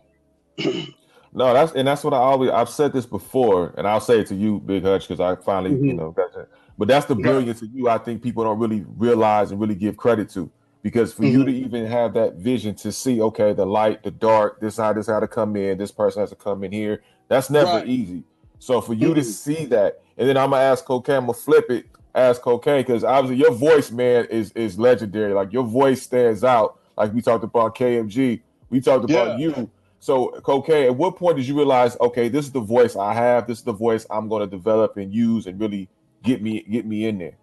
Mm-hmm. 0.59 0.91
no, 1.33 1.53
that's 1.53 1.73
and 1.73 1.87
that's 1.87 2.05
what 2.05 2.15
I 2.15 2.19
always 2.19 2.51
I've 2.51 2.71
said 2.71 2.93
this 2.93 3.07
before, 3.07 3.75
and 3.77 3.87
I'll 3.87 4.01
say 4.01 4.21
it 4.21 4.27
to 4.29 4.35
you, 4.35 4.61
Big 4.61 4.83
Hutch, 4.83 5.09
because 5.09 5.21
I 5.21 5.41
finally, 5.43 5.75
mm-hmm. 5.75 5.85
you 5.85 5.95
know, 5.95 6.15
that's. 6.17 6.37
But 6.79 6.87
that's 6.87 7.07
the 7.07 7.17
brilliance 7.17 7.61
yeah. 7.61 7.69
of 7.69 7.75
you. 7.75 7.89
I 7.89 7.99
think 7.99 8.23
people 8.23 8.45
don't 8.45 8.61
really 8.61 8.87
realize 8.97 9.51
and 9.51 9.61
really 9.61 9.75
give 9.75 9.97
credit 9.97 10.31
to. 10.31 10.51
Because 10.81 11.13
for 11.13 11.25
mm-hmm. 11.25 11.41
you 11.41 11.45
to 11.45 11.53
even 11.53 11.87
have 11.87 12.15
that 12.15 12.37
vision 12.37 12.75
to 12.77 12.93
see, 12.93 13.21
okay, 13.21 13.53
the 13.53 13.67
light, 13.67 14.05
the 14.05 14.13
dark, 14.13 14.61
this 14.61 14.77
how 14.77 14.93
this 14.93 15.09
how 15.09 15.19
to 15.19 15.27
come 15.27 15.57
in, 15.57 15.77
this 15.77 15.91
person 15.91 16.21
has 16.21 16.31
to 16.31 16.37
come 16.37 16.63
in 16.63 16.71
here. 16.71 17.03
That's 17.27 17.51
never 17.51 17.79
right. 17.79 17.89
easy. 17.89 18.23
So 18.61 18.81
for 18.81 18.95
you 18.95 19.09
mm-hmm. 19.09 19.17
to 19.17 19.25
see 19.25 19.65
that, 19.67 20.03
and 20.17 20.29
then 20.29 20.37
I'm 20.37 20.51
gonna 20.51 20.63
ask 20.63 20.85
Kokane, 20.85 21.17
I'm 21.17 21.23
gonna 21.23 21.35
flip 21.35 21.69
it, 21.69 21.87
ask 22.15 22.41
Kokane, 22.41 22.79
because 22.79 23.03
obviously 23.03 23.39
your 23.39 23.53
voice, 23.53 23.91
man, 23.91 24.27
is 24.27 24.53
is 24.53 24.79
legendary. 24.79 25.35
Like 25.35 25.53
your 25.53 25.65
voice 25.65 26.03
stands 26.03 26.45
out. 26.45 26.79
Like 26.97 27.13
we 27.13 27.23
talked 27.23 27.43
about 27.43 27.75
KMG. 27.75 28.41
We 28.71 28.81
talked 28.81 29.05
about 29.05 29.39
yeah. 29.39 29.49
you. 29.49 29.71
So, 30.01 30.41
Kokane, 30.43 30.87
at 30.87 30.97
what 30.97 31.17
point 31.17 31.37
did 31.37 31.49
you 31.49 31.57
realize, 31.57 31.97
okay, 32.01 32.29
this 32.29 32.47
is 32.47 32.53
the 32.53 32.61
voice 32.61 32.95
I 32.95 33.13
have, 33.13 33.47
this 33.47 33.59
is 33.59 33.65
the 33.65 33.73
voice 33.73 34.07
I'm 34.11 34.29
going 34.29 34.49
to 34.49 34.57
develop 34.57 34.97
and 34.97 35.13
use 35.13 35.47
and 35.47 35.61
really 35.61 35.89
get 36.23 36.41
me 36.41 36.63
get 36.63 36.87
me 36.87 37.07
in 37.07 37.19
there? 37.19 37.37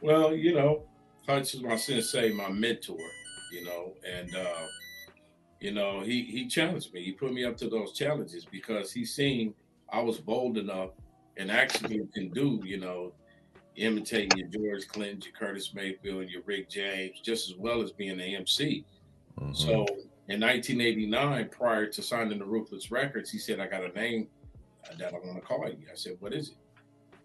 Well, 0.00 0.34
you 0.34 0.54
know, 0.54 0.82
Hutch 1.26 1.54
is 1.54 1.62
my 1.62 1.76
sensei, 1.76 2.32
my 2.32 2.50
mentor, 2.50 2.98
you 3.52 3.64
know, 3.64 3.94
and 4.06 4.34
uh, 4.34 4.66
you 5.60 5.72
know, 5.72 6.00
he 6.00 6.22
he 6.22 6.48
challenged 6.48 6.92
me. 6.92 7.02
He 7.02 7.12
put 7.12 7.32
me 7.32 7.44
up 7.44 7.56
to 7.58 7.68
those 7.68 7.92
challenges 7.92 8.44
because 8.44 8.92
he 8.92 9.04
seen 9.04 9.54
I 9.92 10.00
was 10.00 10.18
bold 10.18 10.58
enough 10.58 10.90
and 11.36 11.50
actually 11.50 12.00
can 12.14 12.28
do, 12.30 12.60
you 12.64 12.78
know, 12.78 13.12
imitating 13.76 14.38
your 14.38 14.48
George 14.48 14.86
Clinton, 14.88 15.22
your 15.22 15.32
Curtis 15.32 15.72
Mayfield, 15.74 16.22
and 16.22 16.30
your 16.30 16.42
Rick 16.42 16.68
James, 16.68 17.20
just 17.22 17.50
as 17.50 17.56
well 17.56 17.82
as 17.82 17.90
being 17.90 18.10
an 18.10 18.20
MC. 18.20 18.84
Mm-hmm. 19.38 19.54
So 19.54 19.86
in 20.30 20.40
1989, 20.40 21.48
prior 21.48 21.86
to 21.86 22.02
signing 22.02 22.38
the 22.38 22.44
Ruthless 22.44 22.92
Records, 22.92 23.32
he 23.32 23.38
said, 23.38 23.58
I 23.58 23.66
got 23.66 23.84
a 23.84 23.88
name 23.88 24.28
that 24.96 25.12
I 25.12 25.18
want 25.18 25.34
to 25.34 25.40
call 25.40 25.68
you. 25.68 25.88
I 25.90 25.96
said, 25.96 26.16
What 26.20 26.32
is 26.32 26.50
it? 26.50 26.56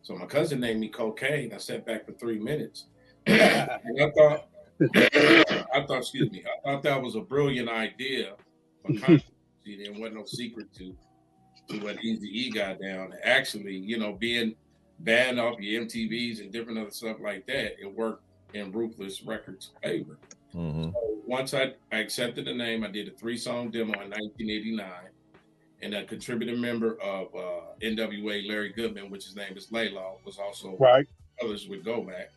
So 0.01 0.15
my 0.15 0.25
cousin 0.25 0.59
named 0.59 0.79
me 0.79 0.89
Kokane. 0.89 1.53
I 1.53 1.57
sat 1.57 1.85
back 1.85 2.07
for 2.07 2.13
three 2.13 2.39
minutes. 2.39 2.85
and 3.27 3.69
I 4.01 4.11
thought, 4.17 4.47
I 4.81 5.85
thought, 5.87 5.99
excuse 5.99 6.31
me, 6.31 6.43
I 6.47 6.61
thought 6.63 6.81
that 6.81 6.99
was 6.99 7.15
a 7.15 7.21
brilliant 7.21 7.69
idea 7.69 8.33
for 8.81 8.93
controversy. 8.99 9.23
there 9.65 9.91
wasn't 9.91 10.15
no 10.15 10.25
secret 10.25 10.73
to 10.79 10.95
to 11.69 11.79
what 11.79 12.03
Easy 12.03 12.27
E 12.27 12.51
got 12.51 12.81
down. 12.81 13.13
Actually, 13.23 13.75
you 13.75 13.99
know, 13.99 14.13
being 14.13 14.55
banned 14.99 15.39
off 15.39 15.59
your 15.59 15.83
MTVs 15.83 16.39
and 16.39 16.51
different 16.51 16.79
other 16.79 16.91
stuff 16.91 17.17
like 17.19 17.45
that, 17.45 17.79
it 17.79 17.91
worked 17.91 18.23
in 18.53 18.71
Ruthless 18.71 19.21
Records' 19.23 19.71
favor. 19.83 20.17
Mm-hmm. 20.55 20.91
So 20.91 21.17
once 21.25 21.53
I, 21.53 21.73
I 21.91 21.97
accepted 21.97 22.45
the 22.45 22.53
name, 22.53 22.83
I 22.83 22.87
did 22.87 23.07
a 23.07 23.11
three 23.11 23.37
song 23.37 23.69
demo 23.69 23.93
in 23.93 24.09
1989. 24.09 24.89
And 25.81 25.93
a 25.93 26.05
contributing 26.05 26.59
member 26.59 26.99
of 27.01 27.27
uh, 27.35 27.61
NWA, 27.81 28.47
Larry 28.47 28.71
Goodman, 28.71 29.11
which 29.11 29.25
his 29.25 29.35
name 29.35 29.55
is 29.57 29.67
Laylaw, 29.67 30.15
was 30.25 30.39
also 30.39 30.77
right. 30.79 31.05
others 31.43 31.67
would 31.67 31.83
go 31.83 32.01
back. 32.01 32.31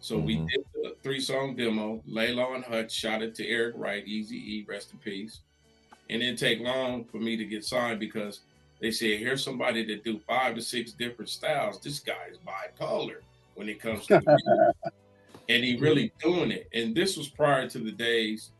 So 0.00 0.16
mm-hmm. 0.16 0.26
we 0.26 0.34
did 0.36 0.64
a 0.84 0.94
three 1.02 1.20
song 1.20 1.54
demo. 1.54 2.02
Laylaw 2.08 2.56
and 2.56 2.64
Hutch 2.64 2.92
shot 2.92 3.22
it 3.22 3.34
to 3.36 3.46
Eric 3.46 3.74
Wright, 3.78 4.06
Easy 4.06 4.36
E, 4.36 4.66
rest 4.68 4.92
in 4.92 4.98
peace. 4.98 5.40
And 6.10 6.20
it 6.20 6.26
didn't 6.26 6.40
take 6.40 6.60
long 6.60 7.04
for 7.04 7.18
me 7.18 7.36
to 7.36 7.44
get 7.44 7.64
signed 7.64 8.00
because 8.00 8.40
they 8.80 8.90
said, 8.90 9.20
here's 9.20 9.44
somebody 9.44 9.84
that 9.86 10.04
do 10.04 10.18
five 10.26 10.56
to 10.56 10.62
six 10.62 10.92
different 10.92 11.28
styles. 11.28 11.80
This 11.80 12.00
guy 12.00 12.26
is 12.30 12.38
bipolar 12.38 13.18
when 13.54 13.68
it 13.68 13.80
comes 13.80 14.06
to 14.06 14.20
and 15.50 15.64
he 15.64 15.76
really 15.76 16.12
doing 16.22 16.52
it. 16.52 16.68
And 16.72 16.94
this 16.94 17.16
was 17.16 17.28
prior 17.28 17.68
to 17.70 17.78
the 17.78 17.90
days 17.90 18.52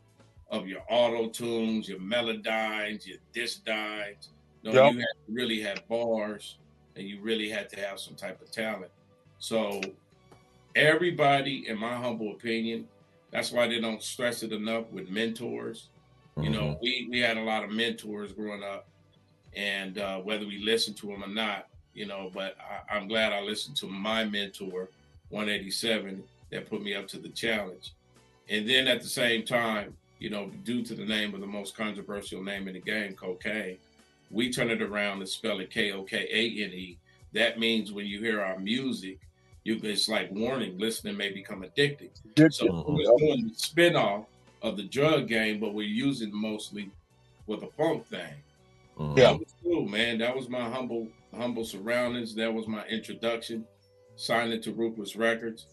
of 0.49 0.67
your 0.67 0.81
auto 0.89 1.29
tunes, 1.29 1.87
your 1.87 1.99
Melodynes, 1.99 3.07
your 3.07 3.17
disc 3.33 3.63
dynes. 3.63 4.29
No, 4.63 4.73
yep. 4.73 4.93
you 4.93 4.99
had 4.99 5.05
to 5.25 5.31
really 5.31 5.61
had 5.61 5.87
bars, 5.87 6.57
and 6.97 7.07
you 7.07 7.21
really 7.21 7.49
had 7.49 7.69
to 7.69 7.79
have 7.79 7.99
some 7.99 8.15
type 8.15 8.41
of 8.41 8.51
talent. 8.51 8.91
So 9.39 9.79
everybody, 10.75 11.67
in 11.69 11.77
my 11.77 11.95
humble 11.95 12.33
opinion, 12.33 12.87
that's 13.31 13.53
why 13.53 13.67
they 13.69 13.79
don't 13.79 14.03
stress 14.03 14.43
it 14.43 14.51
enough 14.51 14.91
with 14.91 15.09
mentors. 15.09 15.87
Mm-hmm. 16.35 16.43
You 16.43 16.49
know, 16.49 16.65
mm-hmm. 16.65 16.83
we 16.83 17.07
we 17.09 17.19
had 17.19 17.37
a 17.37 17.43
lot 17.43 17.63
of 17.63 17.71
mentors 17.71 18.33
growing 18.33 18.63
up, 18.63 18.89
and 19.55 19.97
uh, 19.97 20.17
whether 20.17 20.45
we 20.45 20.61
listened 20.61 20.97
to 20.97 21.07
them 21.07 21.23
or 21.23 21.27
not, 21.27 21.67
you 21.93 22.05
know, 22.05 22.29
but 22.33 22.57
I, 22.59 22.97
I'm 22.97 23.07
glad 23.07 23.31
I 23.31 23.39
listened 23.39 23.77
to 23.77 23.87
my 23.87 24.25
mentor, 24.25 24.89
187 25.29 26.21
that 26.51 26.69
put 26.69 26.81
me 26.81 26.93
up 26.93 27.07
to 27.07 27.17
the 27.17 27.29
challenge. 27.29 27.93
And 28.49 28.69
then 28.69 28.87
at 28.87 29.01
the 29.01 29.07
same 29.07 29.43
time, 29.43 29.95
you 30.19 30.29
know, 30.29 30.51
due 30.63 30.83
to 30.83 30.93
the 30.93 31.05
name 31.05 31.33
of 31.33 31.41
the 31.41 31.47
most 31.47 31.75
controversial 31.75 32.43
name 32.43 32.67
in 32.67 32.73
the 32.73 32.79
game, 32.79 33.15
cocaine, 33.15 33.77
We 34.31 34.51
turn 34.51 34.71
it 34.71 34.81
around 34.81 35.19
and 35.19 35.27
spell 35.27 35.59
it 35.59 35.69
K 35.69 35.91
O 35.91 36.03
K 36.03 36.27
A 36.31 36.63
N 36.63 36.71
E. 36.71 36.97
That 37.33 37.59
means 37.59 37.91
when 37.91 38.05
you 38.05 38.19
hear 38.19 38.41
our 38.41 38.57
music, 38.57 39.19
you 39.63 39.79
it's 39.83 40.09
like 40.09 40.31
warning, 40.31 40.77
listening 40.79 41.17
may 41.17 41.31
become 41.31 41.63
addicted. 41.63 42.11
So 42.51 42.83
we're 42.87 43.17
doing 43.17 43.49
the 43.49 43.53
spin-off 43.55 44.25
of 44.61 44.75
the 44.75 44.83
drug 44.83 45.27
game, 45.27 45.59
but 45.59 45.73
we're 45.73 45.87
using 45.87 46.33
mostly 46.33 46.89
with 47.45 47.63
a 47.63 47.67
funk 47.77 48.07
thing. 48.07 48.33
Mm-hmm. 48.97 49.17
Yeah. 49.17 49.31
That 49.33 49.39
was 49.39 49.53
cool, 49.63 49.87
man. 49.87 50.17
That 50.17 50.35
was 50.35 50.49
my 50.49 50.67
humble, 50.67 51.07
humble 51.35 51.63
surroundings. 51.63 52.35
That 52.35 52.53
was 52.53 52.67
my 52.67 52.85
introduction, 52.87 53.65
signing 54.15 54.61
to 54.63 54.73
Ruthless 54.73 55.15
Records. 55.15 55.67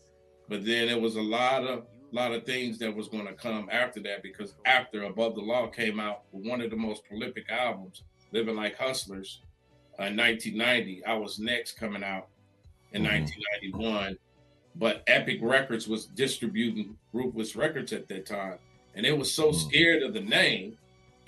But 0.48 0.64
then 0.64 0.88
it 0.88 1.00
was 1.00 1.16
a 1.16 1.22
lot 1.22 1.64
of 1.64 1.86
lot 2.10 2.32
of 2.32 2.44
things 2.44 2.78
that 2.78 2.94
was 2.94 3.08
going 3.08 3.26
to 3.26 3.34
come 3.34 3.68
after 3.70 4.00
that 4.00 4.22
because 4.22 4.54
after 4.64 5.02
Above 5.02 5.34
the 5.34 5.42
Law 5.42 5.66
came 5.66 6.00
out 6.00 6.22
one 6.30 6.62
of 6.62 6.70
the 6.70 6.76
most 6.76 7.04
prolific 7.04 7.50
albums, 7.50 8.02
Living 8.32 8.56
Like 8.56 8.78
Hustlers, 8.78 9.42
uh, 10.00 10.04
in 10.04 10.16
1990. 10.16 11.04
I 11.04 11.14
was 11.14 11.38
next 11.38 11.72
coming 11.72 12.02
out 12.02 12.28
in 12.92 13.02
1991, 13.02 14.16
but 14.76 15.02
Epic 15.06 15.40
Records 15.42 15.88
was 15.88 16.06
distributing 16.06 16.96
Ruthless 17.12 17.56
Records 17.56 17.92
at 17.92 18.08
that 18.08 18.24
time, 18.24 18.58
and 18.94 19.04
they 19.04 19.12
was 19.12 19.32
so 19.32 19.52
scared 19.52 20.02
of 20.02 20.14
the 20.14 20.20
name. 20.20 20.78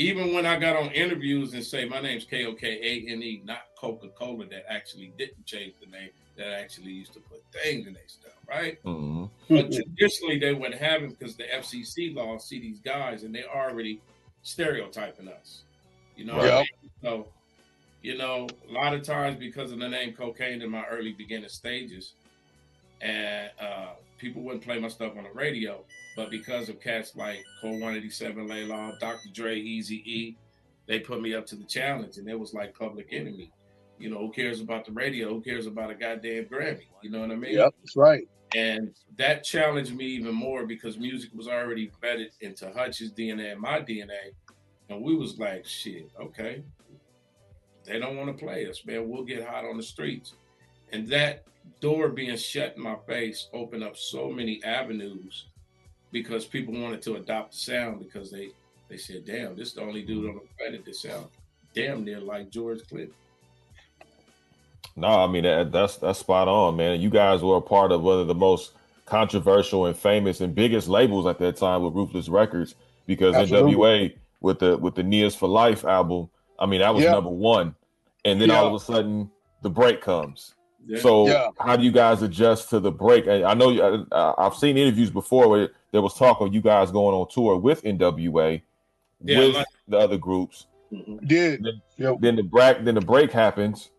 Even 0.01 0.32
when 0.32 0.46
I 0.46 0.59
got 0.59 0.76
on 0.76 0.90
interviews 0.92 1.53
and 1.53 1.62
say 1.62 1.84
my 1.84 2.01
name's 2.01 2.24
K 2.24 2.46
O 2.46 2.55
K 2.55 2.66
A 2.82 3.12
N 3.12 3.22
E, 3.22 3.42
not 3.44 3.64
Coca 3.78 4.09
Cola, 4.09 4.46
that 4.46 4.64
actually 4.66 5.12
didn't 5.18 5.44
change 5.44 5.74
the 5.78 5.90
name, 5.90 6.09
that 6.38 6.59
actually 6.59 6.92
used 6.92 7.12
to 7.12 7.20
put 7.20 7.42
things 7.53 7.86
in 7.86 7.92
their 7.92 8.09
stuff, 8.09 8.32
right? 8.48 8.82
Mhm. 8.82 9.28
But 9.51 9.70
traditionally, 9.70 10.38
they 10.38 10.55
wouldn't 10.55 10.80
have 10.80 11.03
them 11.03 11.11
because 11.11 11.36
the 11.36 11.55
FCC 11.55 12.14
laws 12.14 12.46
see 12.46 12.59
these 12.59 12.80
guys 12.80 13.24
and 13.24 13.34
they 13.34 13.44
already 13.44 14.01
stereotyping 14.42 15.28
us. 15.28 15.64
You 16.16 16.24
know, 16.24 16.38
what 16.38 16.51
I 16.51 16.59
mean? 16.61 16.90
so 17.03 17.28
you 18.01 18.16
know, 18.16 18.48
a 18.70 18.72
lot 18.72 18.94
of 18.94 19.03
times 19.03 19.38
because 19.38 19.70
of 19.70 19.80
the 19.80 19.88
name 19.88 20.14
cocaine 20.14 20.62
in 20.62 20.70
my 20.70 20.86
early 20.86 21.12
beginning 21.12 21.51
stages, 21.51 22.14
and 23.03 23.51
uh, 23.61 23.90
people 24.16 24.40
wouldn't 24.40 24.64
play 24.64 24.80
my 24.80 24.88
stuff 24.88 25.12
on 25.18 25.24
the 25.24 25.30
radio. 25.34 25.84
But 26.20 26.30
because 26.30 26.68
of 26.68 26.78
cats 26.82 27.16
like 27.16 27.42
Cold 27.62 27.80
187, 27.80 28.46
Laylaw, 28.46 28.98
Dr. 29.00 29.30
Dre, 29.32 29.58
Easy 29.58 30.02
E, 30.04 30.36
they 30.84 31.00
put 31.00 31.22
me 31.22 31.32
up 31.34 31.46
to 31.46 31.56
the 31.56 31.64
challenge, 31.64 32.18
and 32.18 32.28
it 32.28 32.38
was 32.38 32.52
like 32.52 32.78
Public 32.78 33.08
Enemy. 33.10 33.50
You 33.98 34.10
know, 34.10 34.18
who 34.18 34.30
cares 34.30 34.60
about 34.60 34.84
the 34.84 34.92
radio? 34.92 35.30
Who 35.30 35.40
cares 35.40 35.66
about 35.66 35.90
a 35.90 35.94
goddamn 35.94 36.44
Grammy? 36.44 36.88
You 37.00 37.08
know 37.08 37.20
what 37.20 37.30
I 37.30 37.36
mean? 37.36 37.54
Yep, 37.54 37.74
that's 37.80 37.96
right. 37.96 38.28
And 38.54 38.94
that 39.16 39.44
challenged 39.44 39.94
me 39.94 40.04
even 40.08 40.34
more 40.34 40.66
because 40.66 40.98
music 40.98 41.30
was 41.32 41.48
already 41.48 41.90
embedded 41.90 42.32
into 42.42 42.70
Hutch's 42.70 43.12
DNA 43.12 43.52
and 43.52 43.60
my 43.62 43.80
DNA. 43.80 44.34
And 44.90 45.00
we 45.02 45.16
was 45.16 45.38
like, 45.38 45.64
shit, 45.64 46.10
okay. 46.20 46.62
They 47.84 47.98
don't 47.98 48.18
want 48.18 48.36
to 48.36 48.44
play 48.44 48.68
us, 48.68 48.84
man. 48.84 49.08
We'll 49.08 49.24
get 49.24 49.48
hot 49.48 49.64
on 49.64 49.78
the 49.78 49.82
streets. 49.82 50.34
And 50.92 51.08
that 51.08 51.46
door 51.80 52.10
being 52.10 52.36
shut 52.36 52.76
in 52.76 52.82
my 52.82 52.96
face 53.06 53.48
opened 53.54 53.84
up 53.84 53.96
so 53.96 54.28
many 54.28 54.62
avenues 54.64 55.46
because 56.12 56.44
people 56.44 56.74
wanted 56.74 57.02
to 57.02 57.16
adopt 57.16 57.52
the 57.52 57.58
sound 57.58 57.98
because 58.00 58.30
they 58.30 58.50
they 58.88 58.96
said, 58.96 59.24
damn, 59.24 59.54
this 59.56 59.68
is 59.68 59.74
the 59.74 59.82
only 59.82 60.02
dude 60.02 60.28
on 60.28 60.34
the 60.34 60.40
planet 60.58 60.84
that 60.84 60.96
sound 60.96 61.26
damn 61.74 62.04
near 62.04 62.18
like 62.20 62.50
George 62.50 62.80
Clinton. 62.88 63.14
No, 64.96 65.06
I 65.08 65.26
mean 65.28 65.44
that, 65.44 65.70
that's 65.72 65.96
that's 65.96 66.18
spot 66.18 66.48
on, 66.48 66.76
man. 66.76 67.00
You 67.00 67.11
guys 67.11 67.42
were 67.42 67.56
a 67.56 67.61
part 67.61 67.92
of 67.92 68.02
one 68.02 68.18
of 68.18 68.26
the 68.26 68.34
most 68.34 68.72
controversial 69.06 69.86
and 69.86 69.96
famous 69.96 70.40
and 70.40 70.54
biggest 70.54 70.88
labels 70.88 71.26
at 71.26 71.38
that 71.38 71.56
time 71.56 71.82
with 71.82 71.94
Ruthless 71.94 72.28
Records 72.28 72.74
because 73.06 73.34
Absolutely. 73.34 73.74
NWA 73.74 74.14
with 74.40 74.58
the 74.58 74.76
with 74.78 74.94
the 74.94 75.02
Nears 75.02 75.34
for 75.34 75.48
Life 75.48 75.84
album, 75.84 76.28
I 76.58 76.66
mean 76.66 76.80
that 76.80 76.94
was 76.94 77.04
Yeah. 77.04 77.12
number 77.12 77.30
one, 77.30 77.74
and 78.24 78.40
then 78.40 78.48
Yeah. 78.48 78.58
all 78.58 78.74
of 78.74 78.74
a 78.74 78.84
sudden 78.84 79.30
the 79.62 79.70
break 79.70 80.00
comes. 80.00 80.54
Yeah. 80.87 80.99
So 81.01 81.26
Yeah. 81.28 81.49
how 81.59 81.76
do 81.76 81.85
you 81.85 81.93
guys 81.93 82.22
adjust 82.22 82.70
to 82.70 82.81
the 82.81 82.91
break? 82.91 83.28
I, 83.28 83.45
I 83.45 83.55
know 83.55 83.70
you, 83.70 83.83
uh, 83.83 84.35
I've 84.39 84.55
seen 84.55 84.76
interviews 84.76 85.11
before 85.11 85.49
where 85.49 85.70
there 85.93 86.03
was 86.03 86.14
talk 86.14 86.41
of 86.41 86.55
you 86.55 86.61
guys 86.61 86.91
going 86.91 87.14
on 87.14 87.28
tour 87.28 87.57
with 87.57 87.83
NWA 87.85 88.62
Yeah, 89.22 89.39
with 89.39 89.55
like- 89.57 89.66
the 89.89 89.99
other 89.99 90.16
groups. 90.18 90.66
Did 91.24 91.62
Then, 91.62 91.83
yeah, 91.99 92.14
then 92.18 92.35
the 92.37 92.43
break 92.43 92.85
then 92.85 92.97
the 92.97 93.01
break 93.01 93.31
happens. 93.31 93.91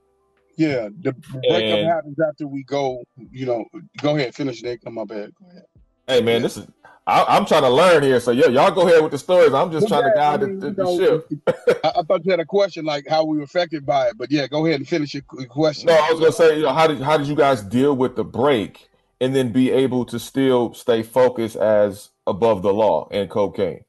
yeah. 0.58 0.90
The 1.02 1.14
breakup 1.14 1.62
And- 1.62 1.88
happens 1.88 2.18
after 2.20 2.48
we 2.48 2.64
go. 2.64 3.04
You 3.32 3.46
know, 3.46 3.66
go 4.02 4.16
ahead, 4.18 4.36
finish 4.36 4.62
Nick. 4.62 4.82
On 4.86 4.94
my 4.94 5.06
bad. 5.06 5.32
Go 5.36 5.50
ahead. 5.50 5.66
Hey 6.08 6.22
man, 6.22 6.42
this 6.42 6.58
is 6.58 6.68
I, 7.08 7.26
I'm 7.28 7.46
trying 7.46 7.64
to 7.64 7.70
learn 7.70 8.04
here. 8.04 8.20
So 8.20 8.32
yeah, 8.32 8.48
y'all 8.48 8.72
go 8.72 8.88
ahead 8.88 9.02
with 9.02 9.12
the 9.12 9.18
stories. 9.18 9.54
I'm 9.54 9.72
just 9.72 9.88
trying 9.88 10.04
to 10.04 10.14
Yeah, 10.16 10.32
I 10.32 10.38
guide 10.38 10.42
mean, 10.42 10.60
the, 10.60 10.68
you 10.68 10.74
the, 10.74 10.84
the 10.84 10.84
know, 10.84 10.98
ship. 10.98 11.28
I, 11.84 11.92
I 12.00 12.02
thought 12.04 12.26
you 12.26 12.32
had 12.32 12.40
a 12.40 12.46
question 12.46 12.86
like 12.86 13.08
how 13.08 13.26
we 13.26 13.38
were 13.38 13.44
affected 13.44 13.86
by 13.86 14.08
it, 14.10 14.18
but 14.18 14.32
yeah, 14.32 14.48
go 14.48 14.66
ahead 14.66 14.80
and 14.80 14.88
finish 14.88 15.14
your 15.14 15.24
your 15.38 15.48
question. 15.48 15.88
No, 15.88 15.94
I 15.94 16.12
was 16.12 16.20
gonna 16.20 16.32
say, 16.32 16.58
you 16.58 16.64
know, 16.64 16.74
how 16.74 16.88
did 16.88 17.02
how 17.02 17.18
did 17.18 17.28
you 17.28 17.36
guys 17.36 17.62
deal 17.64 17.96
with 17.96 18.16
the 18.16 18.24
break 18.24 18.88
and 19.20 19.36
then 19.36 19.52
be 19.52 19.72
able 19.72 20.06
to 20.06 20.20
still 20.20 20.74
stay 20.74 21.04
focused 21.04 21.56
as 21.56 22.10
above 22.28 22.62
the 22.62 22.74
law 22.74 23.08
and 23.12 23.30
Kokane? 23.30 23.84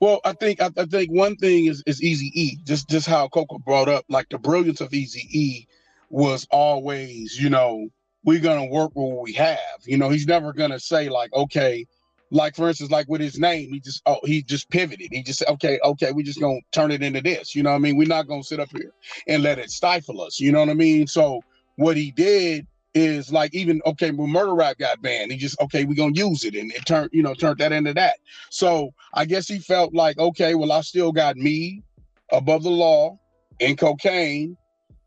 Well, 0.00 0.20
I 0.24 0.32
think 0.32 0.62
I, 0.62 0.70
I 0.76 0.86
think 0.86 1.10
one 1.10 1.36
thing 1.36 1.66
is 1.66 1.82
is 1.86 2.02
Easy 2.02 2.30
E. 2.34 2.58
Just 2.64 2.88
just 2.88 3.06
how 3.06 3.28
Coco 3.28 3.58
brought 3.58 3.88
up, 3.88 4.04
like 4.08 4.28
the 4.30 4.38
brilliance 4.38 4.80
of 4.80 4.94
Easy 4.94 5.28
E 5.30 5.66
was 6.08 6.46
always, 6.50 7.38
you 7.40 7.50
know, 7.50 7.88
we're 8.24 8.40
gonna 8.40 8.66
work 8.66 8.92
with 8.94 9.12
what 9.12 9.22
we 9.22 9.32
have. 9.34 9.58
You 9.84 9.96
know, 9.96 10.08
he's 10.08 10.26
never 10.26 10.52
gonna 10.52 10.80
say 10.80 11.08
like, 11.08 11.32
okay, 11.32 11.86
like 12.30 12.54
for 12.54 12.68
instance, 12.68 12.90
like 12.90 13.08
with 13.08 13.20
his 13.20 13.38
name, 13.38 13.72
he 13.72 13.80
just 13.80 14.02
oh 14.06 14.18
he 14.24 14.42
just 14.42 14.70
pivoted. 14.70 15.08
He 15.10 15.22
just 15.22 15.40
said, 15.40 15.48
okay, 15.48 15.78
okay, 15.84 16.12
we 16.12 16.22
just 16.22 16.40
gonna 16.40 16.60
turn 16.72 16.90
it 16.90 17.02
into 17.02 17.20
this. 17.20 17.54
You 17.54 17.62
know 17.62 17.70
what 17.70 17.76
I 17.76 17.80
mean? 17.80 17.96
We're 17.96 18.08
not 18.08 18.28
gonna 18.28 18.44
sit 18.44 18.60
up 18.60 18.70
here 18.70 18.92
and 19.26 19.42
let 19.42 19.58
it 19.58 19.70
stifle 19.70 20.20
us. 20.20 20.40
You 20.40 20.52
know 20.52 20.60
what 20.60 20.68
I 20.68 20.74
mean? 20.74 21.06
So 21.06 21.40
what 21.76 21.96
he 21.96 22.10
did 22.10 22.66
is 22.92 23.32
like 23.32 23.54
even 23.54 23.80
okay 23.86 24.10
when 24.10 24.28
murder 24.30 24.52
rap 24.52 24.76
got 24.76 25.00
banned 25.00 25.30
he 25.30 25.38
just 25.38 25.60
okay 25.60 25.84
we're 25.84 25.94
gonna 25.94 26.12
use 26.12 26.44
it 26.44 26.56
and 26.56 26.72
it 26.72 26.84
turned 26.86 27.08
you 27.12 27.22
know 27.22 27.34
turned 27.34 27.58
that 27.58 27.70
into 27.70 27.94
that 27.94 28.16
so 28.50 28.90
i 29.14 29.24
guess 29.24 29.46
he 29.46 29.60
felt 29.60 29.94
like 29.94 30.18
okay 30.18 30.56
well 30.56 30.72
i 30.72 30.80
still 30.80 31.12
got 31.12 31.36
me 31.36 31.84
above 32.32 32.64
the 32.64 32.70
law 32.70 33.16
and 33.60 33.78
Kokane 33.78 34.56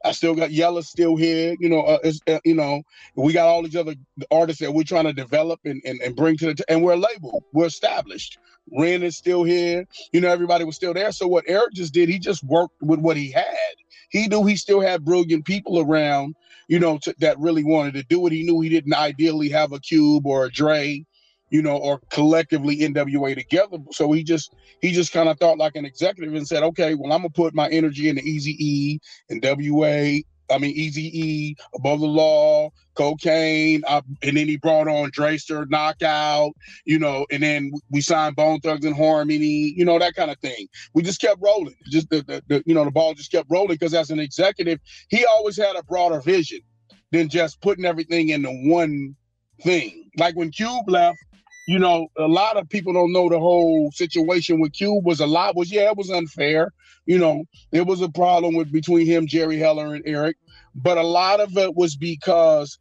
i 0.03 0.11
still 0.11 0.35
got 0.35 0.51
yella 0.51 0.83
still 0.83 1.15
here 1.15 1.55
you 1.59 1.69
know 1.69 1.81
uh, 1.81 1.99
uh, 2.27 2.39
you 2.45 2.55
know 2.55 2.81
we 3.15 3.33
got 3.33 3.47
all 3.47 3.63
these 3.63 3.75
other 3.75 3.95
artists 4.31 4.61
that 4.61 4.73
we're 4.73 4.83
trying 4.83 5.05
to 5.05 5.13
develop 5.13 5.59
and, 5.65 5.81
and, 5.85 6.01
and 6.01 6.15
bring 6.15 6.37
to 6.37 6.47
the 6.47 6.55
t- 6.55 6.63
and 6.69 6.83
we're 6.83 6.95
labeled 6.95 7.43
we're 7.53 7.67
established. 7.67 8.37
Ren 8.77 9.03
is 9.03 9.17
still 9.17 9.43
here 9.43 9.85
you 10.13 10.21
know 10.21 10.29
everybody 10.29 10.63
was 10.65 10.75
still 10.75 10.93
there. 10.93 11.11
So 11.11 11.27
what 11.27 11.45
eric 11.47 11.73
just 11.73 11.93
did 11.93 12.09
he 12.09 12.19
just 12.19 12.43
worked 12.43 12.81
with 12.81 12.99
what 12.99 13.17
he 13.17 13.31
had. 13.31 13.75
He 14.09 14.27
knew 14.27 14.45
he 14.45 14.57
still 14.57 14.81
had 14.81 15.05
brilliant 15.05 15.45
people 15.45 15.79
around 15.79 16.35
you 16.69 16.79
know, 16.79 16.99
to, 16.99 17.15
that 17.19 17.39
really 17.39 17.65
wanted 17.65 17.95
to 17.95 18.03
do 18.05 18.27
it. 18.27 18.33
He 18.33 18.43
knew 18.43 18.61
he 18.61 18.69
didn't 18.69 18.95
ideally 18.95 19.49
have 19.51 19.73
a 19.73 19.81
Cube 19.81 20.27
or 20.27 20.45
a 20.47 20.51
Dre, 20.51 21.05
you 21.53 21.61
know, 21.61 21.77
or 21.77 22.01
collectively 22.09 22.79
NWA 22.79 23.35
together. 23.35 23.77
So 23.91 24.11
he 24.11 24.23
just 24.23 24.55
he 24.81 24.91
just 24.91 25.13
kind 25.13 25.29
of 25.29 25.37
thought 25.37 25.59
like 25.59 25.75
an 25.75 25.85
executive 25.85 26.33
and 26.33 26.47
said, 26.47 26.63
okay, 26.63 26.95
well, 26.95 27.13
I'm 27.13 27.19
gonna 27.19 27.29
put 27.29 27.53
my 27.53 27.69
energy 27.69 28.09
into 28.09 28.23
Easy 28.23 28.57
E 28.59 28.99
and 29.29 29.41
WA. 29.43 30.17
I 30.51 30.57
mean, 30.57 30.71
Easy 30.71 31.11
E, 31.13 31.55
Above 31.75 31.99
the 31.99 32.07
Law, 32.07 32.71
Kokane, 32.95 33.81
uh, 33.87 34.01
and 34.23 34.35
then 34.35 34.47
he 34.47 34.57
brought 34.57 34.87
on 34.87 35.11
Dresta, 35.11 35.69
Knockout, 35.69 36.53
you 36.85 36.97
know, 36.97 37.25
and 37.31 37.43
then 37.43 37.71
we 37.91 38.01
signed 38.01 38.35
Bone 38.35 38.59
Thugs 38.59 38.83
and 38.83 38.95
Harmony, 38.95 39.73
you 39.77 39.85
know, 39.85 39.97
that 39.99 40.15
kind 40.15 40.31
of 40.31 40.39
thing. 40.39 40.67
We 40.95 41.03
just 41.03 41.21
kept 41.21 41.39
rolling. 41.39 41.75
Just 41.85 42.09
the, 42.09 42.23
the, 42.23 42.43
the 42.47 42.63
you 42.65 42.73
know, 42.73 42.83
the 42.83 42.91
ball 42.91 43.13
just 43.13 43.31
kept 43.31 43.49
rolling 43.49 43.75
because 43.75 43.93
as 43.93 44.09
an 44.09 44.19
executive, 44.19 44.79
he 45.07 45.23
always 45.25 45.55
had 45.55 45.75
a 45.75 45.83
broader 45.83 46.19
vision 46.19 46.61
than 47.11 47.29
just 47.29 47.61
putting 47.61 47.85
everything 47.85 48.29
into 48.29 48.49
one 48.49 49.15
thing. 49.61 50.09
Like 50.17 50.35
when 50.35 50.51
Cube 50.51 50.89
left, 50.89 51.19
you 51.65 51.79
know, 51.79 52.07
a 52.17 52.27
lot 52.27 52.57
of 52.57 52.69
people 52.69 52.93
don't 52.93 53.13
know 53.13 53.29
the 53.29 53.39
whole 53.39 53.91
situation 53.91 54.59
with 54.59 54.73
Cube 54.73 55.05
was 55.05 55.19
a 55.19 55.27
lot 55.27 55.55
was 55.55 55.71
yeah, 55.71 55.89
it 55.89 55.97
was 55.97 56.09
unfair. 56.09 56.71
You 57.05 57.17
know, 57.17 57.45
it 57.71 57.85
was 57.85 58.01
a 58.01 58.09
problem 58.09 58.55
with 58.55 58.71
between 58.71 59.05
him, 59.05 59.27
Jerry 59.27 59.57
Heller, 59.57 59.93
and 59.93 60.03
Eric. 60.05 60.37
But 60.75 60.97
a 60.97 61.03
lot 61.03 61.39
of 61.39 61.57
it 61.57 61.75
was 61.75 61.95
because 61.95 62.79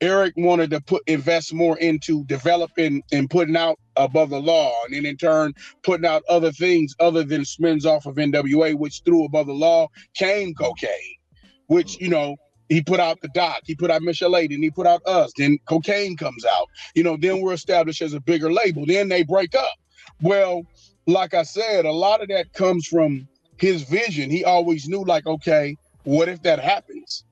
Eric 0.00 0.34
wanted 0.36 0.70
to 0.70 0.80
put 0.80 1.02
invest 1.06 1.54
more 1.54 1.78
into 1.78 2.24
developing 2.24 3.02
and 3.12 3.30
putting 3.30 3.56
out 3.56 3.78
above 3.96 4.30
the 4.30 4.40
law, 4.40 4.72
and 4.84 4.94
then 4.94 5.06
in 5.06 5.16
turn 5.16 5.52
putting 5.82 6.06
out 6.06 6.22
other 6.28 6.52
things 6.52 6.94
other 7.00 7.22
than 7.22 7.44
spins 7.44 7.86
off 7.86 8.06
of 8.06 8.16
NWA, 8.16 8.74
which 8.74 9.02
through 9.04 9.24
above 9.24 9.46
the 9.46 9.54
law 9.54 9.88
came 10.14 10.54
Kokane, 10.54 11.18
which 11.66 11.98
mm. 11.98 12.00
you 12.00 12.08
know 12.08 12.36
he 12.72 12.82
put 12.82 13.00
out 13.00 13.20
the 13.20 13.28
doc, 13.28 13.60
he 13.64 13.74
put 13.74 13.90
out 13.90 14.02
Michelle 14.02 14.36
A, 14.36 14.46
then 14.46 14.62
he 14.62 14.70
put 14.70 14.86
out 14.86 15.02
us, 15.06 15.32
then 15.36 15.58
Kokane 15.68 16.16
comes 16.18 16.44
out. 16.44 16.66
You 16.94 17.02
know, 17.02 17.16
then 17.18 17.40
we're 17.40 17.52
established 17.54 18.02
as 18.02 18.14
a 18.14 18.20
bigger 18.20 18.52
label. 18.52 18.86
Then 18.86 19.08
they 19.08 19.22
break 19.24 19.54
up. 19.54 19.72
Well, 20.20 20.62
like 21.06 21.34
I 21.34 21.42
said, 21.42 21.84
a 21.84 21.92
lot 21.92 22.22
of 22.22 22.28
that 22.28 22.52
comes 22.54 22.86
from 22.86 23.28
his 23.58 23.82
vision. 23.82 24.30
He 24.30 24.44
always 24.44 24.88
knew, 24.88 25.04
like, 25.04 25.26
okay, 25.26 25.76
what 26.04 26.28
if 26.28 26.42
that 26.42 26.60
happens? 26.60 27.24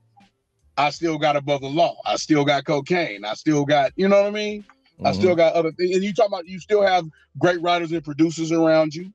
I 0.77 0.89
still 0.91 1.17
got 1.17 1.35
above 1.35 1.61
the 1.61 1.69
law. 1.69 1.95
I 2.05 2.15
still 2.17 2.45
got 2.45 2.63
Kokane. 2.65 3.25
I 3.25 3.33
still 3.35 3.65
got, 3.65 3.91
you 3.95 4.07
know 4.07 4.21
what 4.21 4.27
I 4.27 4.31
mean? 4.31 4.65
I 5.03 5.11
Mm-hmm. 5.11 5.13
still 5.13 5.35
got 5.35 5.53
other 5.53 5.71
things. 5.71 5.95
And 5.95 6.03
you 6.03 6.13
talk 6.13 6.27
about 6.27 6.47
you 6.47 6.59
still 6.59 6.81
have 6.81 7.05
great 7.39 7.61
writers 7.61 7.91
and 7.91 8.03
producers 8.03 8.51
around 8.51 8.93
you. 8.93 9.11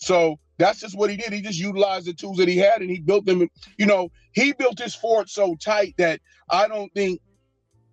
So 0.00 0.38
That's 0.58 0.80
just 0.80 0.96
what 0.96 1.08
he 1.08 1.16
did. 1.16 1.32
He 1.32 1.40
just 1.40 1.58
utilized 1.58 2.06
the 2.06 2.12
tools 2.12 2.36
that 2.36 2.46
he 2.46 2.58
had 2.58 2.82
and 2.82 2.90
he 2.90 3.00
built 3.00 3.24
them. 3.24 3.48
You 3.78 3.86
know, 3.86 4.10
he 4.32 4.52
built 4.52 4.78
his 4.78 4.94
fort 4.94 5.30
so 5.30 5.56
tight 5.56 5.94
that 5.96 6.20
I 6.50 6.68
don't 6.68 6.92
think 6.92 7.20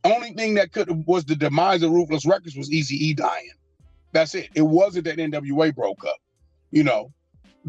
only 0.03 0.33
thing 0.33 0.55
that 0.55 0.73
could 0.73 1.05
was 1.07 1.23
the 1.23 1.35
demise 1.35 1.81
of 1.81 1.91
Ruthless 1.91 2.25
Records 2.25 2.57
was 2.57 2.71
Easy 2.71 2.95
E 2.97 3.13
dying. 3.13 3.51
That's 4.11 4.35
it. 4.35 4.49
It 4.53 4.63
wasn't 4.63 5.05
that 5.05 5.17
NWA 5.17 5.73
broke 5.73 6.03
up, 6.05 6.17
you 6.71 6.83
know, 6.83 7.13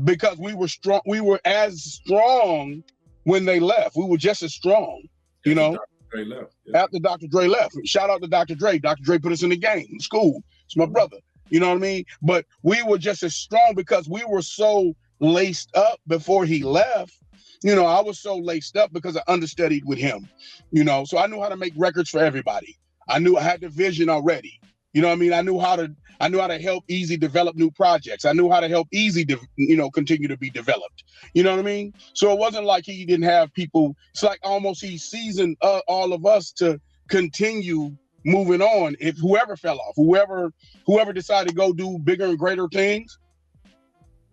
because 0.02 0.38
we 0.38 0.54
were 0.54 0.68
strong. 0.68 1.00
We 1.06 1.20
were 1.20 1.40
as 1.44 1.82
strong 1.82 2.82
when 3.22 3.44
they 3.44 3.60
left. 3.60 3.96
We 3.96 4.04
were 4.04 4.16
just 4.16 4.42
as 4.42 4.52
strong, 4.52 5.02
you 5.44 5.54
know. 5.54 5.78
Dre 6.10 6.24
left. 6.24 6.54
Yeah. 6.64 6.82
After 6.82 6.98
Dr. 6.98 7.26
Dre 7.28 7.46
left, 7.46 7.76
shout 7.84 8.10
out 8.10 8.22
to 8.22 8.28
Dr. 8.28 8.56
Dre. 8.56 8.78
Dr. 8.78 9.02
Dre 9.02 9.18
put 9.18 9.30
us 9.30 9.42
in 9.42 9.50
the 9.50 9.56
game, 9.56 10.00
school. 10.00 10.42
It's 10.64 10.76
my 10.76 10.84
mm-hmm. 10.84 10.94
brother. 10.94 11.18
You 11.50 11.60
know 11.60 11.68
what 11.68 11.76
I 11.76 11.80
mean? 11.80 12.04
But 12.22 12.46
we 12.62 12.82
were 12.82 12.98
just 12.98 13.22
as 13.22 13.34
strong 13.34 13.74
because 13.74 14.08
we 14.08 14.24
were 14.24 14.42
so 14.42 14.94
laced 15.20 15.74
up 15.76 16.00
before 16.06 16.44
he 16.44 16.62
left. 16.62 17.14
You 17.62 17.74
know, 17.74 17.86
I 17.86 18.00
was 18.00 18.20
so 18.20 18.36
laced 18.36 18.76
up 18.76 18.92
because 18.92 19.16
I 19.16 19.22
understudied 19.26 19.84
with 19.84 19.98
him. 19.98 20.28
You 20.70 20.84
know, 20.84 21.04
so 21.04 21.18
I 21.18 21.26
knew 21.26 21.40
how 21.40 21.48
to 21.48 21.56
make 21.56 21.72
records 21.76 22.10
for 22.10 22.20
everybody. 22.20 22.78
I 23.08 23.18
knew 23.18 23.36
I 23.36 23.42
had 23.42 23.60
the 23.60 23.68
vision 23.68 24.08
already. 24.08 24.60
You 24.92 25.02
know 25.02 25.08
what 25.08 25.14
I 25.14 25.18
mean? 25.18 25.32
I 25.32 25.42
knew 25.42 25.58
how 25.58 25.76
to 25.76 25.94
I 26.20 26.28
knew 26.28 26.40
how 26.40 26.48
to 26.48 26.58
help 26.58 26.84
Eazy 26.88 27.18
develop 27.18 27.56
new 27.56 27.70
projects. 27.70 28.24
I 28.24 28.32
knew 28.32 28.50
how 28.50 28.60
to 28.60 28.68
help 28.68 28.88
Eazy, 28.92 29.26
de- 29.26 29.38
you 29.56 29.76
know, 29.76 29.90
continue 29.90 30.28
to 30.28 30.36
be 30.36 30.50
developed. 30.50 31.04
You 31.34 31.42
know 31.44 31.52
what 31.52 31.60
I 31.60 31.62
mean? 31.62 31.94
So 32.14 32.32
it 32.32 32.38
wasn't 32.38 32.64
like 32.64 32.84
he 32.84 33.04
didn't 33.04 33.24
have 33.26 33.52
people. 33.52 33.94
It's 34.10 34.22
like 34.22 34.40
almost 34.42 34.82
he 34.82 34.98
seasoned 34.98 35.56
uh, 35.62 35.80
all 35.86 36.12
of 36.12 36.26
us 36.26 36.50
to 36.52 36.80
continue 37.08 37.96
moving 38.24 38.62
on. 38.62 38.96
If 39.00 39.16
whoever 39.18 39.56
fell 39.56 39.78
off, 39.78 39.94
whoever 39.96 40.52
whoever 40.86 41.12
decided 41.12 41.50
to 41.50 41.54
go 41.54 41.72
do 41.72 41.98
bigger 41.98 42.26
and 42.26 42.38
greater 42.38 42.68
things, 42.68 43.18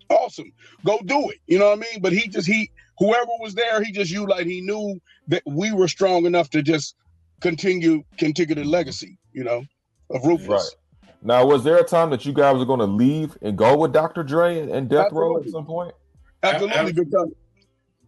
awesome, 0.09 0.51
go 0.85 0.99
do 1.05 1.29
it. 1.29 1.37
You 1.47 1.59
know 1.59 1.69
what 1.69 1.79
I 1.79 1.81
mean? 1.81 2.01
But 2.01 2.13
he 2.13 2.27
just 2.27 2.47
he 2.47 2.71
whoever 2.97 3.31
was 3.39 3.55
there, 3.55 3.83
he 3.83 3.91
just 3.91 4.11
you 4.11 4.25
like 4.25 4.45
he 4.45 4.61
knew 4.61 4.99
that 5.27 5.43
we 5.45 5.71
were 5.71 5.87
strong 5.87 6.25
enough 6.25 6.49
to 6.51 6.61
just 6.61 6.95
continue 7.41 8.03
continue 8.17 8.55
the 8.55 8.63
legacy. 8.63 9.17
You 9.33 9.43
know, 9.43 9.63
of 10.09 10.25
Rufus. 10.25 10.47
Right. 10.47 11.09
Now, 11.21 11.43
was 11.43 11.63
there 11.63 11.77
a 11.77 11.83
time 11.83 12.11
that 12.11 12.23
you 12.23 12.33
guys 12.33 12.57
were 12.57 12.65
going 12.65 12.81
to 12.81 12.85
leave 12.85 13.35
and 13.41 13.57
go 13.57 13.75
with 13.75 13.91
Dr. 13.91 14.21
Dre 14.21 14.69
and 14.69 14.87
Death 14.87 15.11
Row 15.11 15.37
at 15.37 15.49
some 15.49 15.65
point? 15.65 15.95
Absolutely, 16.43 16.93
because 16.93 17.31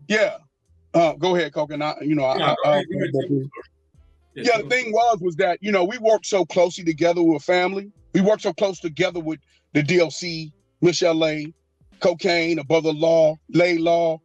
yeah. 0.08 0.38
Uh, 0.94 1.14
go 1.14 1.36
ahead, 1.36 1.54
Coke, 1.54 1.72
and 1.72 1.84
I, 1.84 1.96
you 2.02 2.16
know, 2.16 2.24
I, 2.24 2.56
I, 2.64 2.78
I, 2.78 2.84
yeah. 4.44 4.62
The 4.62 4.70
thing 4.70 4.92
was, 4.92 5.20
was 5.22 5.36
that 5.38 5.60
you 5.62 5.72
know 5.72 5.84
we 5.84 5.98
worked 5.98 6.26
so 6.26 6.46
closely 6.46 6.84
together 6.84 7.24
with 7.24 7.44
family. 7.44 7.92
We 8.14 8.22
worked 8.22 8.44
so 8.44 8.54
close 8.54 8.80
together 8.80 9.20
with 9.20 9.40
the 9.74 9.84
DLC, 9.84 10.52
Michelle 10.82 11.16
Lay, 11.16 11.54
Kokane, 12.00 12.60
Above 12.60 12.84
the 12.84 12.94
Law, 12.94 13.36
Laylaw, 13.54 14.20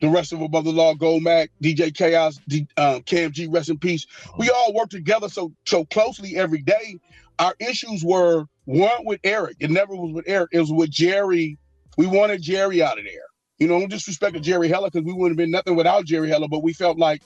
the 0.00 0.08
rest 0.08 0.32
of 0.32 0.42
Above 0.42 0.64
the 0.64 0.72
Law, 0.72 0.94
Goldmac, 0.94 1.48
DJ 1.62 1.94
Chaos, 1.94 2.38
D, 2.48 2.66
uh, 2.76 3.00
KMG, 3.00 3.52
rest 3.52 3.68
in 3.68 3.78
peace. 3.78 4.06
We 4.38 4.50
all 4.50 4.74
worked 4.74 4.92
together 4.92 5.28
so 5.28 5.52
so 5.66 5.84
closely 5.86 6.36
every 6.36 6.62
day 6.62 6.98
our 7.38 7.54
issues 7.60 8.04
were 8.04 8.46
one 8.64 9.04
with 9.04 9.20
Eric. 9.24 9.56
It 9.60 9.70
never 9.70 9.94
was 9.94 10.12
with 10.12 10.24
Eric. 10.26 10.50
It 10.52 10.60
was 10.60 10.72
with 10.72 10.90
Jerry. 10.90 11.58
We 11.96 12.06
wanted 12.06 12.42
Jerry 12.42 12.82
out 12.82 12.98
of 12.98 13.04
there. 13.04 13.12
You 13.58 13.66
know, 13.66 13.78
don't 13.78 13.90
disrespect 13.90 14.34
to 14.34 14.40
Jerry 14.40 14.68
Heller 14.68 14.90
because 14.90 15.04
we 15.04 15.12
wouldn't 15.12 15.32
have 15.32 15.44
been 15.44 15.50
nothing 15.50 15.76
without 15.76 16.04
Jerry 16.04 16.28
Heller. 16.28 16.48
But 16.48 16.62
we 16.62 16.72
felt 16.72 16.98
like 16.98 17.22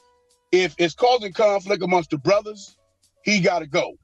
if 0.52 0.74
it's 0.78 0.94
causing 0.94 1.32
conflict 1.32 1.82
amongst 1.82 2.10
the 2.10 2.18
brothers, 2.18 2.76
he 3.24 3.40
got 3.40 3.60
to 3.60 3.66
go. 3.66 3.94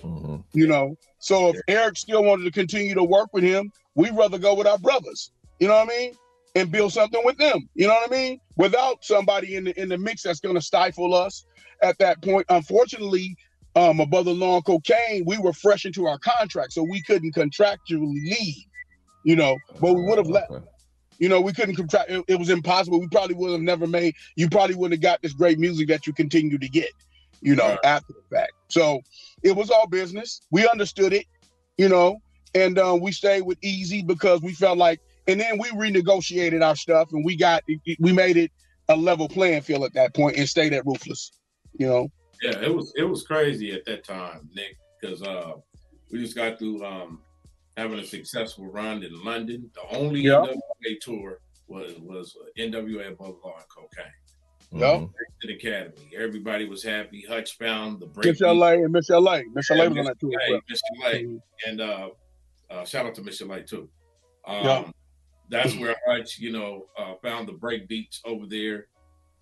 Mm-hmm. 0.00 0.36
You 0.52 0.66
know, 0.66 0.96
so 1.18 1.48
if 1.48 1.56
Eric 1.66 1.96
still 1.96 2.22
wanted 2.22 2.44
to 2.44 2.50
continue 2.50 2.94
to 2.94 3.02
work 3.02 3.30
with 3.32 3.42
him, 3.42 3.70
we'd 3.94 4.14
rather 4.14 4.38
go 4.38 4.54
with 4.54 4.66
our 4.66 4.78
brothers. 4.78 5.32
You 5.58 5.68
know 5.68 5.74
what 5.74 5.92
I 5.92 5.96
mean? 5.98 6.12
And 6.54 6.70
build 6.70 6.92
something 6.92 7.20
with 7.24 7.36
them. 7.38 7.68
You 7.74 7.86
know 7.86 7.94
what 7.94 8.10
I 8.10 8.14
mean? 8.14 8.40
Without 8.56 9.04
somebody 9.04 9.56
in 9.56 9.64
the 9.64 9.80
in 9.80 9.88
the 9.88 9.98
mix 9.98 10.22
that's 10.22 10.40
going 10.40 10.54
to 10.54 10.60
stifle 10.60 11.14
us 11.14 11.44
at 11.82 11.98
that 11.98 12.22
point. 12.22 12.46
Unfortunately, 12.48 13.36
um, 13.76 14.00
above 14.00 14.24
the 14.24 14.34
law 14.34 14.56
on 14.56 14.62
Kokane, 14.62 15.24
we 15.26 15.38
were 15.38 15.52
fresh 15.52 15.84
into 15.84 16.06
our 16.06 16.18
contract, 16.18 16.72
so 16.72 16.82
we 16.82 17.02
couldn't 17.02 17.34
contractually 17.34 18.18
leave, 18.24 18.64
you 19.24 19.36
know, 19.36 19.56
but 19.80 19.94
we 19.94 20.02
would 20.02 20.18
have 20.18 20.28
left. 20.28 20.50
You 21.18 21.28
know, 21.28 21.40
we 21.40 21.52
couldn't 21.52 21.74
contract. 21.74 22.10
It, 22.10 22.24
it, 22.28 22.38
was 22.38 22.48
impossible. 22.48 23.00
We 23.00 23.08
probably 23.08 23.34
would 23.34 23.52
have 23.52 23.60
never 23.60 23.86
made. 23.86 24.14
You 24.36 24.48
probably 24.48 24.76
wouldn't 24.76 24.94
have 24.94 25.02
got 25.02 25.20
this 25.20 25.32
great 25.32 25.58
music 25.58 25.88
that 25.88 26.06
you 26.06 26.12
continue 26.12 26.58
to 26.58 26.68
get. 26.68 26.90
You 27.40 27.54
know, 27.54 27.68
right. 27.68 27.78
after 27.84 28.12
the 28.12 28.36
fact. 28.36 28.52
So 28.68 29.00
it 29.42 29.54
was 29.54 29.70
all 29.70 29.86
business. 29.86 30.42
We 30.50 30.68
understood 30.68 31.12
it. 31.12 31.26
You 31.76 31.88
know, 31.88 32.20
and 32.54 32.78
uh, 32.78 32.98
we 33.00 33.12
stayed 33.12 33.42
with 33.42 33.60
Eazy 33.60 34.06
because 34.06 34.42
we 34.42 34.52
felt 34.52 34.78
like. 34.78 35.00
And 35.26 35.38
then 35.38 35.58
we 35.58 35.68
renegotiated 35.68 36.64
our 36.64 36.74
stuff, 36.74 37.12
and 37.12 37.22
we 37.22 37.36
got 37.36 37.62
we 38.00 38.12
made 38.12 38.38
it 38.38 38.50
a 38.88 38.96
level 38.96 39.28
playing 39.28 39.60
field 39.60 39.84
at 39.84 39.92
that 39.92 40.14
point, 40.14 40.36
and 40.36 40.48
stayed 40.48 40.72
at 40.72 40.86
Ruthless. 40.86 41.32
You 41.78 41.86
know. 41.86 42.08
Yeah, 42.42 42.60
it 42.60 42.74
was 42.74 42.92
it 42.96 43.02
was 43.02 43.24
crazy 43.24 43.72
at 43.72 43.84
that 43.86 44.04
time, 44.04 44.48
Nick, 44.54 44.76
because 45.00 45.22
uh, 45.22 45.52
we 46.10 46.20
just 46.20 46.36
got 46.36 46.58
through 46.58 46.84
um, 46.84 47.20
having 47.78 47.98
a 48.00 48.04
successful 48.04 48.66
run 48.66 49.02
in 49.04 49.24
London. 49.24 49.70
The 49.74 49.96
only 49.96 50.22
yep. 50.22 50.42
NWA 50.42 51.00
tour 51.00 51.40
was 51.68 51.94
was 52.00 52.36
NWA 52.58 53.12
above 53.12 53.36
law 53.44 53.54
and 53.56 53.68
Kokane. 53.68 54.10
Yep. 54.70 55.10
The 55.42 55.54
Academy. 55.54 56.10
Everybody 56.16 56.68
was 56.68 56.82
happy. 56.82 57.24
Hutch 57.26 57.56
found 57.56 58.00
the 58.00 58.06
break. 58.06 58.26
Miss 58.26 58.40
LA 58.40 58.72
and 58.72 58.92
Miss 58.92 59.08
LA. 59.08 59.40
Miss 59.54 59.70
LA 59.70 59.86
was 59.88 59.98
on 59.98 60.04
that 60.04 60.20
tour. 60.20 60.32
Well. 60.50 60.60
Miss 60.68 60.80
LA. 61.00 61.10
Mm-hmm. 61.10 61.36
And 61.66 61.80
uh, 61.80 62.08
uh, 62.70 62.84
shout 62.84 63.06
out 63.06 63.14
to 63.14 63.22
Miss 63.22 63.40
LA 63.40 63.60
too. 63.60 63.88
Um, 64.46 64.64
yep. 64.64 64.86
That's 65.50 65.74
where 65.76 65.96
Hutch, 66.06 66.38
you 66.38 66.52
know, 66.52 66.86
uh, 66.98 67.14
found 67.22 67.48
the 67.48 67.52
break 67.52 67.88
beats 67.88 68.20
over 68.26 68.44
there, 68.46 68.88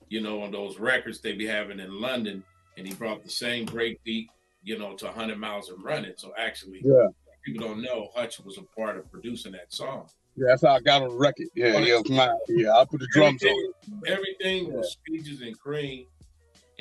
you 0.09 0.20
know, 0.20 0.43
on 0.43 0.53
those 0.53 0.78
records 0.78 1.20
they 1.20 1.32
be 1.32 1.47
having 1.47 1.80
in 1.80 2.01
London 2.01 2.45
and 2.76 2.87
he 2.87 2.95
brought 2.95 3.24
the 3.24 3.30
same 3.30 3.64
break 3.64 4.03
beat, 4.05 4.28
you 4.62 4.78
know, 4.78 4.95
to 4.95 5.07
100 5.07 5.37
miles 5.37 5.70
and 5.70 5.82
running. 5.82 6.12
So 6.16 6.32
actually, 6.39 6.80
yeah. 6.84 7.09
People 7.47 7.68
don't 7.68 7.80
know 7.80 8.11
Hutch 8.12 8.40
was 8.40 8.59
a 8.59 8.62
part 8.62 8.99
of 8.99 9.09
producing 9.11 9.53
that 9.53 9.72
song. 9.72 10.09
Yeah, 10.34 10.47
that's 10.49 10.62
how 10.62 10.74
I 10.74 10.80
got 10.80 11.03
on 11.03 11.11
the 11.11 11.14
record. 11.14 11.47
Yeah, 11.55 11.78
yeah, 11.78 12.01
my, 12.09 12.36
yeah. 12.49 12.72
I 12.72 12.84
put 12.84 12.99
the 12.99 13.07
drums 13.12 13.40
everything, 13.44 13.72
on. 13.92 14.03
Everything 14.07 14.66
yeah. 14.66 14.72
was 14.72 14.90
speeches 14.90 15.42
and 15.42 15.57
cream. 15.57 16.07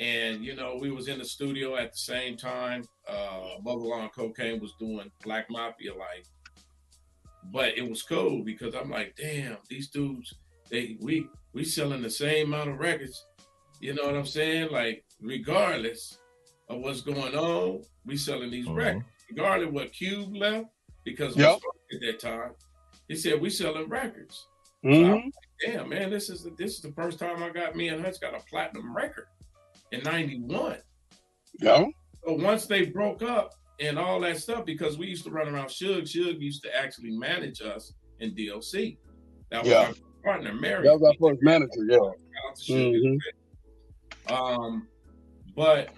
And 0.00 0.44
you 0.44 0.56
know, 0.56 0.76
we 0.78 0.90
was 0.90 1.06
in 1.06 1.18
the 1.18 1.24
studio 1.24 1.76
at 1.76 1.92
the 1.92 1.98
same 1.98 2.36
time. 2.36 2.82
Uh 3.08 3.60
Bubble 3.62 3.92
on 3.92 4.08
Kokane 4.10 4.60
was 4.60 4.74
doing 4.80 5.08
Black 5.22 5.48
Mafia 5.50 5.94
Life. 5.94 6.28
But 7.52 7.78
it 7.78 7.88
was 7.88 8.02
cool 8.02 8.42
because 8.42 8.74
I'm 8.74 8.90
like, 8.90 9.14
damn, 9.16 9.58
these 9.70 9.88
dudes, 9.88 10.34
they 10.68 10.96
we 11.00 11.28
we 11.52 11.64
selling 11.64 12.02
the 12.02 12.10
same 12.10 12.52
amount 12.52 12.70
of 12.70 12.80
records. 12.80 13.24
You 13.80 13.94
know 13.94 14.04
what 14.06 14.16
I'm 14.16 14.26
saying? 14.26 14.72
Like 14.72 15.04
regardless 15.20 16.18
of 16.68 16.80
what's 16.80 17.02
going 17.02 17.36
on, 17.36 17.84
we 18.04 18.16
selling 18.16 18.50
these 18.50 18.66
mm-hmm. 18.66 18.74
records. 18.74 19.04
Regardless 19.30 19.72
what 19.72 19.92
Cube 19.92 20.34
left, 20.34 20.66
because 21.04 21.36
yep. 21.36 21.58
at 21.92 22.00
that 22.00 22.20
time, 22.20 22.52
he 23.08 23.16
said 23.16 23.40
we 23.40 23.50
selling 23.50 23.88
records. 23.88 24.46
Mm-hmm. 24.84 25.04
So 25.04 25.14
like, 25.14 25.32
Damn, 25.64 25.88
man, 25.88 26.10
this 26.10 26.28
is 26.28 26.44
the, 26.44 26.50
this 26.50 26.74
is 26.74 26.80
the 26.80 26.92
first 26.92 27.18
time 27.18 27.42
I 27.42 27.50
got 27.50 27.74
me 27.74 27.88
and 27.88 28.04
Hutch 28.04 28.20
got 28.20 28.34
a 28.34 28.40
platinum 28.44 28.94
record 28.94 29.26
in 29.92 30.02
'91. 30.02 30.78
Yeah. 31.60 31.86
So 32.24 32.34
once 32.34 32.66
they 32.66 32.86
broke 32.86 33.22
up 33.22 33.54
and 33.80 33.98
all 33.98 34.20
that 34.20 34.38
stuff, 34.38 34.64
because 34.64 34.98
we 34.98 35.06
used 35.06 35.24
to 35.24 35.30
run 35.30 35.48
around 35.48 35.68
Suge, 35.68 36.02
Suge 36.02 36.40
used 36.40 36.62
to 36.64 36.76
actually 36.76 37.10
manage 37.10 37.62
us 37.62 37.94
in 38.20 38.34
DLC. 38.34 38.98
That 39.50 39.62
was 39.62 39.70
yeah. 39.70 39.86
our 39.86 39.94
partner, 40.24 40.52
Mary. 40.52 40.86
That 40.86 41.00
was 41.00 41.02
our 41.02 41.14
first 41.20 41.42
manager, 41.42 41.84
yeah. 41.88 41.98
Mm-hmm. 42.68 44.34
Um, 44.34 44.88
but 45.54 45.90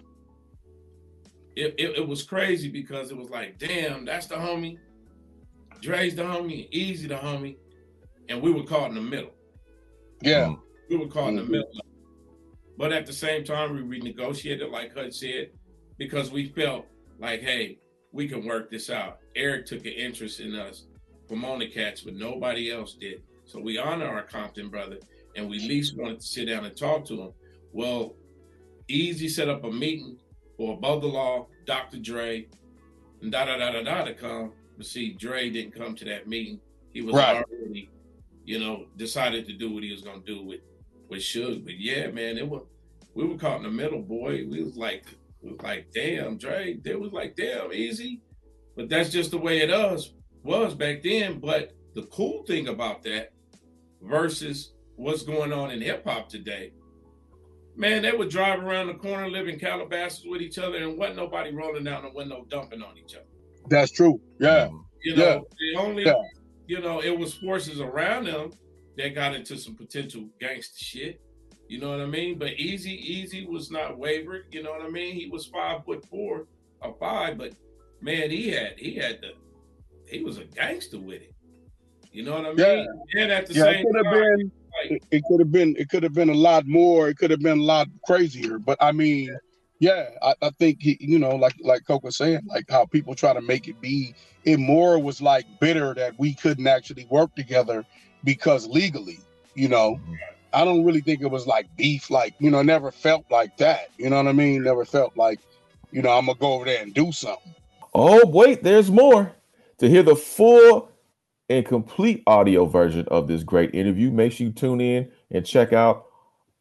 it, 1.58 1.74
it, 1.76 1.98
it, 1.98 2.08
was 2.08 2.22
crazy 2.22 2.68
because 2.68 3.10
it 3.10 3.16
was 3.16 3.30
like, 3.30 3.58
damn, 3.58 4.04
that's 4.04 4.26
the 4.26 4.36
homie. 4.36 4.78
Dre's 5.82 6.14
the 6.14 6.22
homie, 6.22 6.70
Eazy 6.72 7.08
the 7.08 7.16
homie. 7.16 7.56
And 8.28 8.40
we 8.40 8.52
were 8.52 8.62
caught 8.62 8.90
in 8.90 8.94
the 8.94 9.00
middle. 9.00 9.32
Yeah. 10.22 10.54
We 10.88 10.96
were 10.96 11.08
caught 11.08 11.24
mm-hmm. 11.24 11.28
in 11.30 11.36
the 11.36 11.42
mm-hmm. 11.42 11.52
middle. 11.52 11.70
But 12.76 12.92
at 12.92 13.06
the 13.06 13.12
same 13.12 13.42
time, 13.42 13.74
we 13.74 13.98
renegotiated, 13.98 14.70
like 14.70 14.94
Hud 14.94 15.12
said, 15.12 15.50
because 15.96 16.30
we 16.30 16.50
felt 16.50 16.86
like, 17.18 17.40
hey, 17.40 17.78
we 18.12 18.28
can 18.28 18.46
work 18.46 18.70
this 18.70 18.88
out. 18.88 19.18
Eric 19.34 19.66
took 19.66 19.80
an 19.80 19.92
interest 19.92 20.38
in 20.38 20.54
us 20.54 20.86
Pomona 21.28 21.68
Cats, 21.68 22.02
but 22.02 22.14
nobody 22.14 22.70
else 22.70 22.94
did. 22.94 23.22
So 23.44 23.60
we 23.60 23.78
honor 23.78 24.06
our 24.06 24.22
Compton 24.22 24.68
brother, 24.68 24.98
and 25.34 25.48
we 25.48 25.56
at 25.56 25.68
least 25.68 25.96
wanted 25.96 26.20
to 26.20 26.26
sit 26.26 26.46
down 26.46 26.64
and 26.64 26.76
talk 26.76 27.04
to 27.06 27.20
him. 27.20 27.32
Well, 27.72 28.14
Eazy 28.88 29.28
set 29.28 29.48
up 29.48 29.64
a 29.64 29.70
meeting 29.70 30.18
for 30.58 30.74
Above 30.74 31.00
the 31.00 31.08
Law, 31.08 31.46
Dr. 31.64 31.98
Dre, 31.98 32.46
and 33.22 33.32
da 33.32 33.46
da 33.46 33.56
da 33.56 33.72
da 33.72 33.82
da 33.82 34.04
to 34.04 34.12
come. 34.12 34.52
But 34.76 34.86
see, 34.86 35.14
Dre 35.14 35.48
didn't 35.48 35.74
come 35.74 35.94
to 35.94 36.04
that 36.04 36.28
meeting. 36.28 36.60
He 36.92 37.00
was 37.00 37.14
right. 37.14 37.36
already, 37.36 37.88
you 38.44 38.58
know, 38.58 38.86
decided 38.96 39.46
to 39.46 39.54
do 39.54 39.72
what 39.72 39.82
he 39.82 39.92
was 39.92 40.02
gonna 40.02 40.20
do 40.26 40.44
with 40.44 40.60
with 41.08 41.20
Suge. 41.20 41.64
But 41.64 41.78
yeah, 41.78 42.08
man, 42.08 42.36
it 42.36 42.46
was 42.46 42.62
we 43.14 43.24
were 43.24 43.38
caught 43.38 43.58
in 43.58 43.62
the 43.62 43.70
middle, 43.70 44.02
boy. 44.02 44.46
We 44.48 44.62
was 44.62 44.76
like, 44.76 45.06
we 45.42 45.52
was 45.52 45.62
like, 45.62 45.88
damn, 45.94 46.36
Dre. 46.36 46.74
They 46.74 46.94
was 46.94 47.12
like, 47.12 47.36
damn, 47.36 47.72
easy. 47.72 48.20
But 48.76 48.88
that's 48.88 49.10
just 49.10 49.30
the 49.30 49.38
way 49.38 49.60
it 49.60 49.70
was 49.70 50.12
was 50.42 50.74
back 50.74 51.02
then. 51.02 51.38
But 51.40 51.72
the 51.94 52.02
cool 52.02 52.44
thing 52.46 52.68
about 52.68 53.02
that 53.04 53.32
versus 54.02 54.72
what's 54.96 55.22
going 55.22 55.52
on 55.52 55.70
in 55.70 55.80
hip 55.80 56.04
hop 56.04 56.28
today. 56.28 56.72
Man, 57.78 58.02
they 58.02 58.10
would 58.10 58.28
drive 58.28 58.64
around 58.64 58.88
the 58.88 58.94
corner, 58.94 59.30
live 59.30 59.46
in 59.46 59.56
Calabasas 59.56 60.24
with 60.26 60.42
each 60.42 60.58
other, 60.58 60.78
and 60.78 60.98
wasn't 60.98 61.18
nobody 61.18 61.54
rolling 61.54 61.84
down 61.84 62.02
the 62.02 62.10
window 62.10 62.44
dumping 62.50 62.82
on 62.82 62.98
each 62.98 63.14
other. 63.14 63.24
That's 63.68 63.92
true. 63.92 64.20
Yeah. 64.40 64.68
You 65.04 65.14
know, 65.14 65.24
yeah. 65.24 65.38
the 65.60 65.80
only, 65.80 66.04
yeah. 66.04 66.14
you 66.66 66.80
know, 66.80 67.00
it 67.00 67.16
was 67.16 67.34
forces 67.34 67.80
around 67.80 68.24
them 68.24 68.50
that 68.96 69.14
got 69.14 69.32
into 69.32 69.56
some 69.56 69.76
potential 69.76 70.28
gangster 70.40 70.84
shit. 70.84 71.20
You 71.68 71.78
know 71.78 71.90
what 71.90 72.00
I 72.00 72.06
mean? 72.06 72.36
But 72.36 72.56
Eazy, 72.56 72.98
Eazy 72.98 73.48
was 73.48 73.70
not 73.70 73.96
wavered. 73.96 74.46
You 74.50 74.64
know 74.64 74.72
what 74.72 74.82
I 74.82 74.88
mean? 74.88 75.14
He 75.14 75.28
was 75.28 75.46
five 75.46 75.84
foot 75.84 76.04
four 76.10 76.46
or 76.82 76.96
five, 76.98 77.38
but 77.38 77.52
man, 78.00 78.28
he 78.28 78.50
had 78.50 78.74
he 78.76 78.94
had 78.94 79.20
the 79.20 79.34
he 80.10 80.24
was 80.24 80.38
a 80.38 80.44
gangster 80.44 80.98
with 80.98 81.22
it. 81.22 81.34
You 82.10 82.24
know 82.24 82.32
what 82.32 82.46
I 82.46 82.48
mean? 82.54 82.88
Yeah. 83.14 83.22
And 83.22 83.30
at 83.30 83.46
the 83.46 83.54
yeah, 83.54 83.62
same 83.64 83.74
it 83.74 83.86
could 83.86 84.04
have 84.04 84.14
time, 84.14 84.36
been 84.38 84.52
it 85.10 85.22
could 85.28 85.40
have 85.40 85.52
been 85.52 85.74
it 85.78 85.88
could 85.88 86.02
have 86.02 86.14
been 86.14 86.30
a 86.30 86.34
lot 86.34 86.66
more. 86.66 87.08
It 87.08 87.18
could 87.18 87.30
have 87.30 87.40
been 87.40 87.58
a 87.58 87.62
lot 87.62 87.88
crazier. 88.04 88.58
But 88.58 88.78
I 88.80 88.92
mean, 88.92 89.36
yeah, 89.78 90.08
I, 90.22 90.34
I 90.42 90.50
think 90.50 90.78
he, 90.80 90.96
you 91.00 91.18
know, 91.18 91.36
like 91.36 91.54
like 91.62 91.86
Coke 91.86 92.04
was 92.04 92.16
saying, 92.16 92.40
like 92.46 92.66
how 92.70 92.86
people 92.86 93.14
try 93.14 93.32
to 93.32 93.40
make 93.40 93.68
it 93.68 93.80
be. 93.80 94.14
It 94.44 94.58
more 94.58 94.98
was 94.98 95.20
like 95.20 95.44
bitter 95.60 95.94
that 95.94 96.18
we 96.18 96.34
couldn't 96.34 96.66
actually 96.66 97.06
work 97.10 97.34
together 97.34 97.84
because 98.24 98.66
legally, 98.66 99.20
you 99.54 99.68
know. 99.68 100.00
I 100.50 100.64
don't 100.64 100.82
really 100.82 101.02
think 101.02 101.20
it 101.20 101.30
was 101.30 101.46
like 101.46 101.66
beef, 101.76 102.08
like, 102.08 102.34
you 102.38 102.50
know, 102.50 102.62
never 102.62 102.90
felt 102.90 103.26
like 103.30 103.58
that. 103.58 103.90
You 103.98 104.08
know 104.08 104.16
what 104.16 104.28
I 104.28 104.32
mean? 104.32 104.62
Never 104.62 104.86
felt 104.86 105.14
like, 105.14 105.40
you 105.92 106.00
know, 106.00 106.10
I'm 106.10 106.24
gonna 106.24 106.38
go 106.38 106.54
over 106.54 106.64
there 106.64 106.82
and 106.82 106.94
do 106.94 107.12
something. 107.12 107.54
Oh, 107.94 108.26
wait, 108.26 108.62
there's 108.62 108.90
more. 108.90 109.30
To 109.78 109.88
hear 109.88 110.02
the 110.02 110.16
full 110.16 110.90
and 111.48 111.64
complete 111.64 112.22
audio 112.26 112.66
version 112.66 113.06
of 113.08 113.28
this 113.28 113.42
great 113.42 113.74
interview, 113.74 114.10
make 114.10 114.32
sure 114.32 114.46
you 114.46 114.52
tune 114.52 114.80
in 114.80 115.10
and 115.30 115.46
check 115.46 115.72
out 115.72 116.06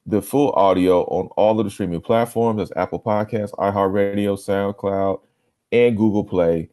the 0.05 0.21
full 0.21 0.51
audio 0.53 1.03
on 1.05 1.27
all 1.35 1.59
of 1.59 1.65
the 1.65 1.69
streaming 1.69 1.99
platforms 1.99 2.61
as 2.61 2.71
Apple 2.77 2.99
Podcasts, 2.99 3.51
iHeartRadio, 3.55 4.37
SoundCloud, 4.37 5.19
and 5.73 5.97
Google 5.97 6.23
Play, 6.23 6.69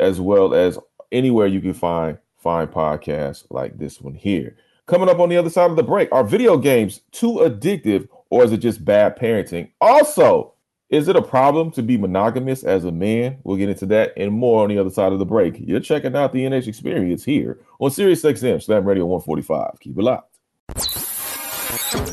as 0.00 0.20
well 0.20 0.52
as 0.52 0.78
anywhere 1.12 1.46
you 1.46 1.60
can 1.60 1.74
find 1.74 2.18
find 2.38 2.70
podcasts 2.70 3.44
like 3.50 3.78
this 3.78 4.00
one 4.00 4.14
here. 4.14 4.56
Coming 4.86 5.08
up 5.08 5.18
on 5.18 5.28
the 5.28 5.36
other 5.36 5.50
side 5.50 5.70
of 5.70 5.76
the 5.76 5.82
break, 5.82 6.10
are 6.12 6.22
video 6.22 6.56
games 6.56 7.00
too 7.10 7.34
addictive 7.34 8.08
or 8.30 8.44
is 8.44 8.52
it 8.52 8.58
just 8.58 8.84
bad 8.84 9.18
parenting? 9.18 9.70
Also, 9.80 10.52
is 10.88 11.08
it 11.08 11.16
a 11.16 11.22
problem 11.22 11.70
to 11.72 11.82
be 11.82 11.96
monogamous 11.96 12.62
as 12.62 12.84
a 12.84 12.92
man? 12.92 13.38
We'll 13.42 13.56
get 13.56 13.68
into 13.68 13.86
that 13.86 14.12
and 14.16 14.32
more 14.32 14.62
on 14.62 14.68
the 14.68 14.78
other 14.78 14.90
side 14.90 15.12
of 15.12 15.18
the 15.18 15.26
break. 15.26 15.56
You're 15.58 15.80
checking 15.80 16.14
out 16.14 16.32
the 16.32 16.44
NH 16.44 16.68
experience 16.68 17.24
here 17.24 17.58
on 17.80 17.90
Sirius 17.90 18.22
XM 18.22 18.62
Slam 18.62 18.84
Radio 18.84 19.04
145. 19.06 19.80
Keep 19.80 19.98
it 19.98 20.02
locked. 20.02 20.36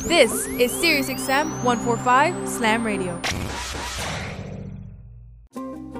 This 0.07 0.47
is 0.47 0.71
Sirius 0.71 1.09
XM 1.09 1.49
145 1.63 2.49
Slam 2.49 2.83
Radio. 2.83 3.19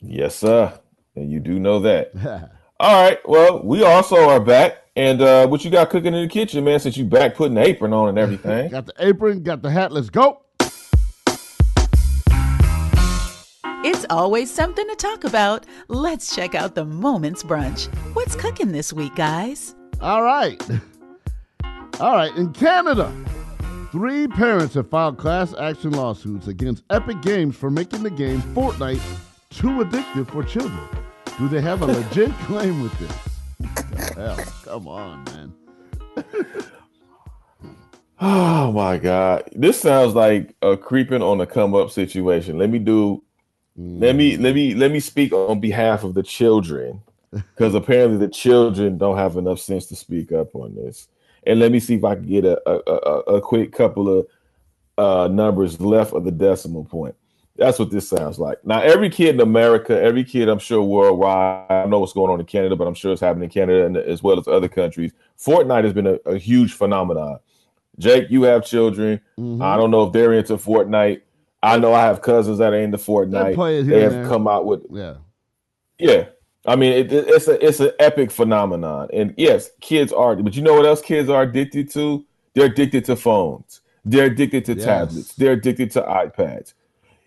Yes, 0.02 0.36
sir. 0.36 0.78
And 1.16 1.32
you 1.32 1.40
do 1.40 1.60
know 1.60 1.80
that. 1.80 2.12
All 2.84 3.02
right. 3.02 3.18
Well, 3.26 3.64
we 3.64 3.82
also 3.82 4.28
are 4.28 4.42
back. 4.42 4.84
And 4.98 5.22
uh, 5.22 5.48
what 5.48 5.64
you 5.64 5.72
got 5.72 5.90
cooking 5.90 6.14
in 6.14 6.22
the 6.22 6.28
kitchen, 6.28 6.66
man? 6.66 6.82
Since 6.82 6.98
you 6.98 7.06
back 7.06 7.34
putting 7.34 7.56
the 7.56 7.62
apron 7.62 7.94
on 7.94 8.10
and 8.10 8.20
everything. 8.20 8.70
got 8.72 8.86
the 8.88 8.94
apron, 9.00 9.42
got 9.42 9.62
the 9.62 9.72
hat. 9.72 9.94
Let's 9.94 10.10
go. 10.10 10.42
It's 13.86 14.06
always 14.10 14.52
something 14.52 14.86
to 14.86 14.96
talk 14.98 15.24
about. 15.24 15.66
Let's 15.88 16.36
check 16.36 16.56
out 16.56 16.76
the 16.76 16.84
Moments 16.84 17.42
Brunch. 17.42 17.88
What's 18.16 18.36
cooking 18.36 18.74
this 18.74 18.92
week, 18.92 19.16
guys? 19.16 19.76
All 20.02 20.22
right. 20.22 20.62
All 22.02 22.12
right. 22.12 22.36
In 22.36 22.52
Canada, 22.52 23.14
three 23.94 24.28
parents 24.28 24.74
have 24.74 24.90
filed 24.90 25.18
class 25.18 25.54
action 25.58 25.92
lawsuits 25.92 26.48
against 26.50 26.84
Epic 26.90 27.22
Games 27.22 27.56
for 27.56 27.72
making 27.72 28.04
the 28.04 28.12
game 28.12 28.42
Fortnite 28.42 29.02
too 29.52 29.70
addictive 29.70 30.30
for 30.30 30.44
children. 30.44 30.86
Do 31.38 31.48
they 31.48 31.62
have 31.62 31.82
a 31.82 31.88
legit 31.88 32.32
claim 32.46 32.84
with 32.84 32.98
this? 33.00 34.16
Hell? 34.16 34.38
Come 34.64 34.88
on, 34.88 35.24
man. 35.26 35.54
Oh 38.26 38.72
my 38.72 38.98
God. 39.00 39.50
This 39.52 39.82
sounds 39.82 40.16
like 40.16 40.56
a 40.62 40.78
creeping 40.78 41.22
on 41.22 41.40
the 41.40 41.46
come 41.46 41.76
up 41.76 41.92
situation. 41.92 42.58
Let 42.58 42.70
me 42.70 42.80
do 42.80 43.22
let 43.76 44.16
me 44.16 44.38
let 44.38 44.56
me 44.56 44.74
let 44.76 44.92
me 44.92 45.02
speak 45.02 45.34
on 45.34 45.60
behalf 45.60 46.06
of 46.06 46.14
the 46.14 46.24
children. 46.24 47.02
Because 47.32 47.76
apparently 47.76 48.18
the 48.18 48.32
children 48.32 48.98
don't 48.98 49.18
have 49.18 49.36
enough 49.36 49.60
sense 49.60 49.88
to 49.88 49.96
speak 49.98 50.32
up 50.32 50.56
on 50.56 50.74
this. 50.74 51.10
And 51.46 51.60
let 51.60 51.72
me 51.72 51.82
see 51.82 51.96
if 51.96 52.04
I 52.06 52.16
can 52.16 52.26
get 52.26 52.46
a 52.46 52.62
a, 52.70 52.80
a, 52.88 53.20
a 53.38 53.42
quick 53.42 53.74
couple 53.74 54.20
of 54.20 54.28
uh, 54.98 55.28
numbers 55.28 55.82
left 55.82 56.14
of 56.14 56.24
the 56.24 56.32
decimal 56.32 56.86
point. 56.86 57.16
That's 57.56 57.78
what 57.78 57.92
this 57.92 58.10
sounds 58.10 58.40
like. 58.40 58.66
Now, 58.66 58.82
every 58.82 59.10
kid 59.10 59.36
in 59.36 59.42
America, 59.42 60.00
every 60.02 60.24
kid, 60.24 60.50
I'm 60.50 60.58
sure 60.60 60.82
worldwide, 60.82 61.68
I 61.70 61.82
don't 61.82 61.92
know 61.92 62.00
what's 62.00 62.14
going 62.14 62.32
on 62.32 62.40
in 62.40 62.46
Canada, 62.48 62.76
but 62.76 62.88
I'm 62.88 62.96
sure 62.96 63.12
it's 63.12 63.22
happening 63.22 63.44
in 63.44 63.50
Canada 63.52 63.86
and 63.86 63.96
as 63.96 64.24
well 64.24 64.40
as 64.40 64.48
other 64.48 64.68
countries. 64.68 65.12
Fortnite 65.38 65.84
has 65.84 65.94
been 65.94 66.08
a, 66.08 66.14
a 66.26 66.38
huge 66.40 66.74
phenomenon. 66.74 67.38
Jake, 68.00 68.32
you 68.32 68.42
have 68.44 68.66
children. 68.66 69.22
I 69.38 69.78
don't 69.78 69.92
know 69.92 70.08
if 70.08 70.14
they're 70.14 70.34
into 70.34 70.58
Fortnite. 70.58 71.22
I 71.62 71.78
know 71.78 71.94
I 71.94 72.02
have 72.02 72.24
cousins 72.24 72.58
that 72.58 72.74
are 72.74 72.80
into 72.80 72.98
Fortnite. 72.98 73.86
They 73.88 74.02
have 74.02 74.12
there. 74.14 74.28
come 74.28 74.48
out 74.48 74.66
with 74.66 74.82
Yeah. 74.90 75.16
yeah. 76.00 76.26
I 76.66 76.76
mean, 76.76 76.94
it- 76.94 77.12
it's 77.14 77.48
a 77.48 77.64
it's 77.66 77.80
an 77.82 77.92
epic 78.00 78.32
phenomenon, 78.32 79.10
and 79.14 79.34
yes, 79.38 79.70
kids 79.82 80.12
are. 80.14 80.36
But 80.38 80.56
you 80.56 80.62
know 80.64 80.74
what 80.74 80.86
else 80.86 81.02
kids 81.02 81.30
are 81.30 81.44
addicted 81.44 81.92
to? 81.92 82.26
They're 82.56 82.66
addicted 82.66 83.06
to 83.06 83.16
phones. 83.16 83.82
They're 84.06 84.26
addicted 84.26 84.66
to 84.66 84.74
Yes. 84.74 84.86
tablets. 84.86 85.36
They're 85.36 85.52
addicted 85.54 85.92
to 85.92 86.02
iPads. 86.02 86.74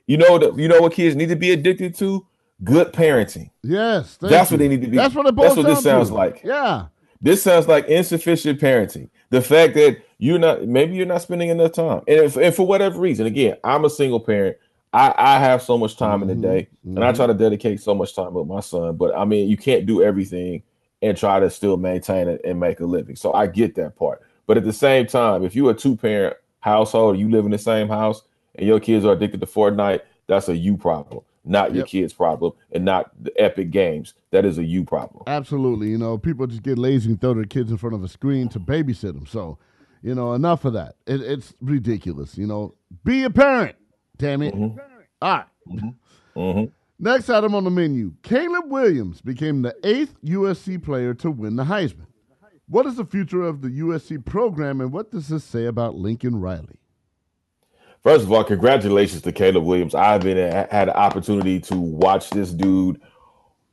You 0.06 0.16
know 0.16 0.30
what? 0.30 0.58
You 0.58 0.68
know 0.68 0.80
what 0.80 0.92
kids 0.92 1.16
need 1.16 1.28
to 1.28 1.36
be 1.36 1.52
addicted 1.52 1.94
to? 1.96 2.26
Good 2.64 2.92
parenting. 2.92 3.50
Yes. 3.62 4.16
That's 4.16 4.50
what 4.50 4.58
they 4.58 4.68
need 4.68 4.80
to 4.82 4.88
be. 4.88 4.96
That's 4.96 5.14
what 5.14 5.26
it 5.26 5.36
That's 5.36 5.56
what 5.56 5.66
this 5.66 5.82
sounds 5.82 6.08
to. 6.08 6.14
like. 6.14 6.42
Yeah. 6.42 6.86
This 7.20 7.42
sounds 7.42 7.66
like 7.66 7.86
insufficient 7.86 8.60
parenting. 8.60 9.10
The 9.30 9.42
fact 9.42 9.74
that 9.74 10.02
you're 10.18 10.38
not, 10.38 10.66
maybe 10.66 10.94
you're 10.94 11.06
not 11.06 11.22
spending 11.22 11.48
enough 11.48 11.72
time, 11.72 12.02
and, 12.06 12.20
if, 12.20 12.36
and 12.36 12.54
for 12.54 12.66
whatever 12.66 13.00
reason, 13.00 13.26
again, 13.26 13.56
I'm 13.64 13.84
a 13.84 13.90
single 13.90 14.20
parent. 14.20 14.56
I, 14.92 15.12
I 15.16 15.38
have 15.38 15.62
so 15.62 15.76
much 15.76 15.96
time 15.96 16.22
in 16.22 16.28
the 16.28 16.34
mm-hmm. 16.34 16.42
day, 16.42 16.68
and 16.84 16.98
I 17.02 17.08
mm-hmm. 17.08 17.16
try 17.16 17.26
to 17.26 17.34
dedicate 17.34 17.80
so 17.82 17.94
much 17.94 18.14
time 18.14 18.32
with 18.32 18.46
my 18.46 18.60
son. 18.60 18.96
But 18.96 19.16
I 19.16 19.24
mean, 19.24 19.48
you 19.48 19.56
can't 19.56 19.84
do 19.84 20.02
everything 20.02 20.62
and 21.02 21.16
try 21.16 21.40
to 21.40 21.50
still 21.50 21.76
maintain 21.76 22.28
it 22.28 22.40
and 22.44 22.58
make 22.60 22.80
a 22.80 22.86
living. 22.86 23.16
So 23.16 23.32
I 23.34 23.46
get 23.46 23.74
that 23.74 23.96
part. 23.96 24.22
But 24.46 24.56
at 24.56 24.64
the 24.64 24.72
same 24.72 25.06
time, 25.06 25.44
if 25.44 25.54
you're 25.54 25.72
a 25.72 25.74
two 25.74 25.96
parent 25.96 26.36
household, 26.60 27.18
you 27.18 27.30
live 27.30 27.44
in 27.44 27.50
the 27.50 27.58
same 27.58 27.88
house, 27.88 28.22
and 28.56 28.66
your 28.66 28.80
kids 28.80 29.04
are 29.04 29.12
addicted 29.12 29.40
to 29.40 29.46
Fortnite, 29.46 30.00
that's 30.26 30.48
a 30.48 30.56
you 30.56 30.76
problem, 30.76 31.22
not 31.44 31.70
your 31.70 31.82
Yep. 31.82 31.86
kids' 31.88 32.12
problem, 32.12 32.52
and 32.72 32.84
not 32.84 33.10
the 33.22 33.32
Epic 33.40 33.70
Games. 33.70 34.14
That 34.32 34.44
is 34.44 34.58
a 34.58 34.64
you 34.64 34.84
problem. 34.84 35.22
Absolutely. 35.26 35.88
You 35.88 35.98
know, 35.98 36.18
people 36.18 36.46
just 36.46 36.62
get 36.62 36.78
lazy 36.78 37.10
and 37.10 37.20
throw 37.20 37.34
their 37.34 37.44
kids 37.44 37.70
in 37.70 37.76
front 37.76 37.94
of 37.94 38.02
a 38.02 38.08
screen 38.08 38.48
to 38.50 38.58
babysit 38.60 39.14
them. 39.14 39.26
So, 39.26 39.58
you 40.02 40.14
know, 40.14 40.32
enough 40.34 40.64
of 40.64 40.72
that. 40.72 40.96
It, 41.06 41.20
it's 41.20 41.54
ridiculous. 41.60 42.36
You 42.36 42.46
know, 42.46 42.74
be 43.04 43.22
a 43.24 43.30
parent. 43.30 43.76
Damn 44.18 44.42
it. 44.42 44.54
All 44.54 44.76
right. 45.22 45.44
Mm-hmm. 46.36 46.64
Next 46.98 47.28
item 47.28 47.54
on 47.54 47.64
the 47.64 47.70
menu 47.70 48.14
Caleb 48.22 48.70
Williams 48.70 49.20
became 49.20 49.62
the 49.62 49.74
eighth 49.84 50.14
USC 50.24 50.82
player 50.82 51.12
to 51.14 51.30
win 51.30 51.56
the 51.56 51.64
Heisman. 51.64 52.06
What 52.68 52.86
is 52.86 52.96
the 52.96 53.04
future 53.04 53.42
of 53.42 53.60
the 53.62 53.68
USC 53.68 54.24
program 54.24 54.80
and 54.80 54.92
what 54.92 55.10
does 55.10 55.28
this 55.28 55.44
say 55.44 55.66
about 55.66 55.94
Lincoln 55.94 56.40
Riley? 56.40 56.80
First 58.06 58.22
of 58.22 58.30
all, 58.30 58.44
congratulations 58.44 59.22
to 59.22 59.32
Caleb 59.32 59.64
Williams. 59.64 59.92
I've 59.92 60.20
been 60.20 60.36
had 60.36 60.88
an 60.88 60.90
opportunity 60.90 61.58
to 61.58 61.74
watch 61.74 62.30
this 62.30 62.52
dude 62.52 63.00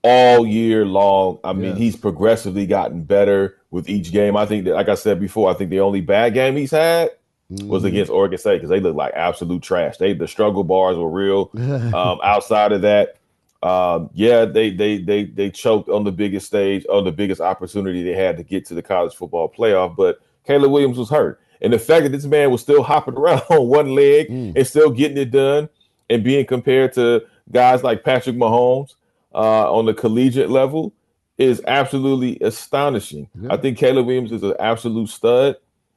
all 0.03 0.47
year 0.47 0.87
long. 0.87 1.37
I 1.43 1.53
mean, 1.53 1.75
he's 1.75 1.95
progressively 1.95 2.65
gotten 2.65 3.03
better 3.03 3.59
with 3.69 3.87
each 3.87 4.11
game. 4.11 4.35
I 4.35 4.47
think 4.47 4.65
that, 4.65 4.73
like 4.73 4.89
I 4.89 4.95
said 4.95 5.19
before, 5.19 5.51
I 5.51 5.53
think 5.53 5.69
the 5.69 5.81
only 5.81 6.01
bad 6.01 6.33
game 6.33 6.55
he's 6.57 6.71
had 6.71 7.11
was 7.51 7.83
Mhm. 7.83 7.89
against 7.89 8.11
Oregon 8.11 8.39
State 8.39 8.55
because 8.55 8.71
they 8.71 8.79
looked 8.79 8.97
like 8.97 9.13
absolute 9.13 9.61
trash. 9.61 9.97
They 9.97 10.13
the 10.13 10.27
struggle 10.27 10.63
bars 10.63 10.97
were 10.97 11.11
real. 11.11 11.51
um, 11.93 12.17
outside 12.23 12.71
of 12.71 12.81
that, 12.81 13.17
um, 13.61 14.09
yeah, 14.15 14.45
they 14.45 14.71
they 14.71 14.97
they 14.97 15.25
they 15.25 15.51
choked 15.51 15.89
on 15.89 16.05
the 16.05 16.11
biggest 16.11 16.47
stage, 16.47 16.87
on 16.89 17.03
the 17.03 17.11
biggest 17.11 17.39
opportunity 17.39 18.01
they 18.01 18.15
had 18.15 18.37
to 18.37 18.43
get 18.43 18.65
to 18.65 18.73
the 18.73 18.81
college 18.81 19.13
football 19.13 19.47
playoff. 19.47 19.95
But 19.95 20.21
Caleb 20.47 20.71
Williams 20.71 20.97
was 20.97 21.11
hurt, 21.11 21.39
and 21.61 21.71
the 21.73 21.79
fact 21.79 22.03
that 22.03 22.11
this 22.11 22.25
man 22.25 22.51
was 22.51 22.61
still 22.61 22.83
hopping 22.91 23.15
around 23.15 23.41
on 23.49 23.67
one 23.67 23.93
leg 23.95 24.29
and 24.29 24.67
still 24.67 24.89
getting 24.91 25.17
it 25.17 25.31
done, 25.31 25.69
and 26.09 26.23
being 26.23 26.45
compared 26.45 26.93
to 26.93 27.23
guys 27.51 27.83
like 27.83 28.03
Patrick 28.03 28.35
Mahomes 28.35 28.95
uh, 29.33 29.71
on 29.73 29.85
the 29.85 29.93
collegiate 29.93 30.49
level 30.49 30.93
is 31.37 31.61
absolutely 31.67 32.37
astonishing. 32.41 33.27
I 33.49 33.57
think 33.57 33.77
Caleb 33.77 34.05
Williams 34.05 34.31
is 34.31 34.43
an 34.43 34.53
absolute 34.59 35.09
stud. 35.09 35.55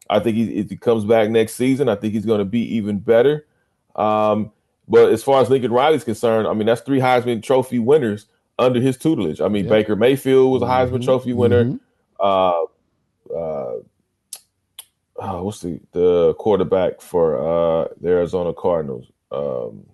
I 0.08 0.20
think 0.20 0.36
he, 0.36 0.44
if 0.58 0.70
he 0.70 0.76
comes 0.76 1.04
back 1.04 1.28
next 1.30 1.54
season, 1.54 1.88
I 1.88 1.96
think 1.96 2.14
he's 2.14 2.24
going 2.24 2.38
to 2.38 2.44
be 2.44 2.60
even 2.76 2.98
better. 3.00 3.44
Um, 3.96 4.52
but 4.88 5.12
as 5.12 5.22
far 5.22 5.42
as 5.42 5.50
Lincoln 5.50 5.72
Riley's 5.72 6.04
concerned, 6.04 6.46
I 6.46 6.54
mean, 6.54 6.66
that's 6.66 6.80
three 6.80 7.00
Heisman 7.00 7.42
Trophy 7.42 7.78
winners 7.80 8.26
under 8.58 8.80
his 8.80 8.96
tutelage. 8.96 9.40
I 9.40 9.48
mean, 9.48 9.64
Yeah. 9.64 9.70
Baker 9.70 9.96
Mayfield 9.96 10.52
was 10.52 10.62
a 10.62 10.66
Heisman 10.66 11.00
Mhm, 11.00 11.04
Trophy 11.04 11.32
winner. 11.32 11.64
mhm. 11.64 11.80
Uh, 12.18 12.62
uh, 13.36 13.72
oh, 15.18 15.42
what's 15.42 15.60
the 15.60 15.80
the 15.92 16.34
quarterback 16.38 17.00
for 17.00 17.36
uh, 17.38 17.88
the 18.00 18.08
Arizona 18.08 18.52
Cardinals? 18.52 19.10
Um, 19.32 19.86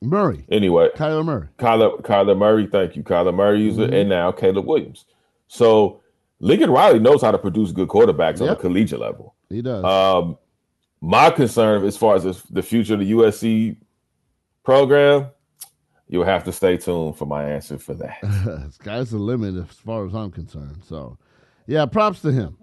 Murray. 0.00 0.44
anyway, 0.50 0.88
Kyler 0.96 1.24
Murray. 1.24 1.48
Kyler 1.58 2.00
Kyler 2.02 2.36
Murray, 2.36 2.66
thank 2.66 2.96
you, 2.96 3.02
Kyler 3.04 3.34
Murray, 3.34 3.70
Mhm. 3.70 3.92
and 3.92 4.08
now 4.08 4.32
Caleb 4.32 4.66
Williams. 4.66 5.04
So 5.46 6.00
Lincoln 6.40 6.70
Riley 6.72 6.98
knows 6.98 7.22
how 7.22 7.30
to 7.30 7.38
produce 7.38 7.70
good 7.70 7.88
quarterbacks 7.88 8.40
on 8.40 8.48
a 8.48 8.56
collegiate 8.56 8.98
level. 8.98 9.34
He 9.48 9.62
does. 9.62 9.84
Um, 9.84 10.38
my 11.00 11.30
concern 11.30 11.84
as 11.84 11.96
far 11.96 12.16
as 12.16 12.24
the- 12.24 12.42
the 12.52 12.62
future 12.62 12.94
of 12.94 13.00
the 13.00 13.06
USC 13.10 13.76
program, 14.64 15.26
you'll 16.08 16.24
have 16.24 16.42
to 16.44 16.52
stay 16.52 16.76
tuned 16.76 17.16
for 17.16 17.26
my 17.26 17.44
answer 17.44 17.78
for 17.78 17.94
that. 17.94 18.68
Sky's 18.72 19.10
the 19.10 19.18
limit 19.18 19.54
as 19.56 19.76
far 19.76 20.04
as 20.06 20.14
I'm 20.14 20.30
concerned. 20.32 20.82
So, 20.84 21.16
yeah, 21.68 21.86
props 21.86 22.22
to 22.22 22.32
him. 22.32 22.56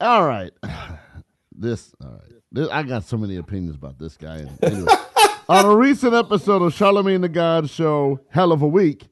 All 0.00 0.26
right. 0.26 0.52
This, 1.56 1.94
all 2.02 2.10
right. 2.10 2.32
This, 2.50 2.68
I 2.68 2.82
got 2.82 3.04
so 3.04 3.16
many 3.16 3.36
opinions 3.36 3.76
about 3.76 3.96
this 3.96 4.16
guy. 4.16 4.44
Anyway, 4.60 4.92
on 5.48 5.64
a 5.64 5.76
recent 5.76 6.12
episode 6.12 6.62
of 6.62 6.74
Charlemagne 6.74 7.20
the 7.20 7.28
God 7.28 7.70
show, 7.70 8.18
Hell 8.28 8.50
of 8.50 8.60
a 8.60 8.66
Week, 8.66 9.06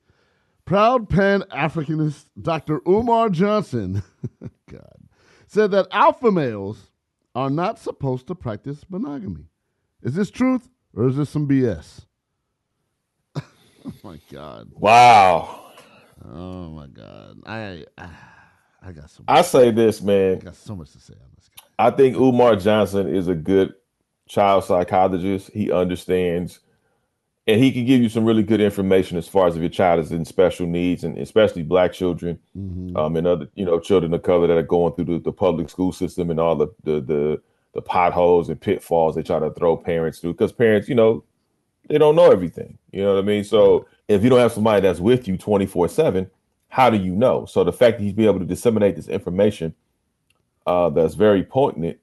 proud 0.65 1.09
Pan 1.09 1.45
Africanist 1.53 2.27
Dr. 2.41 2.81
Umar 2.85 3.29
Johnson, 3.29 4.03
God, 4.69 5.09
said 5.47 5.71
that 5.71 5.87
alpha 5.93 6.33
males 6.33 6.91
are 7.33 7.49
not 7.49 7.79
supposed 7.79 8.27
to 8.27 8.35
practice 8.35 8.85
monogamy. 8.89 9.47
Is 10.03 10.15
this 10.15 10.33
truth 10.33 10.69
or 10.95 11.07
is 11.07 11.17
this 11.17 11.31
some 11.31 11.47
BS? 11.47 12.07
oh 13.37 13.43
my 14.03 14.19
God. 14.33 14.73
Wow. 14.75 15.71
Oh 16.25 16.71
my 16.71 16.89
God. 16.89 17.39
I 17.47 17.85
I, 17.97 18.09
I 18.85 18.93
got 18.93 19.11
so 19.11 19.23
I 19.29 19.43
say 19.43 19.71
this, 19.71 20.03
man. 20.03 20.39
I 20.39 20.45
got 20.45 20.57
so 20.57 20.75
much 20.77 20.93
to 20.93 21.01
say 21.01 21.15
on 21.15 21.31
this 21.37 21.49
guy. 21.57 21.65
I 21.79 21.91
think 21.91 22.17
Umar 22.17 22.57
Johnson 22.57 23.09
is 23.15 23.29
a 23.29 23.35
good 23.35 23.75
child 24.29 24.65
psychologist. 24.65 25.51
He 25.53 25.71
understands 25.71 26.61
and 27.47 27.61
he 27.63 27.73
can 27.73 27.85
give 27.85 28.01
you 28.01 28.09
some 28.09 28.25
really 28.25 28.43
good 28.45 28.61
information 28.61 29.19
as 29.19 29.27
far 29.27 29.49
as 29.49 29.57
if 29.57 29.61
your 29.61 29.69
child 29.69 29.99
is 30.01 30.13
in 30.13 30.25
special 30.25 30.67
needs 30.67 31.03
and 31.03 31.19
especially 31.19 31.63
black 31.65 31.93
children 31.93 32.39
Mhm. 32.57 32.97
um, 32.97 33.17
and 33.17 33.27
other 33.27 33.49
you 33.55 33.65
know 33.65 33.79
children 33.81 34.15
of 34.15 34.23
color 34.23 34.47
that 34.47 34.57
are 34.57 34.63
going 34.63 34.95
through 34.95 35.07
the, 35.07 35.19
the 35.19 35.33
public 35.33 35.69
school 35.69 35.93
system 35.93 36.31
and 36.31 36.39
all 36.39 36.55
the, 36.57 36.69
the 36.85 37.01
the 37.01 37.43
the 37.75 37.83
potholes 37.83 38.49
and 38.49 38.61
pitfalls 38.61 39.15
they 39.17 39.23
try 39.23 39.39
to 39.41 39.51
throw 39.51 39.77
parents 39.77 40.19
through 40.21 40.33
because 40.35 40.53
parents 40.53 40.89
you 40.89 40.95
know 40.95 41.25
they 41.89 41.99
don't 41.99 42.15
know 42.15 42.31
everything 42.31 42.79
you 42.93 43.03
know 43.03 43.15
what 43.15 43.25
i 43.25 43.27
mean 43.27 43.43
so 43.43 43.87
if 44.09 44.23
you 44.23 44.31
don't 44.31 44.39
have 44.39 44.53
somebody 44.53 44.81
that's 44.81 45.01
with 45.01 45.27
you 45.27 45.37
24 45.37 45.89
7 45.89 46.31
how 46.73 46.89
do 46.89 46.97
you 46.97 47.15
know 47.15 47.45
so 47.45 47.63
the 47.63 47.73
fact 47.73 47.99
that 47.99 48.05
he's 48.05 48.15
be 48.15 48.25
able 48.27 48.39
to 48.39 48.47
disseminate 48.47 48.97
this 48.97 49.07
information 49.09 49.75
uh, 50.67 50.89
that's 50.89 51.15
very 51.15 51.43
poignant 51.45 51.99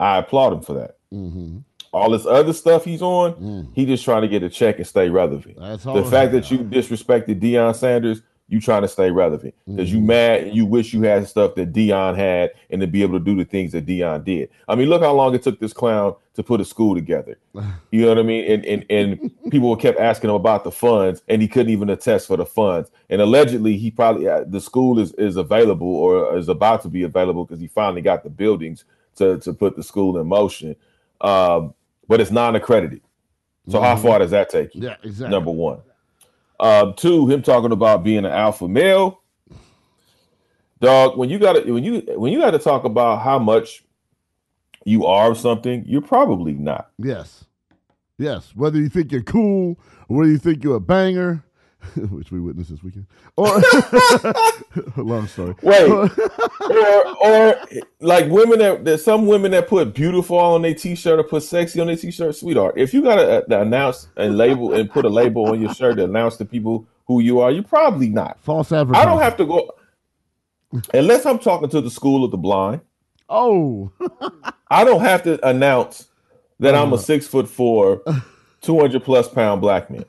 i 0.00 0.16
applaud 0.16 0.52
him 0.54 0.62
for 0.62 0.72
that 0.74 0.96
Mm-hmm. 1.12 1.58
all 1.92 2.08
this 2.08 2.24
other 2.24 2.54
stuff 2.54 2.86
he's 2.86 3.02
on, 3.02 3.70
he 3.74 3.84
just 3.84 4.02
trying 4.02 4.22
to 4.22 4.28
get 4.28 4.42
a 4.42 4.48
check 4.48 4.78
and 4.78 4.86
stay 4.86 5.10
relevant. 5.10 5.58
That's 5.60 5.84
the 5.84 6.02
fact 6.04 6.32
that 6.32 6.50
you 6.50 6.56
disrespected 6.60 7.38
Deion 7.38 7.76
Sanders, 7.76 8.22
you 8.52 8.60
trying 8.60 8.82
to 8.82 8.88
stay 8.88 9.10
relevant 9.10 9.54
because 9.66 9.90
you 9.90 9.98
mad 9.98 10.42
and 10.42 10.54
you 10.54 10.66
wish 10.66 10.92
you 10.92 11.00
had 11.02 11.26
stuff 11.26 11.54
that 11.54 11.72
Deion 11.72 12.14
had 12.16 12.50
and 12.68 12.82
to 12.82 12.86
be 12.86 13.00
able 13.02 13.18
to 13.18 13.24
do 13.24 13.34
the 13.34 13.46
things 13.46 13.72
that 13.72 13.86
Deion 13.86 14.22
did. 14.24 14.50
I 14.68 14.74
mean, 14.74 14.90
look 14.90 15.00
how 15.02 15.14
long 15.14 15.34
it 15.34 15.42
took 15.42 15.58
this 15.58 15.72
clown 15.72 16.14
to 16.34 16.42
put 16.42 16.60
a 16.60 16.64
school 16.64 16.94
together. 16.94 17.38
You 17.90 18.02
know 18.02 18.08
what 18.08 18.18
I 18.18 18.22
mean? 18.22 18.50
And 18.50 18.64
and 18.66 18.86
and 18.90 19.50
people 19.50 19.74
kept 19.76 19.98
asking 19.98 20.30
him 20.30 20.36
about 20.36 20.64
the 20.64 20.70
funds, 20.70 21.22
and 21.28 21.42
he 21.42 21.48
couldn't 21.48 21.72
even 21.72 21.90
attest 21.90 22.26
for 22.26 22.36
the 22.38 22.46
funds. 22.46 22.90
And 23.10 23.20
allegedly, 23.20 23.76
he 23.76 23.90
probably 23.90 24.28
uh, 24.28 24.44
the 24.46 24.60
school 24.60 24.98
is 24.98 25.12
is 25.14 25.36
available 25.36 25.94
or 25.94 26.36
is 26.38 26.48
about 26.48 26.82
to 26.82 26.88
be 26.88 27.02
available 27.02 27.44
because 27.44 27.60
he 27.60 27.66
finally 27.68 28.00
got 28.02 28.22
the 28.22 28.30
buildings 28.30 28.84
to 29.16 29.38
to 29.40 29.52
put 29.52 29.76
the 29.76 29.82
school 29.82 30.18
in 30.18 30.26
motion. 30.26 30.74
Um, 31.20 31.74
but 32.08 32.20
it's 32.20 32.30
non-accredited. 32.30 33.00
So 33.68 33.80
how 33.80 33.94
Mhm. 33.94 34.02
far 34.02 34.18
does 34.18 34.30
that 34.32 34.48
take 34.50 34.74
you? 34.74 34.82
Yeah, 34.82 34.96
exactly. 35.02 35.30
Number 35.30 35.50
one. 35.50 35.78
Um, 36.62 36.94
two, 36.94 37.28
him 37.28 37.42
talking 37.42 37.72
about 37.72 38.04
being 38.04 38.18
an 38.18 38.26
alpha 38.26 38.68
male. 38.68 39.20
Dog, 40.80 41.18
when 41.18 41.28
you 41.28 41.40
got 41.40 41.54
to 41.54 41.72
when 41.72 41.82
you 41.82 42.02
when 42.16 42.32
you 42.32 42.38
got 42.38 42.52
to 42.52 42.58
talk 42.60 42.84
about 42.84 43.22
how 43.22 43.38
much 43.38 43.82
you 44.84 45.04
are 45.06 45.32
of 45.32 45.38
something, 45.38 45.84
you're 45.86 46.00
probably 46.00 46.52
not. 46.52 46.90
Yes. 46.98 47.44
Yes. 48.16 48.52
Whether 48.54 48.78
you 48.78 48.88
think 48.88 49.10
you're 49.10 49.22
cool 49.22 49.76
or 50.08 50.18
whether 50.18 50.30
you 50.30 50.38
think 50.38 50.62
you're 50.62 50.76
a 50.76 50.80
banger, 50.80 51.44
which 52.10 52.30
we 52.30 52.40
witnessed 52.40 52.70
this 52.70 52.82
weekend. 52.82 53.06
Or 53.36 53.60
long 55.02 55.26
story. 55.26 55.54
Wait, 55.62 55.90
or 55.90 56.08
or 57.24 57.56
like 58.00 58.28
women 58.30 58.58
that 58.60 58.84
there's 58.84 59.04
some 59.04 59.26
women 59.26 59.50
that 59.52 59.68
put 59.68 59.94
beautiful 59.94 60.38
on 60.38 60.62
their 60.62 60.74
t-shirt 60.74 61.18
or 61.18 61.24
put 61.24 61.42
sexy 61.42 61.80
on 61.80 61.88
their 61.88 61.96
t-shirt, 61.96 62.36
sweetheart. 62.36 62.74
If 62.76 62.94
you 62.94 63.02
gotta 63.02 63.44
uh, 63.44 63.60
announce 63.60 64.08
and 64.16 64.36
label 64.36 64.72
and 64.72 64.90
put 64.90 65.04
a 65.04 65.08
label 65.08 65.46
on 65.46 65.60
your 65.60 65.74
shirt 65.74 65.96
to 65.96 66.04
announce 66.04 66.36
to 66.36 66.44
people 66.44 66.86
who 67.06 67.20
you 67.20 67.40
are, 67.40 67.50
you're 67.50 67.62
probably 67.62 68.08
not. 68.08 68.38
False 68.40 68.70
I 68.72 68.84
don't 68.84 69.20
have 69.20 69.36
to 69.38 69.44
go 69.44 69.70
unless 70.94 71.26
I'm 71.26 71.38
talking 71.38 71.68
to 71.70 71.80
the 71.80 71.90
school 71.90 72.24
of 72.24 72.30
the 72.30 72.38
blind. 72.38 72.80
Oh. 73.28 73.90
I 74.70 74.84
don't 74.84 75.00
have 75.00 75.22
to 75.24 75.46
announce 75.46 76.08
that 76.60 76.74
I'm 76.74 76.92
a 76.92 76.98
six 76.98 77.26
foot 77.26 77.48
four, 77.48 78.02
200 78.60 79.02
plus 79.02 79.28
pound 79.28 79.60
black 79.60 79.90
man, 79.90 80.04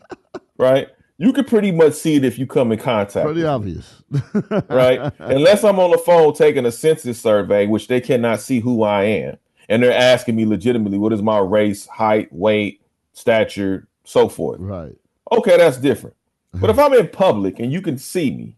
right? 0.57 0.89
You 1.18 1.32
can 1.32 1.45
pretty 1.45 1.72
much 1.72 1.93
see 1.93 2.16
it 2.16 2.26
if 2.26 2.39
you 2.39 2.47
come 2.47 2.72
in 2.72 2.80
contact. 2.80 3.26
Pretty 3.26 3.45
obvious. 3.45 4.01
right? 4.70 5.14
Unless 5.20 5.64
I'm 5.64 5.80
on 5.80 5.91
the 5.91 5.97
phone 5.97 6.34
taking 6.34 6.66
a 6.66 6.72
census 6.72 7.22
survey, 7.22 7.68
which 7.68 7.88
they 7.88 8.01
cannot 8.01 8.41
see 8.41 8.59
who 8.59 8.84
I 8.84 9.03
am. 9.03 9.38
And 9.70 9.82
they're 9.82 9.93
asking 9.97 10.36
me 10.36 10.45
legitimately, 10.45 10.97
what 10.97 11.14
is 11.14 11.22
my 11.22 11.38
race, 11.39 11.86
height, 11.86 12.32
weight, 12.34 12.82
stature, 13.14 13.88
so 14.03 14.28
forth. 14.28 14.59
Right. 14.59 14.95
Okay, 15.32 15.55
that's 15.57 15.78
different. 15.78 16.16
But 16.53 16.70
if 16.70 16.78
I'm 16.78 16.93
in 16.93 17.07
public 17.07 17.59
and 17.59 17.72
you 17.72 17.82
can 17.82 17.97
see 17.97 18.30
me, 18.32 18.57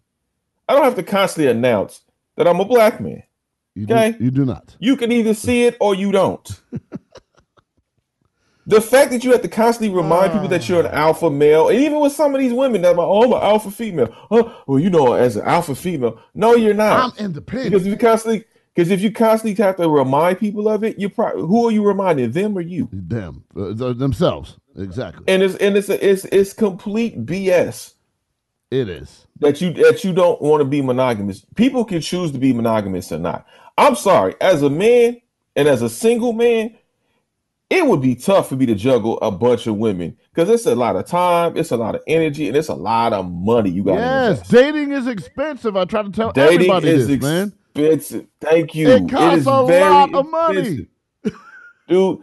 I 0.67 0.73
don't 0.73 0.83
have 0.83 0.95
to 0.95 1.03
constantly 1.03 1.49
announce 1.49 2.01
that 2.35 2.47
I'm 2.47 2.59
a 2.59 2.65
black 2.65 2.99
man. 2.99 3.23
You 3.75 3.83
Okay. 3.83 4.13
do, 4.17 4.23
you 4.23 4.31
do 4.31 4.45
not. 4.45 4.75
You 4.79 4.97
can 4.97 5.11
either 5.11 5.33
see 5.33 5.65
it 5.65 5.77
or 5.79 5.93
you 5.95 6.11
don't. 6.11 6.49
the 8.67 8.81
fact 8.81 9.11
that 9.11 9.23
you 9.23 9.31
have 9.31 9.41
to 9.43 9.47
constantly 9.47 9.95
remind 9.95 10.33
people 10.33 10.47
that 10.47 10.67
you're 10.67 10.79
an 10.79 10.87
alpha 10.87 11.29
male, 11.29 11.69
and 11.69 11.79
even 11.79 11.99
with 11.99 12.13
some 12.13 12.33
of 12.33 12.41
these 12.41 12.53
women 12.53 12.81
that 12.81 12.89
are 12.89 12.95
like, 12.95 13.07
oh, 13.07 13.23
I'm 13.23 13.33
an 13.33 13.41
alpha 13.41 13.71
female. 13.71 14.15
Oh, 14.31 14.63
well, 14.65 14.79
you 14.79 14.89
know, 14.89 15.13
as 15.13 15.35
an 15.35 15.45
alpha 15.45 15.75
female. 15.75 16.19
No, 16.33 16.55
you're 16.55 16.73
not. 16.73 17.13
I'm 17.17 17.25
independent. 17.25 17.71
Because 17.71 17.85
if 17.85 17.91
you 17.91 17.97
constantly 17.97 18.45
Because 18.73 18.91
if 18.91 19.01
you 19.01 19.11
constantly 19.11 19.63
have 19.63 19.77
to 19.77 19.87
remind 19.87 20.39
people 20.39 20.67
of 20.67 20.83
it, 20.83 20.99
you 20.99 21.09
probably 21.09 21.41
who 21.41 21.67
are 21.67 21.71
you 21.71 21.85
reminding 21.85 22.31
them 22.31 22.57
or 22.57 22.61
you? 22.61 22.89
Them 22.91 23.43
uh, 23.55 23.93
themselves 23.93 24.57
exactly. 24.75 25.23
And 25.27 25.43
it's 25.43 25.55
and 25.55 25.77
it's 25.77 25.89
a, 25.89 26.05
it's 26.05 26.25
it's 26.25 26.53
complete 26.53 27.25
BS. 27.25 27.93
It 28.71 28.89
is 28.89 29.27
that 29.39 29.61
you 29.61 29.73
that 29.73 30.03
you 30.03 30.11
don't 30.11 30.41
want 30.41 30.61
to 30.61 30.65
be 30.65 30.81
monogamous. 30.81 31.45
People 31.55 31.85
can 31.85 32.01
choose 32.01 32.31
to 32.31 32.39
be 32.39 32.51
monogamous 32.51 33.11
or 33.11 33.19
not. 33.19 33.45
I'm 33.77 33.95
sorry, 33.95 34.35
as 34.41 34.63
a 34.63 34.69
man 34.69 35.21
and 35.55 35.67
as 35.67 35.81
a 35.81 35.89
single 35.89 36.33
man, 36.33 36.75
it 37.69 37.85
would 37.85 38.01
be 38.01 38.15
tough 38.15 38.49
for 38.49 38.55
me 38.55 38.65
to 38.67 38.75
juggle 38.75 39.19
a 39.21 39.31
bunch 39.31 39.65
of 39.65 39.77
women 39.77 40.15
because 40.33 40.49
it's 40.49 40.65
a 40.65 40.75
lot 40.75 40.95
of 40.95 41.05
time, 41.07 41.57
it's 41.57 41.71
a 41.71 41.77
lot 41.77 41.95
of 41.95 42.01
energy, 42.07 42.47
and 42.47 42.55
it's 42.55 42.67
a 42.67 42.75
lot 42.75 43.11
of 43.13 43.31
money 43.31 43.71
you 43.71 43.83
got. 43.83 43.95
Yes, 43.95 44.37
invest. 44.37 44.51
dating 44.51 44.91
is 44.91 45.07
expensive. 45.07 45.75
I 45.75 45.85
try 45.85 46.03
to 46.03 46.11
tell 46.11 46.31
dating 46.31 46.69
everybody 46.69 46.89
is 46.89 47.07
this, 47.07 47.21
man. 47.21 47.53
Expensive. 47.73 48.27
Thank 48.39 48.75
you. 48.75 48.89
It 48.89 49.09
costs 49.09 49.47
it 49.47 49.47
a 49.47 49.61
lot 49.61 50.13
of 50.13 50.29
money, 50.29 50.87
dude. 51.87 52.19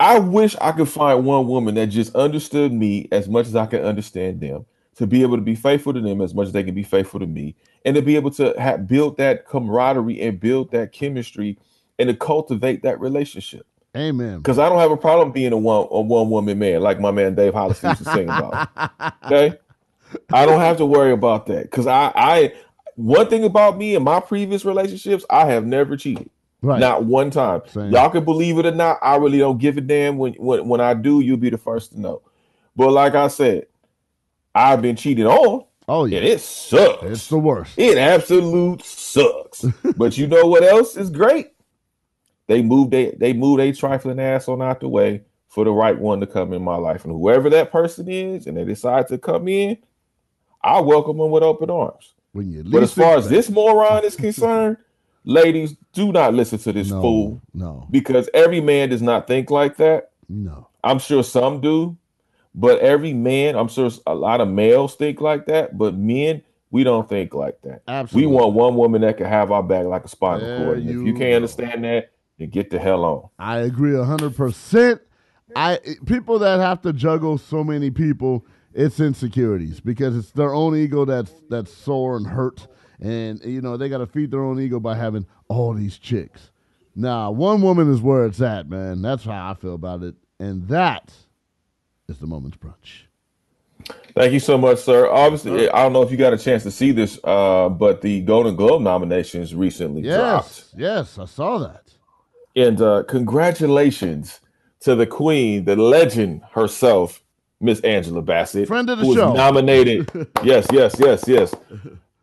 I 0.00 0.18
wish 0.18 0.56
I 0.60 0.72
could 0.72 0.88
find 0.88 1.24
one 1.24 1.46
woman 1.46 1.74
that 1.74 1.86
just 1.86 2.14
understood 2.14 2.72
me 2.72 3.08
as 3.12 3.28
much 3.28 3.46
as 3.46 3.56
I 3.56 3.66
can 3.66 3.84
understand 3.84 4.40
them, 4.40 4.64
to 4.96 5.06
be 5.06 5.22
able 5.22 5.36
to 5.36 5.42
be 5.42 5.54
faithful 5.54 5.92
to 5.92 6.00
them 6.00 6.20
as 6.20 6.34
much 6.34 6.46
as 6.46 6.52
they 6.52 6.62
can 6.62 6.74
be 6.74 6.82
faithful 6.82 7.20
to 7.20 7.26
me, 7.26 7.56
and 7.84 7.96
to 7.96 8.02
be 8.02 8.16
able 8.16 8.30
to 8.32 8.54
have, 8.58 8.86
build 8.86 9.16
that 9.18 9.46
camaraderie 9.46 10.20
and 10.20 10.40
build 10.40 10.70
that 10.70 10.92
chemistry 10.92 11.58
and 11.98 12.08
to 12.08 12.14
cultivate 12.14 12.82
that 12.82 13.00
relationship. 13.00 13.66
Amen. 13.96 14.38
Because 14.38 14.58
I 14.58 14.68
don't 14.68 14.80
have 14.80 14.90
a 14.90 14.96
problem 14.96 15.30
being 15.30 15.52
a 15.52 15.56
one 15.56 15.86
a 15.90 16.00
one 16.00 16.28
woman 16.30 16.58
man 16.58 16.80
like 16.80 17.00
my 17.00 17.10
man 17.10 17.34
Dave 17.34 17.54
Hollis 17.54 17.82
used 17.82 17.98
to 17.98 18.04
sing 18.04 18.24
about. 18.24 18.68
Okay, 19.24 19.56
I 20.32 20.46
don't 20.46 20.60
have 20.60 20.78
to 20.78 20.86
worry 20.86 21.12
about 21.12 21.46
that 21.46 21.64
because 21.64 21.86
I 21.86 22.12
I 22.14 22.54
one 22.96 23.28
thing 23.28 23.44
about 23.44 23.78
me 23.78 23.94
and 23.94 24.04
my 24.04 24.20
previous 24.20 24.64
relationships 24.64 25.24
I 25.30 25.46
have 25.46 25.64
never 25.64 25.96
cheated. 25.96 26.30
Right. 26.60 26.80
Not 26.80 27.04
one 27.04 27.30
time. 27.30 27.60
Same. 27.66 27.92
Y'all 27.92 28.08
can 28.08 28.24
believe 28.24 28.58
it 28.58 28.64
or 28.64 28.70
not. 28.70 28.98
I 29.02 29.16
really 29.16 29.38
don't 29.38 29.58
give 29.58 29.76
a 29.76 29.82
damn. 29.82 30.16
When 30.16 30.32
when 30.34 30.66
when 30.66 30.80
I 30.80 30.94
do, 30.94 31.20
you'll 31.20 31.36
be 31.36 31.50
the 31.50 31.58
first 31.58 31.92
to 31.92 32.00
know. 32.00 32.22
But 32.74 32.90
like 32.90 33.14
I 33.14 33.28
said, 33.28 33.66
I've 34.54 34.80
been 34.80 34.96
cheated 34.96 35.26
on. 35.26 35.66
Oh 35.86 36.06
yeah, 36.06 36.18
and 36.18 36.26
it 36.26 36.40
sucks. 36.40 37.02
It's 37.02 37.28
the 37.28 37.38
worst. 37.38 37.74
It 37.76 37.98
absolute 37.98 38.82
sucks. 38.82 39.64
but 39.96 40.16
you 40.16 40.26
know 40.26 40.46
what 40.46 40.64
else 40.64 40.96
is 40.96 41.10
great? 41.10 41.53
They 42.46 42.62
moved 42.62 42.90
they 42.90 43.12
they 43.12 43.32
moved 43.32 43.60
a 43.60 43.72
trifling 43.72 44.20
ass 44.20 44.48
on 44.48 44.62
out 44.62 44.80
the 44.80 44.88
way 44.88 45.22
for 45.48 45.64
the 45.64 45.70
right 45.70 45.98
one 45.98 46.20
to 46.20 46.26
come 46.26 46.52
in 46.52 46.62
my 46.62 46.76
life. 46.76 47.04
And 47.04 47.12
whoever 47.12 47.48
that 47.50 47.70
person 47.70 48.08
is, 48.08 48.46
and 48.46 48.56
they 48.56 48.64
decide 48.64 49.08
to 49.08 49.18
come 49.18 49.46
in, 49.48 49.78
I 50.62 50.80
welcome 50.80 51.18
them 51.18 51.30
with 51.30 51.42
open 51.42 51.70
arms. 51.70 52.14
When 52.32 52.50
you 52.50 52.64
but 52.64 52.82
as 52.82 52.92
far 52.92 53.16
as 53.16 53.28
this 53.28 53.48
moron 53.48 54.04
is 54.04 54.16
concerned, 54.16 54.78
ladies, 55.22 55.76
do 55.92 56.10
not 56.10 56.34
listen 56.34 56.58
to 56.58 56.72
this 56.72 56.90
no, 56.90 57.00
fool. 57.00 57.40
No. 57.54 57.86
Because 57.90 58.28
every 58.34 58.60
man 58.60 58.88
does 58.88 59.02
not 59.02 59.28
think 59.28 59.50
like 59.50 59.76
that. 59.76 60.10
No. 60.28 60.68
I'm 60.82 60.98
sure 60.98 61.22
some 61.22 61.60
do, 61.60 61.96
but 62.54 62.80
every 62.80 63.12
man, 63.12 63.56
I'm 63.56 63.68
sure 63.68 63.90
a 64.06 64.14
lot 64.14 64.40
of 64.40 64.48
males 64.48 64.96
think 64.96 65.20
like 65.20 65.46
that, 65.46 65.78
but 65.78 65.94
men, 65.94 66.42
we 66.70 66.82
don't 66.82 67.08
think 67.08 67.32
like 67.32 67.60
that. 67.62 67.82
Absolutely. 67.86 68.26
We 68.26 68.34
want 68.34 68.54
one 68.54 68.74
woman 68.74 69.02
that 69.02 69.16
can 69.16 69.26
have 69.26 69.52
our 69.52 69.62
back 69.62 69.86
like 69.86 70.04
a 70.04 70.08
spinal 70.08 70.40
There 70.40 70.58
cord. 70.58 70.78
If 70.80 70.84
you 70.86 71.06
you 71.06 71.12
can't 71.12 71.30
go. 71.30 71.36
understand 71.36 71.84
that, 71.84 72.10
then 72.38 72.50
get 72.50 72.70
the 72.70 72.78
hell 72.78 73.04
on. 73.04 73.28
I 73.38 73.58
agree 73.58 73.96
hundred 73.96 74.36
percent. 74.36 75.00
I 75.56 75.78
people 76.06 76.38
that 76.40 76.60
have 76.60 76.82
to 76.82 76.92
juggle 76.92 77.38
so 77.38 77.62
many 77.62 77.90
people, 77.90 78.44
it's 78.72 78.98
insecurities 78.98 79.80
because 79.80 80.16
it's 80.16 80.30
their 80.32 80.54
own 80.54 80.76
ego 80.76 81.04
that's 81.04 81.32
that's 81.48 81.72
sore 81.72 82.16
and 82.16 82.26
hurt, 82.26 82.66
and 83.00 83.42
you 83.44 83.60
know 83.60 83.76
they 83.76 83.88
got 83.88 83.98
to 83.98 84.06
feed 84.06 84.30
their 84.30 84.42
own 84.42 84.60
ego 84.60 84.80
by 84.80 84.96
having 84.96 85.26
all 85.48 85.74
these 85.74 85.98
chicks. 85.98 86.50
Now, 86.96 87.30
one 87.30 87.60
woman 87.60 87.92
is 87.92 88.00
where 88.00 88.24
it's 88.24 88.40
at, 88.40 88.68
man. 88.68 89.02
That's 89.02 89.24
how 89.24 89.50
I 89.50 89.54
feel 89.54 89.74
about 89.74 90.02
it, 90.02 90.14
and 90.38 90.68
that 90.68 91.12
is 92.08 92.18
the 92.18 92.26
moment's 92.26 92.56
brunch. 92.56 93.02
Thank 94.14 94.32
you 94.32 94.40
so 94.40 94.56
much, 94.56 94.78
sir. 94.78 95.10
Obviously, 95.10 95.68
I 95.68 95.82
don't 95.82 95.92
know 95.92 96.02
if 96.02 96.10
you 96.10 96.16
got 96.16 96.32
a 96.32 96.38
chance 96.38 96.62
to 96.62 96.70
see 96.70 96.92
this, 96.92 97.18
uh, 97.24 97.68
but 97.68 98.00
the 98.00 98.20
Golden 98.22 98.54
Globe 98.54 98.82
nominations 98.82 99.54
recently 99.54 100.02
dropped. 100.02 100.48
Yes, 100.48 100.74
yes, 100.76 101.18
I 101.18 101.24
saw 101.26 101.58
that. 101.58 101.93
And 102.56 102.80
uh, 102.80 103.02
congratulations 103.08 104.40
to 104.80 104.94
the 104.94 105.06
queen, 105.06 105.64
the 105.64 105.76
legend 105.76 106.42
herself, 106.52 107.22
Miss 107.60 107.80
Angela 107.80 108.22
Bassett. 108.22 108.68
Friend 108.68 108.88
of 108.90 108.98
the 108.98 109.04
who 109.04 109.10
was 109.10 109.34
nominated. 109.34 110.10
yes, 110.44 110.66
yes, 110.72 110.94
yes, 110.98 111.24
yes. 111.26 111.54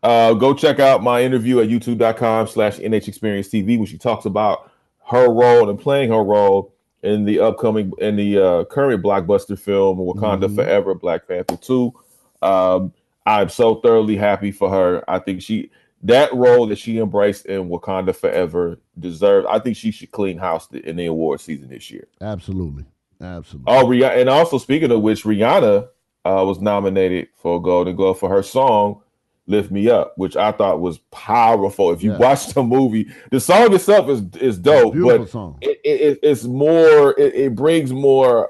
Uh, 0.03 0.34
go 0.34 0.53
check 0.53 0.79
out 0.79 1.03
my 1.03 1.21
interview 1.23 1.59
at 1.59 1.67
youtube.com 1.69 2.47
slash 2.47 2.77
NH 2.77 3.07
Experience 3.07 3.49
TV, 3.49 3.77
where 3.77 3.88
she 3.88 3.97
talks 3.97 4.25
about 4.25 4.71
her 5.11 5.29
role 5.29 5.69
and 5.69 5.79
playing 5.79 6.09
her 6.11 6.23
role 6.23 6.73
in 7.03 7.25
the 7.25 7.39
upcoming, 7.39 7.91
in 7.97 8.15
the 8.15 8.38
uh, 8.38 8.63
current 8.65 9.03
blockbuster 9.03 9.57
film, 9.57 9.97
Wakanda 9.97 10.43
Mhm. 10.47 10.55
Forever, 10.55 10.93
Black 10.93 11.27
Panther 11.27 11.57
2. 11.57 11.93
Um, 12.41 12.93
I'm 13.25 13.49
so 13.49 13.75
thoroughly 13.75 14.15
happy 14.15 14.51
for 14.51 14.69
her. 14.69 15.03
I 15.07 15.19
think 15.19 15.41
she, 15.41 15.69
that 16.03 16.33
role 16.33 16.65
that 16.67 16.77
she 16.77 16.97
embraced 16.99 17.45
in 17.45 17.69
Wakanda 17.69 18.15
Forever 18.15 18.79
deserves, 18.97 19.45
I 19.49 19.59
think 19.59 19.77
she 19.77 19.91
should 19.91 20.11
clean 20.11 20.37
house 20.37 20.67
in 20.71 20.95
the 20.95 21.05
award 21.05 21.41
season 21.41 21.69
this 21.69 21.91
year. 21.91 22.07
Absolutely, 22.21 22.85
absolutely. 23.21 23.71
Oh, 23.73 23.85
Rih- 23.85 24.19
and 24.19 24.29
also 24.29 24.57
speaking 24.57 24.91
of 24.91 25.01
which, 25.01 25.23
Rihanna 25.23 25.87
uh, 26.25 26.43
was 26.45 26.59
nominated 26.59 27.27
for 27.35 27.57
a 27.57 27.59
Golden 27.59 27.95
Globe 27.95 28.17
for 28.17 28.29
her 28.29 28.41
song 28.43 29.01
"Lift 29.47 29.69
Me 29.71 29.89
Up," 29.89 30.13
which 30.17 30.35
I 30.35 30.51
thought 30.51 30.79
was 30.81 30.99
powerful. 31.11 31.91
If 31.91 32.01
you 32.03 32.11
Yeah. 32.11 32.17
watch 32.17 32.47
the 32.53 32.63
movie, 32.63 33.11
the 33.31 33.39
song 33.39 33.73
itself 33.73 34.09
is 34.09 34.21
is 34.41 34.57
dope, 34.57 34.93
Beautiful 34.93 35.19
but 35.19 35.29
song. 35.29 35.57
It, 35.61 35.79
it, 35.83 36.19
it's 36.23 36.43
more. 36.45 37.19
It, 37.19 37.33
it 37.35 37.55
brings 37.55 37.91
more 37.93 38.49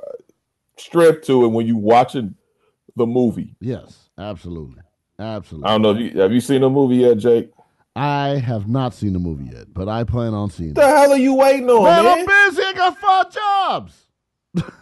strength 0.78 1.24
to 1.28 1.46
it 1.46 1.50
when 1.50 1.66
you 1.68 1.78
watching 1.78 2.36
the 2.96 3.06
movie. 3.06 3.56
Yes, 3.62 4.10
absolutely, 4.18 4.82
absolutely. 5.22 5.68
I 5.68 5.72
don't 5.72 5.82
know. 5.82 5.92
If 5.92 6.14
you, 6.14 6.22
have 6.22 6.32
you 6.32 6.42
seen 6.42 6.62
the 6.62 6.70
movie 6.70 6.98
yet, 6.98 7.18
Jake? 7.18 7.52
I 7.96 8.30
have 8.30 8.68
not 8.68 8.94
seen 8.94 9.14
the 9.14 9.20
movie 9.20 9.54
yet, 9.54 9.74
but 9.74 9.90
I 9.90 10.04
plan 10.04 10.34
on 10.34 10.50
seeing 10.50 10.72
it. 10.72 10.76
The 10.76 10.82
it. 10.82 10.88
hell 10.88 11.12
are 11.12 11.18
you 11.18 11.36
waiting 11.36 11.70
on, 11.70 11.84
Man, 11.84 12.04
man? 12.06 12.20
I'm 12.20 12.26
busy. 12.26 12.64
I 12.64 12.74
got 12.74 12.98
five 12.98 13.32
jobs. 13.32 14.06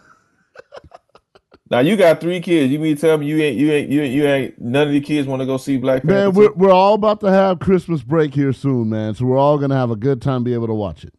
Now 1.70 1.78
you 1.78 1.96
got 1.96 2.20
three 2.20 2.40
kids. 2.40 2.72
You 2.72 2.80
mean 2.80 2.96
to 2.96 3.00
tell 3.00 3.16
me 3.16 3.26
you 3.26 3.40
ain't 3.40 3.56
you 3.56 3.70
ain't 3.70 3.88
you 3.90 4.02
ain't, 4.02 4.12
you 4.12 4.26
ain't 4.26 4.60
none 4.60 4.88
of 4.88 4.92
the 4.92 5.00
kids 5.00 5.28
want 5.28 5.40
to 5.40 5.46
go 5.46 5.56
see 5.56 5.76
Black 5.76 6.02
Panther? 6.02 6.14
Man, 6.14 6.32
we're, 6.32 6.52
we're 6.54 6.72
all 6.72 6.94
about 6.94 7.20
to 7.20 7.30
have 7.30 7.60
Christmas 7.60 8.02
break 8.02 8.34
here 8.34 8.52
soon, 8.52 8.90
man. 8.90 9.14
So 9.14 9.24
we're 9.24 9.38
all 9.38 9.56
gonna 9.56 9.76
have 9.76 9.92
a 9.92 9.96
good 9.96 10.20
time, 10.20 10.42
be 10.42 10.52
able 10.52 10.66
to 10.66 10.74
watch 10.74 11.04
it. 11.04 11.14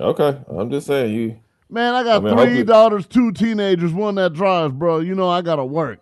Okay, 0.00 0.36
I'm 0.48 0.68
just 0.68 0.88
saying 0.88 1.14
you. 1.14 1.38
Man, 1.70 1.94
I 1.94 2.02
got 2.02 2.26
I 2.26 2.34
mean, 2.34 2.44
three 2.44 2.64
daughters, 2.64 3.06
two 3.06 3.30
teenagers, 3.30 3.92
one 3.92 4.16
that 4.16 4.32
drives, 4.32 4.74
bro. 4.74 4.98
You 4.98 5.14
know 5.14 5.30
I 5.30 5.42
gotta 5.42 5.64
work. 5.64 6.00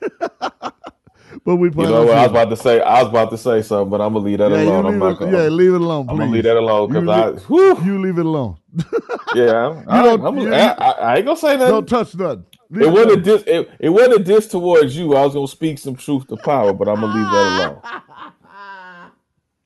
but 1.44 1.56
we 1.56 1.70
put. 1.70 1.82
You 1.82 1.88
know 1.94 2.04
what? 2.04 2.16
I 2.16 2.22
was 2.22 2.30
about 2.30 2.50
to 2.50 2.56
say. 2.56 2.80
I 2.80 3.02
was 3.02 3.08
about 3.10 3.30
to 3.30 3.38
say 3.38 3.62
something, 3.62 3.90
but 3.90 4.00
I'm 4.00 4.12
gonna 4.12 4.24
leave 4.24 4.38
that 4.38 4.50
Yeah, 4.52 4.62
alone. 4.62 4.86
I'm 4.86 4.98
not 4.98 5.12
it, 5.12 5.18
gonna. 5.20 5.32
yeah, 5.42 5.48
leave 5.48 5.74
it 5.74 5.80
alone, 5.80 6.06
I'm 6.08 6.16
gonna 6.18 6.30
leave 6.30 6.44
that 6.44 6.56
alone 6.56 6.88
because 6.88 7.08
I. 7.08 7.30
Whew, 7.46 7.82
You 7.84 8.00
leave 8.02 8.18
it 8.18 8.26
alone. 8.26 8.56
yeah, 9.34 9.82
I, 9.88 10.12
I'm, 10.14 10.38
you- 10.38 10.52
I, 10.52 10.68
I, 10.72 10.90
I 10.90 11.16
ain't 11.16 11.26
gonna 11.26 11.36
say 11.38 11.56
nothing. 11.56 11.68
Don't 11.72 11.88
touch 11.88 12.14
nothing. 12.14 12.44
Leave 12.70 12.84
it 12.84 12.90
wasn't 12.92 13.12
a 13.12 13.20
diss. 13.22 13.42
It, 13.46 13.70
it 13.80 13.88
wasn't 13.90 14.14
a 14.14 14.24
diss 14.24 14.46
towards 14.48 14.96
you. 14.96 15.14
I 15.16 15.24
was 15.24 15.34
gonna 15.34 15.48
speak 15.48 15.78
some 15.78 15.96
truth 15.96 16.26
to 16.28 16.36
power, 16.36 16.72
but 16.72 16.88
I'm 16.88 17.00
gonna 17.00 17.12
leave 17.14 17.30
that 17.32 17.46
alone. 17.46 17.82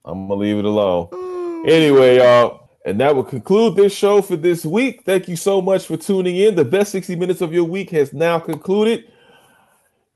I'm 0.05 0.29
gonna 0.29 0.41
leave 0.41 0.59
it 0.59 0.65
alone. 0.65 1.09
Anyway, 1.69 2.19
y'all. 2.19 2.63
And 2.87 3.01
that 3.01 3.17
will 3.17 3.25
conclude 3.25 3.77
this 3.77 3.95
show 3.95 4.21
for 4.21 4.37
this 4.37 4.67
week. 4.67 5.05
Thank 5.07 5.27
you 5.29 5.37
so 5.37 5.63
much 5.63 5.87
for 5.87 5.97
tuning 5.97 6.37
in. 6.37 6.55
The 6.55 6.65
best 6.67 6.93
60 6.93 7.17
minutes 7.17 7.41
of 7.41 7.53
your 7.55 7.65
week 7.65 7.89
has 7.91 8.13
now 8.13 8.39
concluded. 8.39 9.11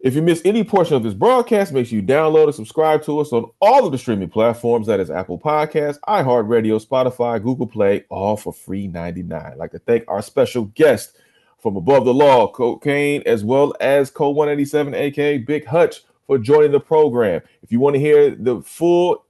If 0.00 0.14
you 0.14 0.22
miss 0.22 0.40
any 0.44 0.62
portion 0.62 0.94
of 0.94 1.02
this 1.02 1.14
broadcast, 1.14 1.72
make 1.72 1.86
sure 1.86 1.96
you 1.96 2.04
download 2.04 2.44
and 2.44 2.54
subscribe 2.54 3.02
to 3.02 3.18
us 3.18 3.32
on 3.32 3.50
all 3.60 3.84
of 3.84 3.90
the 3.90 3.98
streaming 3.98 4.28
platforms. 4.28 4.86
That 4.86 5.00
is 5.00 5.10
Apple 5.10 5.40
Podcasts, 5.40 5.98
iHeartRadio, 6.06 6.84
Spotify, 6.84 7.42
Google 7.42 7.66
Play, 7.66 8.04
all 8.08 8.36
for 8.36 8.52
free 8.52 8.86
99. 8.86 9.40
I'd 9.40 9.56
like 9.56 9.72
to 9.72 9.80
thank 9.80 10.04
our 10.06 10.22
special 10.22 10.66
guest 10.66 11.16
from 11.58 11.76
Above 11.76 12.04
the 12.04 12.14
Law, 12.14 12.52
Kokane, 12.52 13.24
as 13.26 13.42
well 13.42 13.74
as 13.80 14.08
Cold 14.08 14.36
187, 14.36 14.94
aka 14.94 15.38
Big 15.38 15.66
Hutch, 15.66 16.04
for 16.28 16.38
joining 16.38 16.70
the 16.70 16.78
program. 16.78 17.40
If 17.64 17.72
you 17.72 17.80
want 17.80 17.94
to 17.94 18.00
hear 18.00 18.30
the 18.30 18.62
full, 18.62 19.24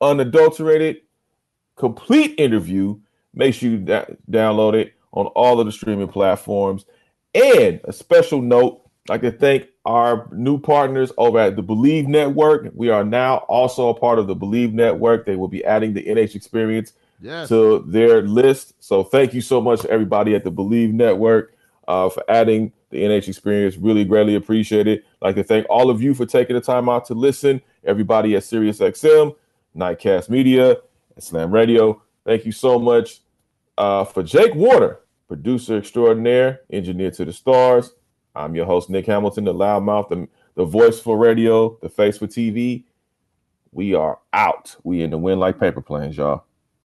unadulterated, 0.00 1.02
complete 1.76 2.34
interview, 2.36 2.98
make 3.32 3.54
sure 3.54 3.70
you 3.70 3.78
da- 3.78 4.06
download 4.28 4.74
it 4.74 4.94
on 5.12 5.26
all 5.26 5.60
of 5.60 5.66
the 5.66 5.72
streaming 5.72 6.08
platforms. 6.08 6.84
And 7.32 7.80
a 7.84 7.92
special 7.92 8.42
note, 8.42 8.83
like 9.08 9.20
to 9.20 9.30
thank 9.30 9.68
our 9.84 10.28
new 10.32 10.58
partners 10.58 11.12
over 11.18 11.38
at 11.38 11.56
the 11.56 11.62
Believe 11.62 12.08
Network. 12.08 12.70
We 12.74 12.88
are 12.88 13.04
now 13.04 13.38
also 13.48 13.88
a 13.90 13.94
part 13.94 14.18
of 14.18 14.26
the 14.26 14.34
Believe 14.34 14.72
Network. 14.72 15.26
They 15.26 15.36
will 15.36 15.48
be 15.48 15.64
adding 15.64 15.92
the 15.92 16.02
NH 16.04 16.34
Experience 16.34 16.92
Yes. 17.20 17.48
to 17.48 17.84
their 17.86 18.22
list. 18.22 18.74
So 18.80 19.02
thank 19.02 19.34
you 19.34 19.40
so 19.40 19.60
much 19.60 19.84
everybody 19.86 20.34
at 20.34 20.44
the 20.44 20.50
Believe 20.50 20.92
Network 20.92 21.54
uh, 21.86 22.08
for 22.08 22.22
adding 22.28 22.72
the 22.90 23.02
NH 23.02 23.28
Experience. 23.28 23.76
Really 23.76 24.04
greatly 24.04 24.34
appreciate 24.34 24.86
it. 24.86 25.04
I'd 25.22 25.26
like 25.26 25.34
to 25.36 25.44
thank 25.44 25.66
all 25.70 25.90
of 25.90 26.02
you 26.02 26.14
for 26.14 26.26
taking 26.26 26.54
the 26.54 26.60
time 26.60 26.88
out 26.88 27.04
to 27.06 27.14
listen. 27.14 27.60
Everybody 27.84 28.36
at 28.36 28.42
SiriusXM, 28.42 29.34
Nightcast 29.76 30.28
Media, 30.30 30.70
and 31.14 31.22
Slam 31.24 31.50
Radio. 31.52 32.02
Thank 32.24 32.46
you 32.46 32.52
so 32.52 32.78
much 32.78 33.20
uh, 33.78 34.04
for 34.04 34.22
Jake 34.22 34.54
Water, 34.54 35.00
producer 35.28 35.76
extraordinaire, 35.78 36.62
engineer 36.70 37.10
to 37.12 37.24
the 37.24 37.32
stars. 37.32 37.92
I'm 38.34 38.54
your 38.54 38.66
host, 38.66 38.90
Nick 38.90 39.06
Hamilton, 39.06 39.44
the 39.44 39.54
loudmouth, 39.54 40.08
the, 40.08 40.28
the 40.54 40.64
voice 40.64 41.00
for 41.00 41.16
radio, 41.16 41.78
the 41.82 41.88
face 41.88 42.18
for 42.18 42.26
TV. 42.26 42.84
We 43.72 43.94
are 43.94 44.18
out. 44.32 44.74
We 44.84 45.02
in 45.02 45.10
the 45.10 45.18
wind 45.18 45.40
like 45.40 45.58
paper 45.58 45.80
planes, 45.80 46.16
y'all. 46.16 46.44